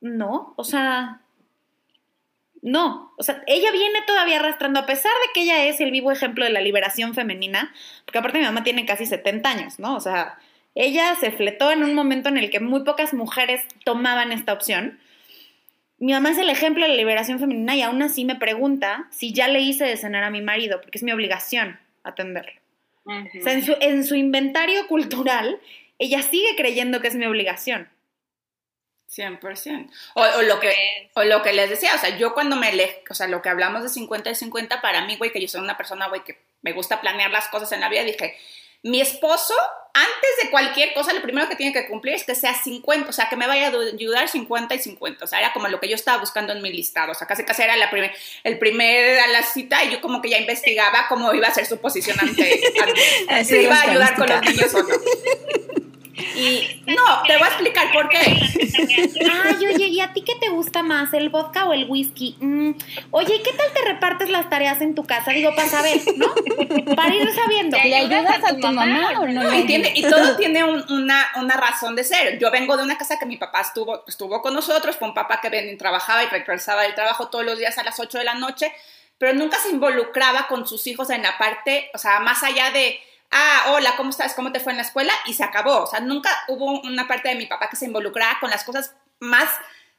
No, 0.00 0.54
o 0.56 0.64
sea, 0.64 1.20
no, 2.66 3.12
o 3.16 3.22
sea, 3.22 3.44
ella 3.46 3.70
viene 3.70 4.00
todavía 4.06 4.40
arrastrando, 4.40 4.80
a 4.80 4.86
pesar 4.86 5.12
de 5.12 5.32
que 5.32 5.42
ella 5.42 5.66
es 5.66 5.80
el 5.80 5.92
vivo 5.92 6.10
ejemplo 6.10 6.44
de 6.44 6.50
la 6.50 6.60
liberación 6.60 7.14
femenina, 7.14 7.72
porque 8.04 8.18
aparte 8.18 8.38
mi 8.38 8.44
mamá 8.44 8.64
tiene 8.64 8.84
casi 8.84 9.06
70 9.06 9.48
años, 9.48 9.78
¿no? 9.78 9.94
O 9.94 10.00
sea, 10.00 10.36
ella 10.74 11.14
se 11.14 11.30
fletó 11.30 11.70
en 11.70 11.84
un 11.84 11.94
momento 11.94 12.28
en 12.28 12.38
el 12.38 12.50
que 12.50 12.58
muy 12.58 12.82
pocas 12.82 13.14
mujeres 13.14 13.62
tomaban 13.84 14.32
esta 14.32 14.52
opción. 14.52 14.98
Mi 15.98 16.12
mamá 16.12 16.30
es 16.30 16.38
el 16.38 16.50
ejemplo 16.50 16.82
de 16.82 16.90
la 16.90 16.96
liberación 16.96 17.38
femenina 17.38 17.76
y 17.76 17.82
aún 17.82 18.02
así 18.02 18.24
me 18.24 18.34
pregunta 18.34 19.06
si 19.10 19.32
ya 19.32 19.46
le 19.46 19.60
hice 19.60 19.84
de 19.84 19.96
cenar 19.96 20.24
a 20.24 20.30
mi 20.30 20.42
marido, 20.42 20.80
porque 20.80 20.98
es 20.98 21.04
mi 21.04 21.12
obligación 21.12 21.78
atenderlo. 22.02 22.60
O 23.04 23.42
sea, 23.44 23.52
en 23.52 23.64
su, 23.64 23.76
en 23.80 24.04
su 24.04 24.16
inventario 24.16 24.88
cultural, 24.88 25.60
ella 25.98 26.22
sigue 26.22 26.56
creyendo 26.56 27.00
que 27.00 27.08
es 27.08 27.14
mi 27.14 27.26
obligación. 27.26 27.90
100%. 29.14 29.90
O, 30.14 30.22
o, 30.22 30.42
lo 30.42 30.58
que, 30.60 30.74
o 31.14 31.24
lo 31.24 31.42
que 31.42 31.52
les 31.52 31.70
decía, 31.70 31.92
o 31.94 31.98
sea, 31.98 32.16
yo 32.18 32.34
cuando 32.34 32.56
me 32.56 32.72
le, 32.72 33.04
o 33.08 33.14
sea, 33.14 33.28
lo 33.28 33.40
que 33.40 33.48
hablamos 33.48 33.82
de 33.82 33.88
50 33.88 34.30
y 34.30 34.34
50, 34.34 34.80
para 34.80 35.06
mí, 35.06 35.16
güey, 35.16 35.32
que 35.32 35.40
yo 35.40 35.48
soy 35.48 35.60
una 35.60 35.76
persona, 35.76 36.08
güey, 36.08 36.24
que 36.24 36.40
me 36.62 36.72
gusta 36.72 37.00
planear 37.00 37.30
las 37.30 37.48
cosas 37.48 37.70
en 37.72 37.80
la 37.80 37.88
vida, 37.88 38.02
dije, 38.02 38.36
mi 38.82 39.00
esposo, 39.00 39.54
antes 39.94 40.30
de 40.44 40.50
cualquier 40.50 40.92
cosa, 40.92 41.12
lo 41.12 41.22
primero 41.22 41.48
que 41.48 41.56
tiene 41.56 41.72
que 41.72 41.86
cumplir 41.88 42.14
es 42.14 42.24
que 42.24 42.34
sea 42.34 42.54
50, 42.54 43.08
o 43.08 43.12
sea, 43.12 43.28
que 43.28 43.36
me 43.36 43.46
vaya 43.46 43.68
a 43.68 43.70
ayudar 43.70 44.28
50 44.28 44.74
y 44.74 44.78
50, 44.78 45.24
o 45.24 45.28
sea, 45.28 45.40
era 45.40 45.52
como 45.52 45.68
lo 45.68 45.80
que 45.80 45.88
yo 45.88 45.94
estaba 45.94 46.18
buscando 46.18 46.52
en 46.52 46.62
mi 46.62 46.72
listado, 46.72 47.12
o 47.12 47.14
sea, 47.14 47.26
casi 47.26 47.44
casi 47.44 47.62
era 47.62 47.76
la 47.76 47.90
primer, 47.90 48.12
el 48.44 48.58
primer 48.58 49.18
a 49.20 49.26
la 49.28 49.42
cita 49.42 49.82
y 49.84 49.90
yo 49.90 50.00
como 50.00 50.20
que 50.20 50.30
ya 50.30 50.38
investigaba 50.38 51.06
cómo 51.08 51.32
iba 51.34 51.48
a 51.48 51.54
ser 51.54 51.66
su 51.66 51.78
posición 51.78 52.18
ante, 52.20 52.60
si 53.44 53.56
iba 53.56 53.74
a 53.74 53.82
ayudar 53.90 54.14
con 54.14 54.28
los 54.28 54.40
niños 54.42 54.74
o 54.74 54.82
no. 54.82 54.94
Y 56.36 56.82
no, 56.86 57.22
te 57.26 57.36
voy 57.38 57.44
a 57.44 57.48
explicar 57.48 57.92
por 57.92 58.08
qué. 58.10 58.18
Ay, 58.18 59.66
oye, 59.66 59.86
¿y 59.86 60.00
a 60.00 60.12
ti 60.12 60.22
qué 60.22 60.34
te 60.34 60.50
gusta 60.50 60.82
más, 60.82 61.14
el 61.14 61.30
vodka 61.30 61.66
o 61.66 61.72
el 61.72 61.86
whisky? 61.88 62.36
Mm, 62.40 62.72
oye, 63.10 63.42
¿qué 63.42 63.52
tal 63.52 63.72
te 63.72 63.82
repartes 63.84 64.28
las 64.28 64.50
tareas 64.50 64.80
en 64.82 64.94
tu 64.94 65.04
casa? 65.06 65.30
Digo, 65.30 65.54
para 65.54 65.68
saber, 65.68 65.98
¿no? 66.16 66.26
Para 66.94 67.14
ir 67.14 67.32
sabiendo. 67.32 67.78
¿Le 67.82 67.96
ayudas 67.96 68.44
a 68.44 68.56
tu 68.56 68.66
mamá 68.68 69.20
o 69.20 69.26
no? 69.26 69.54
Y, 69.54 69.92
y 69.94 70.02
todo 70.02 70.36
tiene 70.36 70.62
una, 70.64 71.26
una, 71.36 71.56
razón 71.56 71.96
de 71.96 72.04
ser. 72.04 72.38
Yo 72.38 72.50
vengo 72.50 72.76
de 72.76 72.82
una 72.82 72.98
casa 72.98 73.18
que 73.18 73.26
mi 73.26 73.38
papá 73.38 73.62
estuvo, 73.62 74.04
estuvo 74.06 74.42
con 74.42 74.52
nosotros, 74.52 74.96
fue 74.96 75.08
un 75.08 75.14
papá 75.14 75.40
que 75.40 75.48
ven, 75.48 75.78
trabajaba 75.78 76.22
y 76.22 76.26
regresaba 76.26 76.82
del 76.82 76.94
trabajo 76.94 77.28
todos 77.28 77.44
los 77.44 77.58
días 77.58 77.78
a 77.78 77.82
las 77.82 77.98
8 77.98 78.18
de 78.18 78.24
la 78.24 78.34
noche, 78.34 78.72
pero 79.18 79.32
nunca 79.32 79.58
se 79.58 79.70
involucraba 79.70 80.46
con 80.48 80.66
sus 80.66 80.86
hijos 80.86 81.08
en 81.10 81.22
la 81.22 81.38
parte, 81.38 81.90
o 81.94 81.98
sea, 81.98 82.20
más 82.20 82.42
allá 82.42 82.70
de 82.70 83.00
ah, 83.30 83.72
hola, 83.74 83.94
¿cómo 83.96 84.10
estás? 84.10 84.34
¿Cómo 84.34 84.52
te 84.52 84.60
fue 84.60 84.72
en 84.72 84.78
la 84.78 84.84
escuela? 84.84 85.12
Y 85.26 85.34
se 85.34 85.44
acabó. 85.44 85.82
O 85.82 85.86
sea, 85.86 86.00
nunca 86.00 86.30
hubo 86.48 86.80
una 86.82 87.06
parte 87.08 87.28
de 87.28 87.34
mi 87.34 87.46
papá 87.46 87.68
que 87.68 87.76
se 87.76 87.86
involucrara 87.86 88.38
con 88.40 88.50
las 88.50 88.64
cosas 88.64 88.94
más 89.20 89.48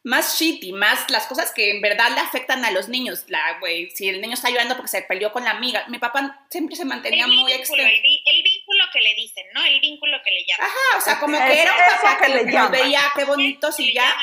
más 0.07 0.39
shitty, 0.39 0.71
más 0.71 1.11
las 1.11 1.27
cosas 1.27 1.51
que 1.51 1.69
en 1.69 1.81
verdad 1.81 2.09
le 2.11 2.21
afectan 2.21 2.63
a 2.63 2.71
los 2.71 2.87
niños. 2.87 3.25
La, 3.27 3.59
güey, 3.59 3.91
si 3.91 4.07
el 4.07 4.21
niño 4.21 4.35
está 4.35 4.49
llorando 4.49 4.75
porque 4.75 4.89
se 4.89 5.01
peleó 5.01 5.33
con 5.33 5.43
la 5.43 5.51
amiga, 5.51 5.83
mi 5.89 5.99
papá 5.99 6.45
siempre 6.49 6.77
se 6.77 6.85
mantenía 6.85 7.27
muy 7.27 7.51
extenso. 7.51 7.83
El, 7.83 8.43
vínculo 8.43 8.83
que 8.93 9.01
le 9.01 9.13
dicen, 9.15 9.45
¿no? 9.53 9.65
El 9.65 9.81
vínculo 9.81 10.17
que 10.23 10.31
le 10.31 10.45
llaman. 10.45 10.65
Ajá, 10.65 10.97
o 10.97 11.01
sea, 11.01 11.19
como 11.19 11.37
que 11.37 11.61
era 11.61 11.73
un 11.73 11.97
papá 11.97 12.25
que, 12.25 12.29
le 12.29 12.67
veía 12.69 13.01
qué 13.15 13.25
bonitos 13.25 13.77
y 13.81 13.93
ya. 13.93 14.15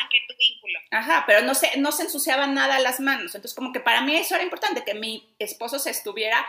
Ajá, 0.90 1.24
pero 1.26 1.42
no 1.42 1.54
se, 1.54 1.76
no 1.76 1.92
se 1.92 2.04
ensuciaban 2.04 2.54
nada 2.54 2.78
las 2.78 3.00
manos. 3.00 3.34
Entonces, 3.34 3.54
como 3.54 3.70
que 3.70 3.80
para 3.80 4.00
mí 4.00 4.16
eso 4.16 4.34
era 4.34 4.44
importante, 4.44 4.84
que 4.84 4.94
mi 4.94 5.34
esposo 5.38 5.78
se 5.78 5.90
estuviera 5.90 6.46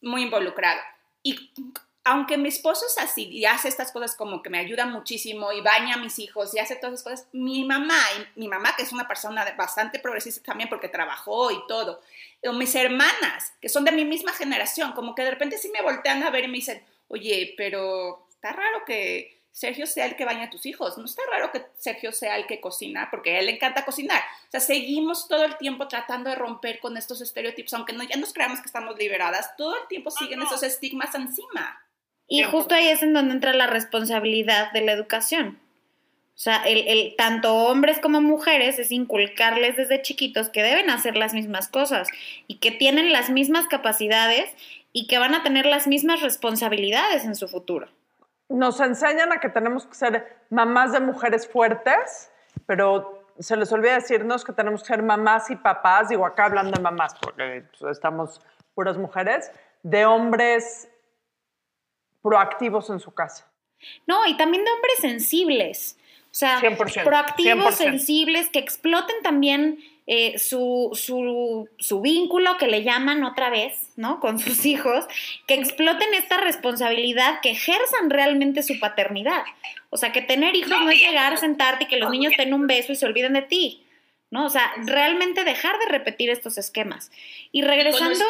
muy 0.00 0.22
involucrado. 0.22 0.80
Y 1.24 1.50
aunque 2.04 2.36
mi 2.36 2.48
esposo 2.48 2.84
es 2.86 2.98
así 2.98 3.28
y 3.30 3.46
hace 3.46 3.66
estas 3.66 3.90
cosas 3.90 4.14
como 4.14 4.42
que 4.42 4.50
me 4.50 4.58
ayuda 4.58 4.84
muchísimo 4.84 5.50
y 5.52 5.62
baña 5.62 5.94
a 5.94 5.98
mis 5.98 6.18
hijos 6.18 6.54
y 6.54 6.58
hace 6.58 6.76
todas 6.76 7.00
esas 7.00 7.04
cosas, 7.04 7.28
mi 7.32 7.64
mamá, 7.64 7.98
mi 8.36 8.46
mamá 8.46 8.76
que 8.76 8.82
es 8.82 8.92
una 8.92 9.08
persona 9.08 9.42
bastante 9.56 9.98
progresista 9.98 10.42
también 10.42 10.68
porque 10.68 10.90
trabajó 10.90 11.50
y 11.50 11.66
todo, 11.66 12.02
o 12.46 12.52
mis 12.52 12.74
hermanas 12.74 13.54
que 13.58 13.70
son 13.70 13.84
de 13.84 13.92
mi 13.92 14.04
misma 14.04 14.32
generación, 14.34 14.92
como 14.92 15.14
que 15.14 15.24
de 15.24 15.30
repente 15.30 15.56
sí 15.56 15.70
me 15.70 15.80
voltean 15.80 16.22
a 16.22 16.30
ver 16.30 16.44
y 16.44 16.48
me 16.48 16.58
dicen, 16.58 16.84
oye, 17.08 17.54
pero 17.56 18.26
está 18.28 18.52
raro 18.52 18.84
que 18.84 19.42
Sergio 19.54 19.86
sea 19.86 20.06
el 20.06 20.16
que 20.16 20.24
baña 20.24 20.46
a 20.46 20.50
tus 20.50 20.66
hijos. 20.66 20.98
No 20.98 21.04
está 21.04 21.22
raro 21.30 21.52
que 21.52 21.64
Sergio 21.78 22.10
sea 22.10 22.36
el 22.36 22.46
que 22.48 22.60
cocina, 22.60 23.06
porque 23.08 23.36
a 23.36 23.38
él 23.38 23.46
le 23.46 23.52
encanta 23.52 23.84
cocinar. 23.84 24.20
O 24.48 24.50
sea, 24.50 24.58
seguimos 24.58 25.28
todo 25.28 25.44
el 25.44 25.56
tiempo 25.58 25.86
tratando 25.86 26.28
de 26.28 26.34
romper 26.34 26.80
con 26.80 26.96
estos 26.96 27.20
estereotipos, 27.20 27.72
aunque 27.74 27.92
no, 27.92 28.02
ya 28.02 28.16
nos 28.16 28.32
creamos 28.32 28.58
que 28.58 28.66
estamos 28.66 28.98
liberadas, 28.98 29.56
todo 29.56 29.76
el 29.80 29.86
tiempo 29.86 30.10
siguen 30.10 30.42
esos 30.42 30.64
estigmas 30.64 31.14
encima. 31.14 31.80
Y 32.26 32.42
justo 32.42 32.74
ahí 32.74 32.88
es 32.88 33.04
en 33.04 33.12
donde 33.12 33.32
entra 33.32 33.52
la 33.52 33.68
responsabilidad 33.68 34.72
de 34.72 34.80
la 34.80 34.90
educación. 34.90 35.60
O 36.34 36.38
sea, 36.38 36.64
el, 36.64 36.88
el, 36.88 37.14
tanto 37.16 37.54
hombres 37.54 38.00
como 38.00 38.20
mujeres 38.20 38.80
es 38.80 38.90
inculcarles 38.90 39.76
desde 39.76 40.02
chiquitos 40.02 40.48
que 40.48 40.64
deben 40.64 40.90
hacer 40.90 41.16
las 41.16 41.32
mismas 41.32 41.68
cosas 41.68 42.08
y 42.48 42.56
que 42.56 42.72
tienen 42.72 43.12
las 43.12 43.30
mismas 43.30 43.68
capacidades 43.68 44.50
y 44.92 45.06
que 45.06 45.18
van 45.18 45.36
a 45.36 45.44
tener 45.44 45.64
las 45.64 45.86
mismas 45.86 46.22
responsabilidades 46.22 47.24
en 47.24 47.36
su 47.36 47.46
futuro 47.46 47.88
nos 48.54 48.80
enseñan 48.80 49.32
a 49.32 49.40
que 49.40 49.48
tenemos 49.48 49.86
que 49.86 49.94
ser 49.94 50.38
mamás 50.50 50.92
de 50.92 51.00
mujeres 51.00 51.48
fuertes, 51.48 52.30
pero 52.66 53.24
se 53.38 53.56
les 53.56 53.72
olvida 53.72 53.94
decirnos 53.94 54.44
que 54.44 54.52
tenemos 54.52 54.82
que 54.82 54.88
ser 54.88 55.02
mamás 55.02 55.50
y 55.50 55.56
papás, 55.56 56.08
digo 56.08 56.24
acá 56.24 56.46
hablando 56.46 56.72
de 56.72 56.82
mamás, 56.82 57.14
porque 57.20 57.64
estamos 57.90 58.40
puras 58.74 58.96
mujeres, 58.96 59.50
de 59.82 60.06
hombres 60.06 60.88
proactivos 62.22 62.90
en 62.90 63.00
su 63.00 63.12
casa. 63.12 63.46
No, 64.06 64.26
y 64.26 64.36
también 64.36 64.64
de 64.64 64.70
hombres 64.70 64.98
sensibles. 65.00 65.98
O 66.30 66.36
sea, 66.36 66.60
100%, 66.60 67.04
proactivos, 67.04 67.74
100%. 67.74 67.76
sensibles, 67.76 68.48
que 68.48 68.58
exploten 68.58 69.22
también 69.22 69.78
eh, 70.06 70.38
su, 70.38 70.90
su, 70.92 71.68
su 71.78 72.00
vínculo, 72.02 72.58
que 72.58 72.66
le 72.66 72.82
llaman 72.82 73.24
otra 73.24 73.48
vez, 73.48 73.88
¿no? 73.96 74.20
Con 74.20 74.38
sus 74.38 74.66
hijos, 74.66 75.06
que 75.46 75.54
exploten 75.54 76.12
esta 76.12 76.36
responsabilidad, 76.36 77.40
que 77.40 77.52
ejerzan 77.52 78.10
realmente 78.10 78.62
su 78.62 78.78
paternidad. 78.78 79.44
O 79.88 79.96
sea, 79.96 80.12
que 80.12 80.20
tener 80.20 80.54
hijos 80.56 80.70
no 80.70 80.90
es 80.90 81.00
llegar, 81.00 81.38
sentarte 81.38 81.84
y 81.84 81.86
que 81.86 81.96
los 81.96 82.10
niños 82.10 82.34
te 82.36 82.44
den 82.44 82.52
un 82.52 82.66
beso 82.66 82.92
y 82.92 82.96
se 82.96 83.06
olviden 83.06 83.32
de 83.32 83.42
ti, 83.42 83.86
¿no? 84.30 84.44
O 84.44 84.50
sea, 84.50 84.72
realmente 84.84 85.44
dejar 85.44 85.78
de 85.78 85.86
repetir 85.86 86.28
estos 86.28 86.58
esquemas. 86.58 87.10
Y 87.50 87.62
regresando... 87.62 88.24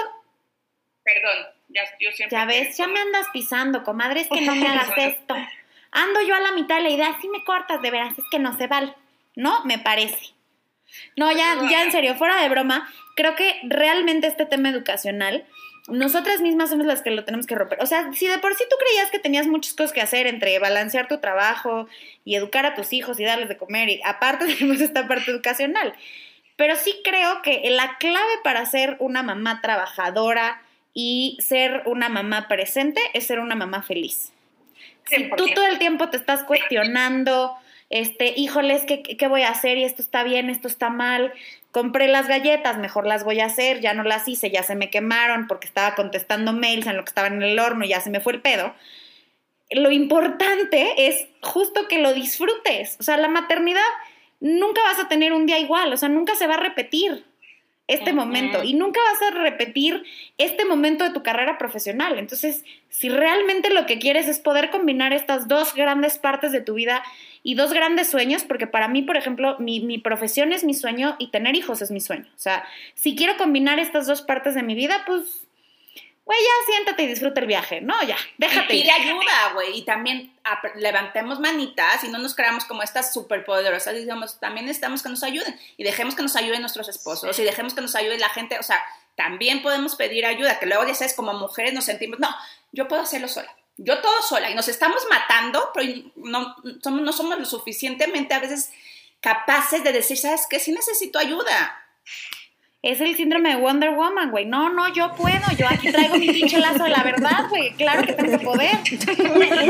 Perdón, 1.02 1.46
ya, 1.68 1.82
yo 2.00 2.12
siempre... 2.12 2.38
Ya 2.38 2.44
ves, 2.44 2.76
ya 2.76 2.86
me 2.86 3.00
andas 3.00 3.26
pisando, 3.32 3.82
comadre, 3.82 4.20
es 4.20 4.28
que 4.28 4.42
no 4.42 4.54
me 4.54 4.68
hagas 4.68 4.92
esto. 4.96 5.34
Ando 5.90 6.22
yo 6.22 6.36
a 6.36 6.40
la 6.40 6.52
mitad 6.52 6.76
de 6.76 6.82
la 6.82 6.90
idea, 6.90 7.18
si 7.20 7.28
me 7.28 7.42
cortas, 7.44 7.82
de 7.82 7.90
veras, 7.90 8.16
es 8.16 8.24
que 8.30 8.38
no 8.38 8.56
se 8.56 8.68
vale. 8.68 8.94
No, 9.34 9.64
me 9.64 9.78
parece. 9.78 10.34
No, 11.16 11.30
ya, 11.32 11.58
ya 11.70 11.82
en 11.82 11.92
serio, 11.92 12.14
fuera 12.14 12.40
de 12.42 12.48
broma, 12.48 12.88
creo 13.14 13.34
que 13.34 13.60
realmente 13.64 14.26
este 14.26 14.46
tema 14.46 14.68
educacional, 14.68 15.44
nosotras 15.88 16.40
mismas 16.40 16.70
somos 16.70 16.86
las 16.86 17.02
que 17.02 17.10
lo 17.10 17.24
tenemos 17.24 17.46
que 17.46 17.54
romper. 17.54 17.82
O 17.82 17.86
sea, 17.86 18.10
si 18.12 18.26
de 18.26 18.38
por 18.38 18.54
sí 18.54 18.64
tú 18.70 18.76
creías 18.78 19.10
que 19.10 19.18
tenías 19.18 19.46
muchas 19.46 19.74
cosas 19.74 19.92
que 19.92 20.00
hacer 20.00 20.26
entre 20.26 20.58
balancear 20.58 21.08
tu 21.08 21.18
trabajo 21.18 21.88
y 22.24 22.36
educar 22.36 22.64
a 22.64 22.74
tus 22.74 22.92
hijos 22.92 23.20
y 23.20 23.24
darles 23.24 23.48
de 23.48 23.56
comer, 23.56 23.88
y 23.88 24.00
aparte 24.04 24.46
tenemos 24.54 24.80
esta 24.80 25.06
parte 25.06 25.30
educacional. 25.30 25.94
Pero 26.56 26.76
sí 26.76 27.00
creo 27.02 27.42
que 27.42 27.68
la 27.70 27.98
clave 27.98 28.32
para 28.42 28.64
ser 28.64 28.96
una 29.00 29.22
mamá 29.22 29.60
trabajadora 29.60 30.62
y 30.94 31.36
ser 31.40 31.82
una 31.84 32.08
mamá 32.08 32.46
presente 32.48 33.00
es 33.12 33.26
ser 33.26 33.40
una 33.40 33.56
mamá 33.56 33.82
feliz. 33.82 34.32
Si 35.06 35.28
tú 35.30 35.46
100%. 35.46 35.54
todo 35.54 35.66
el 35.66 35.78
tiempo 35.78 36.08
te 36.08 36.16
estás 36.16 36.44
cuestionando, 36.44 37.56
este, 37.90 38.34
híjoles, 38.36 38.84
¿qué, 38.86 39.02
¿qué 39.02 39.28
voy 39.28 39.42
a 39.42 39.50
hacer? 39.50 39.78
Y 39.78 39.84
esto 39.84 40.02
está 40.02 40.24
bien, 40.24 40.50
esto 40.50 40.68
está 40.68 40.90
mal. 40.90 41.32
Compré 41.70 42.08
las 42.08 42.28
galletas, 42.28 42.78
mejor 42.78 43.06
las 43.06 43.24
voy 43.24 43.40
a 43.40 43.46
hacer, 43.46 43.80
ya 43.80 43.94
no 43.94 44.02
las 44.02 44.28
hice, 44.28 44.50
ya 44.50 44.62
se 44.62 44.74
me 44.74 44.90
quemaron 44.90 45.46
porque 45.46 45.66
estaba 45.66 45.94
contestando 45.94 46.52
mails 46.52 46.86
en 46.86 46.96
lo 46.96 47.04
que 47.04 47.10
estaba 47.10 47.28
en 47.28 47.42
el 47.42 47.58
horno 47.58 47.84
y 47.84 47.88
ya 47.88 48.00
se 48.00 48.10
me 48.10 48.20
fue 48.20 48.34
el 48.34 48.40
pedo. 48.40 48.74
Lo 49.70 49.90
importante 49.90 51.08
es 51.08 51.26
justo 51.42 51.88
que 51.88 51.98
lo 51.98 52.12
disfrutes. 52.12 52.96
O 53.00 53.02
sea, 53.02 53.16
la 53.16 53.28
maternidad 53.28 53.82
nunca 54.40 54.82
vas 54.82 54.98
a 54.98 55.08
tener 55.08 55.32
un 55.32 55.46
día 55.46 55.58
igual, 55.58 55.92
o 55.92 55.96
sea, 55.96 56.08
nunca 56.08 56.34
se 56.36 56.46
va 56.46 56.54
a 56.54 56.58
repetir 56.58 57.24
este 57.86 58.12
momento 58.14 58.62
y 58.62 58.74
nunca 58.74 59.00
vas 59.12 59.22
a 59.22 59.34
repetir 59.42 60.04
este 60.38 60.64
momento 60.64 61.04
de 61.04 61.10
tu 61.10 61.22
carrera 61.22 61.58
profesional. 61.58 62.18
Entonces, 62.18 62.64
si 62.88 63.08
realmente 63.08 63.70
lo 63.70 63.84
que 63.86 63.98
quieres 63.98 64.26
es 64.26 64.38
poder 64.38 64.70
combinar 64.70 65.12
estas 65.12 65.48
dos 65.48 65.74
grandes 65.74 66.18
partes 66.18 66.52
de 66.52 66.62
tu 66.62 66.74
vida 66.74 67.02
y 67.46 67.54
dos 67.54 67.74
grandes 67.74 68.10
sueños, 68.10 68.42
porque 68.42 68.66
para 68.66 68.88
mí, 68.88 69.02
por 69.02 69.18
ejemplo, 69.18 69.56
mi, 69.58 69.78
mi 69.80 69.98
profesión 69.98 70.52
es 70.54 70.64
mi 70.64 70.72
sueño 70.72 71.14
y 71.18 71.30
tener 71.30 71.54
hijos 71.54 71.82
es 71.82 71.90
mi 71.90 72.00
sueño. 72.00 72.26
O 72.34 72.38
sea, 72.38 72.66
si 72.94 73.14
quiero 73.14 73.36
combinar 73.36 73.78
estas 73.78 74.06
dos 74.06 74.22
partes 74.22 74.54
de 74.54 74.62
mi 74.62 74.74
vida, 74.74 75.04
pues, 75.06 75.20
güey, 76.24 76.38
ya 76.40 76.72
siéntate 76.72 77.02
y 77.02 77.06
disfruta 77.06 77.42
el 77.42 77.46
viaje, 77.46 77.82
¿no? 77.82 78.02
Ya, 78.02 78.16
Y 78.16 78.34
déjate 78.38 78.74
ir. 78.76 78.82
pide 78.84 78.92
ayuda, 78.92 79.52
güey. 79.52 79.76
Y 79.76 79.82
también 79.82 80.32
levantemos 80.76 81.38
manitas 81.38 82.02
y 82.02 82.08
no 82.08 82.16
nos 82.16 82.34
creamos 82.34 82.64
como 82.64 82.82
estas 82.82 83.12
superpoderosas. 83.12 83.94
Digamos, 83.94 84.40
también 84.40 84.64
necesitamos 84.64 85.02
que 85.02 85.10
nos 85.10 85.22
ayuden. 85.22 85.54
Y 85.76 85.84
dejemos 85.84 86.14
que 86.14 86.22
nos 86.22 86.36
ayuden 86.36 86.62
nuestros 86.62 86.88
esposos. 86.88 87.38
Y 87.38 87.42
dejemos 87.44 87.74
que 87.74 87.82
nos 87.82 87.94
ayude 87.94 88.16
la 88.18 88.30
gente. 88.30 88.58
O 88.58 88.62
sea, 88.62 88.82
también 89.16 89.60
podemos 89.60 89.96
pedir 89.96 90.24
ayuda. 90.24 90.58
Que 90.58 90.64
luego, 90.64 90.86
ya 90.86 90.94
sabes, 90.94 91.12
como 91.12 91.34
mujeres 91.34 91.74
nos 91.74 91.84
sentimos, 91.84 92.18
no, 92.18 92.34
yo 92.72 92.88
puedo 92.88 93.02
hacerlo 93.02 93.28
sola. 93.28 93.54
Yo 93.76 94.00
todo 94.00 94.22
sola. 94.22 94.50
Y 94.50 94.54
nos 94.54 94.68
estamos 94.68 95.06
matando, 95.10 95.70
pero 95.74 95.92
no 96.16 96.54
somos, 96.82 97.00
no 97.02 97.12
somos 97.12 97.38
lo 97.38 97.44
suficientemente 97.44 98.34
a 98.34 98.38
veces 98.40 98.72
capaces 99.20 99.82
de 99.82 99.92
decir, 99.92 100.16
¿sabes 100.16 100.46
qué? 100.48 100.60
Sí 100.60 100.72
necesito 100.72 101.18
ayuda. 101.18 101.80
Es 102.82 103.00
el 103.00 103.16
síndrome 103.16 103.48
de 103.48 103.56
Wonder 103.56 103.92
Woman, 103.92 104.30
güey. 104.30 104.44
No, 104.44 104.68
no, 104.68 104.88
yo 104.92 105.14
puedo. 105.14 105.40
Yo 105.56 105.66
aquí 105.66 105.90
traigo 105.90 106.16
mi 106.16 106.26
pinche 106.30 106.58
lazo 106.58 106.84
de 106.84 106.90
la 106.90 107.02
verdad, 107.02 107.48
güey. 107.48 107.72
Claro 107.76 108.02
que 108.04 108.12
tengo 108.12 108.38
poder. 108.40 108.76
Y 108.86 108.94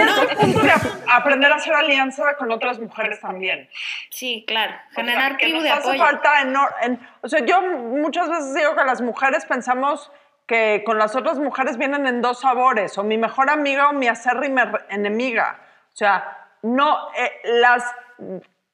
es 0.01 0.19
el 0.31 0.37
punto 0.37 0.59
de 0.59 0.71
ap- 0.73 1.05
aprender 1.09 1.53
a 1.53 1.55
hacer 1.55 1.73
alianza 1.75 2.37
con 2.37 2.51
otras 2.51 2.81
mujeres 2.81 3.21
también. 3.21 3.71
Sí, 4.11 4.43
claro. 4.49 4.73
O 4.73 4.95
sea, 4.95 5.05
Generar 5.05 5.37
que 5.37 5.49
nos 5.49 5.63
de 5.63 5.71
hace 5.71 5.89
apoyo. 5.91 6.03
falta 6.03 6.43
enor- 6.43 6.75
en- 6.83 7.09
o 7.23 7.29
sea, 7.29 7.47
yo 7.47 7.63
muchas 7.63 8.29
veces 8.29 8.53
digo 8.53 8.75
que 8.75 8.83
las 8.85 9.01
mujeres 9.01 9.45
pensamos 9.45 10.11
que 10.47 10.83
con 10.85 10.99
las 10.99 11.17
otras 11.17 11.39
mujeres 11.39 11.79
vienen 11.79 12.07
en 12.07 12.21
dos 12.21 12.41
sabores, 12.41 12.99
o 12.99 13.03
mi 13.03 13.19
mejor 13.19 13.51
amiga 13.51 13.91
o 13.91 13.93
mi 13.93 14.09
acérrima 14.09 14.85
enemiga. 14.91 15.59
O 15.93 15.97
sea, 15.97 16.49
no, 16.63 17.09
eh, 17.17 17.31
las 17.45 17.85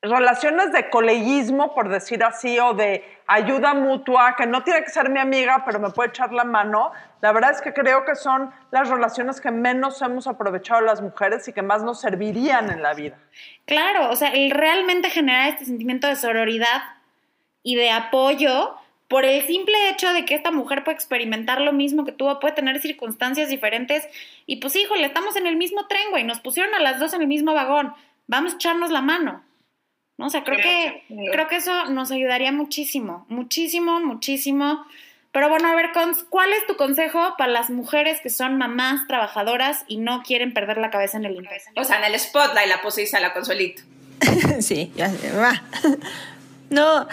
relaciones 0.02 0.72
de 0.72 0.88
coleguismo, 0.88 1.74
por 1.74 1.88
decir 1.88 2.24
así, 2.24 2.58
o 2.58 2.72
de 2.72 3.04
ayuda 3.26 3.74
mutua, 3.74 4.34
que 4.36 4.46
no 4.46 4.64
tiene 4.64 4.82
que 4.82 4.90
ser 4.90 5.10
mi 5.10 5.20
amiga, 5.20 5.62
pero 5.66 5.78
me 5.78 5.90
puede 5.90 6.08
echar 6.08 6.32
la 6.32 6.44
mano, 6.44 6.92
la 7.20 7.32
verdad 7.32 7.50
es 7.50 7.60
que 7.60 7.74
creo 7.74 8.04
que 8.04 8.14
son 8.14 8.50
las 8.70 8.88
relaciones 8.88 9.40
que 9.40 9.50
menos 9.50 10.00
hemos 10.00 10.26
aprovechado 10.26 10.80
las 10.80 11.02
mujeres 11.02 11.46
y 11.48 11.52
que 11.52 11.62
más 11.62 11.82
nos 11.82 12.00
servirían 12.00 12.70
en 12.70 12.82
la 12.82 12.94
vida. 12.94 13.18
Claro, 13.66 14.10
o 14.10 14.16
sea, 14.16 14.30
el 14.30 14.50
realmente 14.50 15.10
generar 15.10 15.48
este 15.48 15.66
sentimiento 15.66 16.06
de 16.06 16.16
sororidad 16.16 16.82
y 17.62 17.76
de 17.76 17.90
apoyo 17.90 18.74
por 19.10 19.24
el 19.24 19.44
simple 19.44 19.74
hecho 19.90 20.12
de 20.12 20.24
que 20.24 20.36
esta 20.36 20.52
mujer 20.52 20.84
puede 20.84 20.94
experimentar 20.94 21.60
lo 21.60 21.72
mismo 21.72 22.04
que 22.04 22.12
tú, 22.12 22.28
puede 22.40 22.54
tener 22.54 22.80
circunstancias 22.80 23.48
diferentes 23.48 24.08
y 24.46 24.58
pues 24.58 24.76
híjole, 24.76 25.04
estamos 25.04 25.34
en 25.34 25.48
el 25.48 25.56
mismo 25.56 25.88
tren, 25.88 26.10
güey, 26.10 26.22
nos 26.22 26.38
pusieron 26.38 26.72
a 26.76 26.78
las 26.78 27.00
dos 27.00 27.12
en 27.12 27.22
el 27.22 27.26
mismo 27.26 27.52
vagón, 27.52 27.92
vamos 28.28 28.52
a 28.52 28.54
echarnos 28.54 28.92
la 28.92 29.02
mano. 29.02 29.42
¿No? 30.16 30.26
O 30.26 30.30
sea, 30.30 30.44
creo 30.44 30.58
que, 30.58 31.02
creo 31.32 31.48
que 31.48 31.56
eso 31.56 31.86
nos 31.86 32.12
ayudaría 32.12 32.52
muchísimo, 32.52 33.26
muchísimo, 33.28 33.98
muchísimo. 33.98 34.86
Pero 35.32 35.48
bueno, 35.48 35.68
a 35.68 35.74
ver, 35.74 35.90
Cons, 35.92 36.24
¿cuál 36.28 36.52
es 36.52 36.64
tu 36.68 36.76
consejo 36.76 37.34
para 37.36 37.50
las 37.50 37.68
mujeres 37.68 38.20
que 38.20 38.30
son 38.30 38.58
mamás 38.58 39.08
trabajadoras 39.08 39.84
y 39.88 39.96
no 39.96 40.22
quieren 40.22 40.54
perder 40.54 40.76
la 40.76 40.90
cabeza 40.90 41.16
en 41.16 41.24
el 41.24 41.34
intento? 41.34 41.80
O 41.80 41.84
sea, 41.84 41.98
en 41.98 42.12
el 42.12 42.20
spotlight 42.20 42.68
la 42.68 42.80
pusiste 42.80 43.16
a 43.16 43.20
la 43.20 43.32
consuelito. 43.32 43.82
sí, 44.60 44.92
ya 44.94 45.08
sé, 45.08 45.32
va. 45.32 45.64
No. 46.70 47.08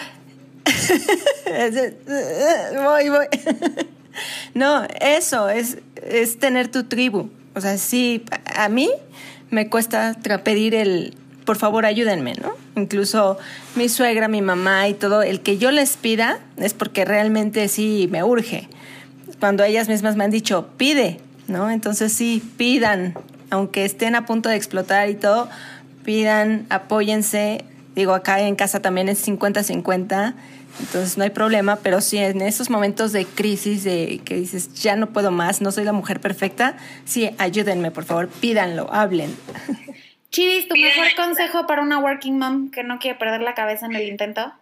voy, 2.84 3.08
voy. 3.08 3.26
no, 4.54 4.86
eso 5.00 5.48
es, 5.48 5.78
es 5.96 6.38
tener 6.38 6.68
tu 6.68 6.84
tribu. 6.84 7.30
O 7.54 7.60
sea, 7.60 7.78
sí, 7.78 8.24
a 8.54 8.68
mí 8.68 8.90
me 9.50 9.68
cuesta 9.68 10.16
pedir 10.44 10.74
el, 10.74 11.14
por 11.44 11.56
favor, 11.56 11.86
ayúdenme, 11.86 12.34
¿no? 12.34 12.52
Incluso 12.76 13.38
mi 13.74 13.88
suegra, 13.88 14.28
mi 14.28 14.42
mamá 14.42 14.86
y 14.88 14.94
todo, 14.94 15.22
el 15.22 15.40
que 15.40 15.58
yo 15.58 15.70
les 15.70 15.96
pida 15.96 16.40
es 16.56 16.74
porque 16.74 17.04
realmente 17.04 17.66
sí 17.68 18.08
me 18.10 18.22
urge. 18.22 18.68
Cuando 19.40 19.64
ellas 19.64 19.88
mismas 19.88 20.16
me 20.16 20.24
han 20.24 20.30
dicho, 20.30 20.68
pide, 20.76 21.20
¿no? 21.46 21.70
Entonces 21.70 22.12
sí, 22.12 22.42
pidan, 22.56 23.14
aunque 23.50 23.84
estén 23.84 24.14
a 24.14 24.26
punto 24.26 24.48
de 24.48 24.56
explotar 24.56 25.08
y 25.08 25.14
todo, 25.14 25.48
pidan, 26.04 26.66
apóyense. 26.70 27.64
Digo, 27.94 28.14
acá 28.14 28.40
en 28.40 28.54
casa 28.54 28.80
también 28.80 29.08
es 29.08 29.26
50-50, 29.26 30.34
entonces 30.80 31.18
no 31.18 31.24
hay 31.24 31.30
problema, 31.30 31.76
pero 31.76 32.00
sí 32.00 32.18
en 32.18 32.40
esos 32.40 32.70
momentos 32.70 33.12
de 33.12 33.26
crisis, 33.26 33.84
de 33.84 34.20
que 34.24 34.34
dices, 34.34 34.74
ya 34.74 34.96
no 34.96 35.08
puedo 35.10 35.30
más, 35.30 35.60
no 35.60 35.72
soy 35.72 35.84
la 35.84 35.92
mujer 35.92 36.20
perfecta, 36.20 36.76
sí, 37.04 37.30
ayúdenme, 37.38 37.90
por 37.90 38.04
favor, 38.04 38.28
pídanlo, 38.28 38.92
hablen. 38.92 39.36
Chivis, 40.30 40.68
¿tu 40.68 40.76
mejor 40.76 41.06
consejo 41.16 41.66
para 41.66 41.82
una 41.82 41.98
working 41.98 42.38
mom 42.38 42.70
que 42.70 42.84
no 42.84 42.98
quiere 42.98 43.18
perder 43.18 43.40
la 43.40 43.54
cabeza 43.54 43.86
en 43.86 43.96
el 43.96 44.06
intento? 44.08 44.52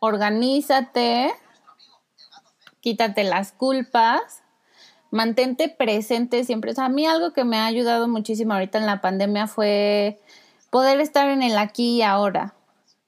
Organízate, 0.00 1.32
quítate 2.80 3.22
las 3.22 3.52
culpas, 3.52 4.42
mantente 5.10 5.68
presente 5.68 6.42
siempre. 6.42 6.72
O 6.72 6.74
sea, 6.74 6.86
a 6.86 6.88
mí 6.88 7.06
algo 7.06 7.32
que 7.32 7.44
me 7.44 7.58
ha 7.58 7.66
ayudado 7.66 8.08
muchísimo 8.08 8.54
ahorita 8.54 8.78
en 8.78 8.86
la 8.86 9.00
pandemia 9.00 9.46
fue 9.46 10.18
poder 10.70 11.00
estar 11.00 11.28
en 11.28 11.42
el 11.42 11.56
aquí 11.56 11.98
y 11.98 12.02
ahora. 12.02 12.54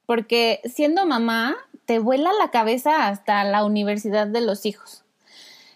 Porque 0.06 0.60
siendo 0.64 1.06
mamá, 1.06 1.56
te 1.86 1.98
vuela 1.98 2.30
la 2.38 2.50
cabeza 2.50 3.08
hasta 3.08 3.44
la 3.44 3.64
universidad 3.64 4.26
de 4.26 4.40
los 4.40 4.66
hijos. 4.66 5.04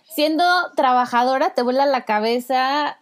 Siendo 0.09 0.45
trabajadora, 0.75 1.51
te 1.55 1.63
vuela 1.63 1.87
la 1.87 2.05
cabeza 2.05 2.99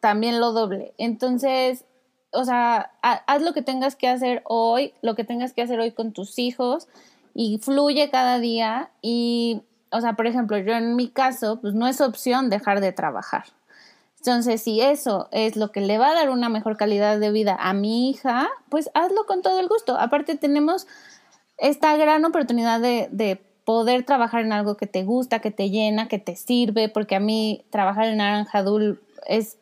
también 0.00 0.40
lo 0.40 0.52
doble. 0.52 0.94
Entonces, 0.98 1.84
o 2.30 2.44
sea, 2.44 2.92
ha- 3.02 3.22
haz 3.26 3.42
lo 3.42 3.52
que 3.52 3.62
tengas 3.62 3.96
que 3.96 4.08
hacer 4.08 4.42
hoy, 4.46 4.94
lo 5.02 5.14
que 5.14 5.24
tengas 5.24 5.52
que 5.52 5.62
hacer 5.62 5.80
hoy 5.80 5.92
con 5.92 6.12
tus 6.12 6.38
hijos 6.38 6.88
y 7.34 7.58
fluye 7.58 8.10
cada 8.10 8.38
día. 8.38 8.90
Y, 9.02 9.62
o 9.90 10.00
sea, 10.00 10.14
por 10.14 10.26
ejemplo, 10.26 10.56
yo 10.58 10.72
en 10.74 10.96
mi 10.96 11.08
caso, 11.08 11.60
pues 11.60 11.74
no 11.74 11.86
es 11.88 12.00
opción 12.00 12.48
dejar 12.50 12.80
de 12.80 12.92
trabajar. 12.92 13.44
Entonces, 14.18 14.62
si 14.62 14.80
eso 14.80 15.28
es 15.32 15.56
lo 15.56 15.70
que 15.70 15.82
le 15.82 15.98
va 15.98 16.08
a 16.10 16.14
dar 16.14 16.30
una 16.30 16.48
mejor 16.48 16.78
calidad 16.78 17.18
de 17.20 17.30
vida 17.30 17.56
a 17.60 17.74
mi 17.74 18.08
hija, 18.08 18.48
pues 18.70 18.90
hazlo 18.94 19.26
con 19.26 19.42
todo 19.42 19.60
el 19.60 19.68
gusto. 19.68 19.98
Aparte, 20.00 20.36
tenemos 20.36 20.86
esta 21.58 21.96
gran 21.96 22.24
oportunidad 22.24 22.80
de, 22.80 23.08
de 23.10 23.36
poder 23.64 24.04
trabajar 24.04 24.42
en 24.42 24.52
algo 24.52 24.76
que 24.76 24.86
te 24.86 25.04
gusta, 25.04 25.40
que 25.40 25.50
te 25.50 25.70
llena, 25.70 26.08
que 26.08 26.18
te 26.18 26.36
sirve, 26.36 26.88
porque 26.88 27.16
a 27.16 27.20
mí 27.20 27.64
trabajar 27.70 28.06
en 28.06 28.18
Naranja 28.18 28.62
Dul 28.62 29.02
es 29.26 29.58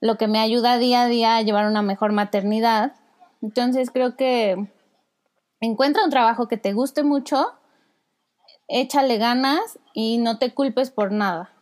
lo 0.00 0.16
que 0.16 0.28
me 0.28 0.38
ayuda 0.38 0.78
día 0.78 1.02
a 1.02 1.08
día 1.08 1.36
a 1.36 1.42
llevar 1.42 1.66
una 1.66 1.82
mejor 1.82 2.12
maternidad. 2.12 2.94
Entonces 3.42 3.90
creo 3.90 4.16
que 4.16 4.66
encuentra 5.60 6.04
un 6.04 6.10
trabajo 6.10 6.48
que 6.48 6.56
te 6.56 6.72
guste 6.72 7.02
mucho, 7.02 7.52
échale 8.68 9.18
ganas 9.18 9.78
y 9.92 10.18
no 10.18 10.38
te 10.38 10.54
culpes 10.54 10.90
por 10.90 11.12
nada. 11.12 11.52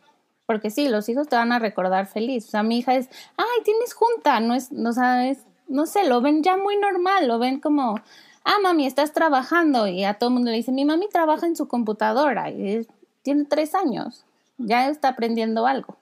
Porque 0.45 0.69
sí, 0.69 0.89
los 0.89 1.09
hijos 1.09 1.27
te 1.27 1.35
van 1.35 1.51
a 1.51 1.59
recordar 1.59 2.05
feliz. 2.05 2.47
O 2.47 2.51
sea, 2.51 2.63
mi 2.63 2.77
hija 2.77 2.95
es, 2.95 3.09
ay, 3.35 3.63
tienes 3.63 3.93
junta, 3.93 4.39
no 4.39 4.53
es, 4.53 4.71
no 4.71 4.93
sabes, 4.93 5.39
no 5.67 5.87
sé, 5.87 6.07
lo 6.07 6.21
ven 6.21 6.43
ya 6.43 6.55
muy 6.55 6.77
normal, 6.77 7.27
lo 7.27 7.39
ven 7.39 7.59
como, 7.59 7.95
ah, 8.45 8.59
mami, 8.63 8.85
estás 8.87 9.11
trabajando. 9.13 9.87
Y 9.87 10.03
a 10.05 10.13
todo 10.15 10.29
el 10.29 10.35
mundo 10.35 10.51
le 10.51 10.57
dice, 10.57 10.71
mi 10.71 10.85
mami 10.85 11.09
trabaja 11.09 11.45
en 11.45 11.55
su 11.55 11.67
computadora 11.67 12.49
y 12.49 12.87
tiene 13.23 13.45
tres 13.45 13.75
años, 13.75 14.23
ya 14.57 14.87
está 14.87 15.09
aprendiendo 15.09 15.67
algo 15.67 15.97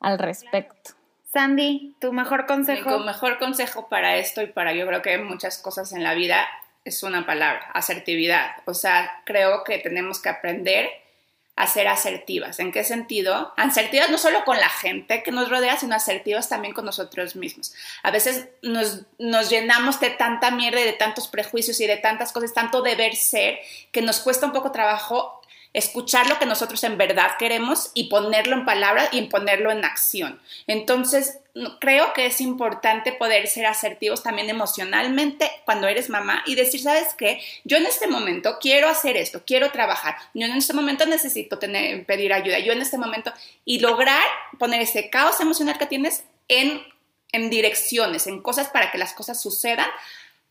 al 0.00 0.18
respecto. 0.18 0.92
Sandy, 1.32 1.94
tu 2.00 2.12
mejor 2.12 2.42
Mi 2.42 2.46
consejo. 2.46 2.90
co- 2.90 2.98
mejor 3.00 3.38
consejo 3.38 3.88
para 3.88 4.16
esto 4.16 4.42
y 4.42 4.46
para 4.46 4.72
yo 4.72 4.86
creo 4.86 5.02
que 5.02 5.18
muchas 5.18 5.58
cosas 5.58 5.92
en 5.92 6.02
la 6.02 6.14
vida 6.14 6.46
es 6.84 7.02
una 7.02 7.26
palabra, 7.26 7.70
asertividad. 7.74 8.52
O 8.64 8.72
sea, 8.74 9.22
creo 9.24 9.62
que 9.64 9.78
tenemos 9.78 10.20
que 10.20 10.28
aprender 10.30 10.88
a 11.56 11.66
ser 11.66 11.88
asertivas. 11.88 12.60
¿En 12.60 12.70
qué 12.70 12.84
sentido? 12.84 13.54
Asertivas 13.56 14.10
no 14.10 14.18
solo 14.18 14.44
con 14.44 14.58
la 14.58 14.68
gente 14.68 15.22
que 15.22 15.32
nos 15.32 15.48
rodea, 15.48 15.78
sino 15.78 15.96
asertivas 15.96 16.50
también 16.50 16.74
con 16.74 16.84
nosotros 16.84 17.34
mismos. 17.34 17.72
A 18.02 18.10
veces 18.10 18.48
nos, 18.60 19.06
llenamos 19.48 19.98
de 19.98 20.10
tanta 20.10 20.50
mierda 20.50 20.80
de 20.80 20.92
tantos 20.92 21.28
prejuicios 21.28 21.80
y 21.80 21.86
de 21.86 21.96
tantas 21.96 22.32
cosas, 22.32 22.52
tanto 22.52 22.82
deber 22.82 23.16
ser, 23.16 23.58
que 23.90 24.02
nos 24.02 24.20
cuesta 24.20 24.44
un 24.44 24.52
poco 24.52 24.70
trabajo 24.70 25.40
escuchar 25.76 26.26
lo 26.26 26.38
que 26.38 26.46
nosotros 26.46 26.82
en 26.84 26.96
verdad 26.96 27.32
queremos 27.38 27.90
y 27.92 28.04
ponerlo 28.04 28.56
en 28.56 28.64
palabras 28.64 29.10
y 29.12 29.20
ponerlo 29.26 29.70
en 29.70 29.84
acción. 29.84 30.40
Entonces, 30.66 31.40
creo 31.80 32.14
que 32.14 32.24
es 32.24 32.40
importante 32.40 33.12
poder 33.12 33.46
ser 33.46 33.66
asertivos 33.66 34.22
también 34.22 34.48
emocionalmente 34.48 35.50
cuando 35.66 35.86
eres 35.86 36.08
mamá 36.08 36.42
y 36.46 36.54
decir, 36.54 36.80
¿sabes 36.80 37.08
qué? 37.18 37.42
Yo 37.64 37.76
en 37.76 37.84
este 37.84 38.06
momento 38.06 38.56
quiero 38.58 38.88
hacer 38.88 39.18
esto, 39.18 39.42
quiero 39.46 39.70
trabajar, 39.70 40.16
yo 40.32 40.46
en 40.46 40.52
este 40.52 40.72
momento 40.72 41.04
necesito 41.04 41.58
tener, 41.58 42.06
pedir 42.06 42.32
ayuda, 42.32 42.58
yo 42.58 42.72
en 42.72 42.80
este 42.80 42.96
momento, 42.96 43.30
y 43.66 43.80
lograr 43.80 44.24
poner 44.58 44.80
ese 44.80 45.10
caos 45.10 45.40
emocional 45.40 45.76
que 45.76 45.84
tienes 45.84 46.24
en, 46.48 46.80
en 47.32 47.50
direcciones, 47.50 48.26
en 48.26 48.40
cosas 48.40 48.68
para 48.68 48.90
que 48.90 48.96
las 48.96 49.12
cosas 49.12 49.42
sucedan 49.42 49.90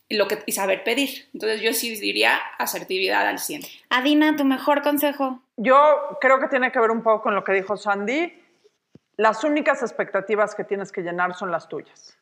lo 0.09 0.27
que, 0.27 0.43
y 0.45 0.51
saber 0.51 0.83
pedir. 0.83 1.27
Entonces, 1.33 1.61
yo 1.61 1.73
sí 1.73 1.95
diría 1.99 2.37
asertividad 2.59 3.27
al 3.27 3.39
100. 3.39 3.61
Adina, 3.89 4.35
tu 4.35 4.45
mejor 4.45 4.81
consejo. 4.81 5.41
Yo 5.57 6.17
creo 6.21 6.39
que 6.39 6.47
tiene 6.47 6.71
que 6.71 6.79
ver 6.79 6.91
un 6.91 7.01
poco 7.01 7.23
con 7.23 7.35
lo 7.35 7.43
que 7.43 7.53
dijo 7.53 7.77
Sandy. 7.77 8.41
Las 9.17 9.43
únicas 9.43 9.81
expectativas 9.81 10.55
que 10.55 10.63
tienes 10.63 10.91
que 10.91 11.01
llenar 11.01 11.35
son 11.35 11.51
las 11.51 11.67
tuyas. 11.69 12.17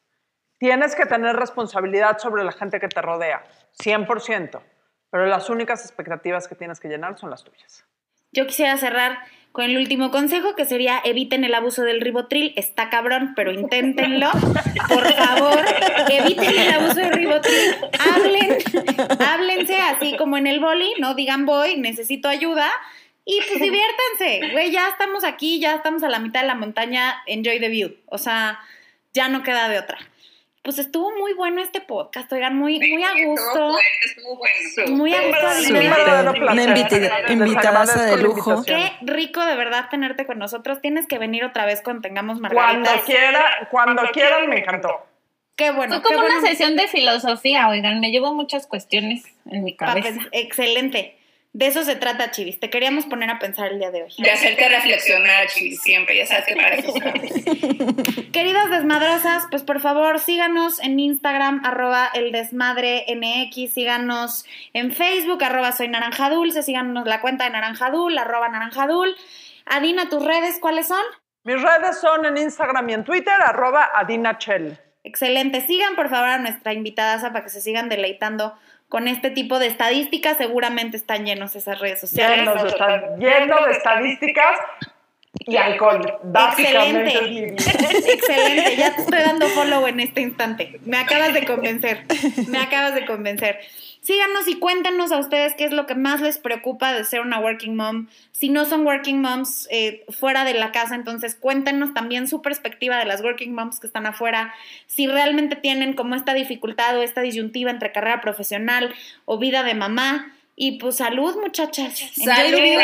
Tienes 0.60 0.96
que 0.96 1.06
tener 1.06 1.36
responsabilidad 1.36 2.20
sobre 2.20 2.44
la 2.44 2.52
gente 2.52 2.80
que 2.80 2.88
te 2.88 3.02
rodea, 3.02 3.44
100%, 3.84 4.62
pero 5.10 5.26
las 5.26 5.50
únicas 5.50 5.84
expectativas 5.84 6.48
que 6.48 6.56
tienes 6.56 6.80
que 6.80 6.88
llenar 6.88 7.18
son 7.18 7.32
las 7.32 7.44
tuyas. 7.44 7.86
Yo 8.32 8.48
quisiera 8.48 8.78
cerrar 8.78 9.20
con 9.54 9.66
el 9.66 9.78
último 9.78 10.10
consejo, 10.10 10.56
que 10.56 10.66
sería 10.66 11.00
eviten 11.06 11.44
el 11.44 11.54
abuso 11.54 11.84
del 11.84 12.02
ribotril. 12.02 12.54
Está 12.56 12.90
cabrón, 12.90 13.34
pero 13.36 13.54
inténtenlo. 13.54 14.32
Por 14.90 15.14
favor, 15.14 15.64
eviten 16.10 16.58
el 16.58 16.74
abuso 16.74 16.96
del 16.96 17.14
ribotril. 17.14 17.76
Hablen, 18.00 18.58
háblense 19.20 19.80
así 19.80 20.18
como 20.18 20.38
en 20.38 20.48
el 20.48 20.60
boli, 20.60 20.92
no 21.00 21.14
digan 21.14 21.46
voy, 21.46 21.78
necesito 21.78 22.28
ayuda. 22.28 22.70
Y 23.26 23.40
pues 23.48 23.62
diviértanse, 23.62 24.52
güey, 24.52 24.72
ya 24.72 24.90
estamos 24.90 25.24
aquí, 25.24 25.60
ya 25.60 25.76
estamos 25.76 26.02
a 26.02 26.10
la 26.10 26.18
mitad 26.18 26.42
de 26.42 26.48
la 26.48 26.56
montaña, 26.56 27.22
enjoy 27.28 27.60
the 27.60 27.70
view. 27.70 27.96
O 28.08 28.18
sea, 28.18 28.60
ya 29.14 29.30
no 29.30 29.44
queda 29.44 29.70
de 29.70 29.78
otra. 29.78 30.00
Pues 30.64 30.80
estuvo 30.80 31.12
muy 31.18 31.34
bueno 31.34 31.62
este 31.62 31.82
podcast, 31.82 32.32
oigan, 32.32 32.56
muy, 32.56 32.80
muy 32.80 33.04
a 33.04 33.12
gusto. 33.26 33.78
Estuvo 34.06 34.38
bueno. 34.38 34.96
Muy 34.98 35.14
a 35.14 35.22
gusto. 35.28 35.46
Una 36.52 36.64
invita- 36.64 36.98
Les 37.22 37.32
invitadaza 37.32 37.94
agradezco 37.94 38.16
de 38.18 38.24
lujo. 38.24 38.64
Qué 38.64 38.92
rico 39.02 39.46
de 39.46 39.56
verdad 39.58 39.88
tenerte 39.92 40.26
con 40.26 40.40
nosotros. 40.40 40.80
Tienes 40.80 41.06
que 41.06 41.20
venir 41.20 41.44
otra 41.44 41.66
vez 41.66 41.82
cuando 41.82 42.02
tengamos 42.02 42.40
Cuando 42.40 42.56
margaritas. 42.56 43.02
quiera, 43.04 43.68
cuando 43.72 44.04
quieran, 44.14 44.48
me 44.50 44.60
encantó. 44.60 45.06
Qué 45.58 45.72
bueno. 45.72 45.96
Fue 46.02 46.02
como 46.14 46.26
qué 46.26 46.32
una 46.38 46.48
sesión 46.48 46.78
de 46.78 46.88
filosofía, 46.88 47.68
oigan, 47.68 48.00
me 48.00 48.10
llevo 48.12 48.34
muchas 48.34 48.66
cuestiones 48.66 49.26
en 49.52 49.66
mi 49.66 49.76
cabeza. 49.76 50.10
pues, 50.16 50.28
Excelente. 50.32 51.18
De 51.54 51.68
eso 51.68 51.84
se 51.84 51.96
trata, 51.96 52.32
Chivis. 52.32 52.60
Te 52.60 52.72
queríamos 52.72 53.06
poner 53.06 53.30
a 53.30 53.38
pensar 53.38 53.72
el 53.72 53.78
día 53.78 53.92
de 53.92 54.02
hoy. 54.02 54.14
De 54.18 54.32
hacerte 54.32 54.68
reflexionar, 54.70 55.48
Chi, 55.48 55.76
siempre, 55.76 56.18
ya 56.18 56.26
sabes 56.26 56.46
que 56.48 56.56
para 56.56 56.76
eso 56.76 56.88
estamos. 56.96 58.32
Queridas 58.32 58.72
desmadrosas, 58.72 59.44
pues 59.52 59.62
por 59.62 59.80
favor 59.80 60.20
síganos 60.20 60.80
en 60.80 61.00
Instagram, 61.00 61.64
arroba 61.64 62.10
el 62.16 62.32
desmadre 62.32 63.06
MX, 63.08 63.72
síganos 63.72 64.46
en 64.74 64.92
Facebook, 64.92 65.44
arroba 65.44 65.72
soy 65.74 65.90
naranja 65.90 66.32
dulce, 66.32 66.64
síganos 66.64 67.06
la 67.06 67.22
cuenta 67.22 67.44
de 67.44 67.52
naranjadul, 67.52 68.18
arroba 68.18 68.50
naranjadul. 68.50 69.16
Adina, 69.68 70.10
¿tus 70.10 70.26
redes 70.26 70.58
cuáles 70.60 70.88
son? 70.88 71.04
Mis 71.44 71.62
redes 71.62 72.02
son 72.02 72.26
en 72.26 72.38
Instagram 72.38 72.90
y 72.90 72.94
en 72.94 73.04
Twitter, 73.04 73.36
arroba 73.46 73.92
adinachel. 73.94 74.80
Excelente. 75.04 75.62
Sigan 75.62 75.96
por 75.96 76.10
favor 76.10 76.30
a 76.30 76.38
nuestra 76.40 76.74
invitada 76.74 77.20
para 77.32 77.44
que 77.44 77.50
se 77.50 77.62
sigan 77.62 77.90
deleitando 77.90 78.58
con 78.94 79.08
este 79.08 79.32
tipo 79.32 79.58
de 79.58 79.66
estadísticas. 79.66 80.38
Seguramente 80.38 80.98
están 80.98 81.26
llenos 81.26 81.56
esas 81.56 81.80
redes 81.80 82.00
sociales. 82.00 82.38
Lleno 82.38 82.54
de, 82.54 82.70
esta- 82.70 83.18
lleno 83.18 83.66
de 83.66 83.72
estadísticas 83.72 84.60
y 85.48 85.58
alcohol. 85.58 86.20
Básicamente 86.22 87.10
Excelente. 87.10 87.64
Excelente. 88.14 88.76
Ya 88.76 88.96
te 88.96 89.02
estoy 89.02 89.18
dando 89.18 89.48
follow 89.48 89.88
en 89.88 90.00
este 90.00 90.22
instante. 90.22 90.80
Me 90.86 90.98
acabas 91.00 91.34
de 91.34 91.44
convencer. 91.44 92.06
Me 92.48 92.60
acabas 92.60 92.94
de 92.94 93.04
convencer. 93.08 93.62
Síganos 94.04 94.50
y 94.50 94.60
cuéntenos 94.60 95.14
a 95.14 95.18
ustedes 95.18 95.56
qué 95.56 95.64
es 95.64 95.72
lo 95.72 95.86
que 95.86 95.96
más 95.96 96.20
les 96.20 96.38
preocupa 96.38 96.92
de 96.92 97.06
ser 97.06 97.22
una 97.22 97.40
working 97.40 97.74
mom. 97.74 98.08
Si 98.34 98.50
no 98.50 98.66
son 98.66 98.86
working 98.86 99.22
moms 99.22 99.66
eh, 99.72 100.04
fuera 100.10 100.44
de 100.44 100.54
la 100.54 100.74
casa, 100.74 100.96
entonces 100.96 101.36
cuéntenos 101.36 101.94
también 101.94 102.28
su 102.28 102.42
perspectiva 102.42 102.98
de 102.98 103.06
las 103.06 103.22
working 103.22 103.56
moms 103.56 103.80
que 103.80 103.88
están 103.88 104.06
afuera. 104.06 104.54
Si 104.88 105.08
realmente 105.08 105.56
tienen 105.56 105.94
como 105.94 106.16
esta 106.16 106.34
dificultad 106.34 106.98
o 106.98 107.02
esta 107.02 107.22
disyuntiva 107.22 107.72
entre 107.72 107.94
carrera 107.94 108.20
profesional 108.20 108.94
o 109.24 109.40
vida 109.40 109.64
de 109.64 109.74
mamá. 109.74 110.34
Y 110.56 110.74
pues 110.80 110.98
salud, 110.98 111.36
muchachas. 111.42 112.00
Enjoy 112.18 112.52
the 112.52 112.62
view. 112.62 112.80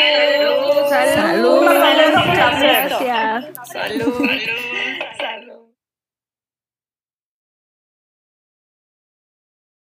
Salud. 0.88 0.88
Salud. 0.88 1.66
Salud. 1.66 2.14
Salud. 2.14 2.62
Gracias. 2.62 3.68
Salud. 3.68 5.59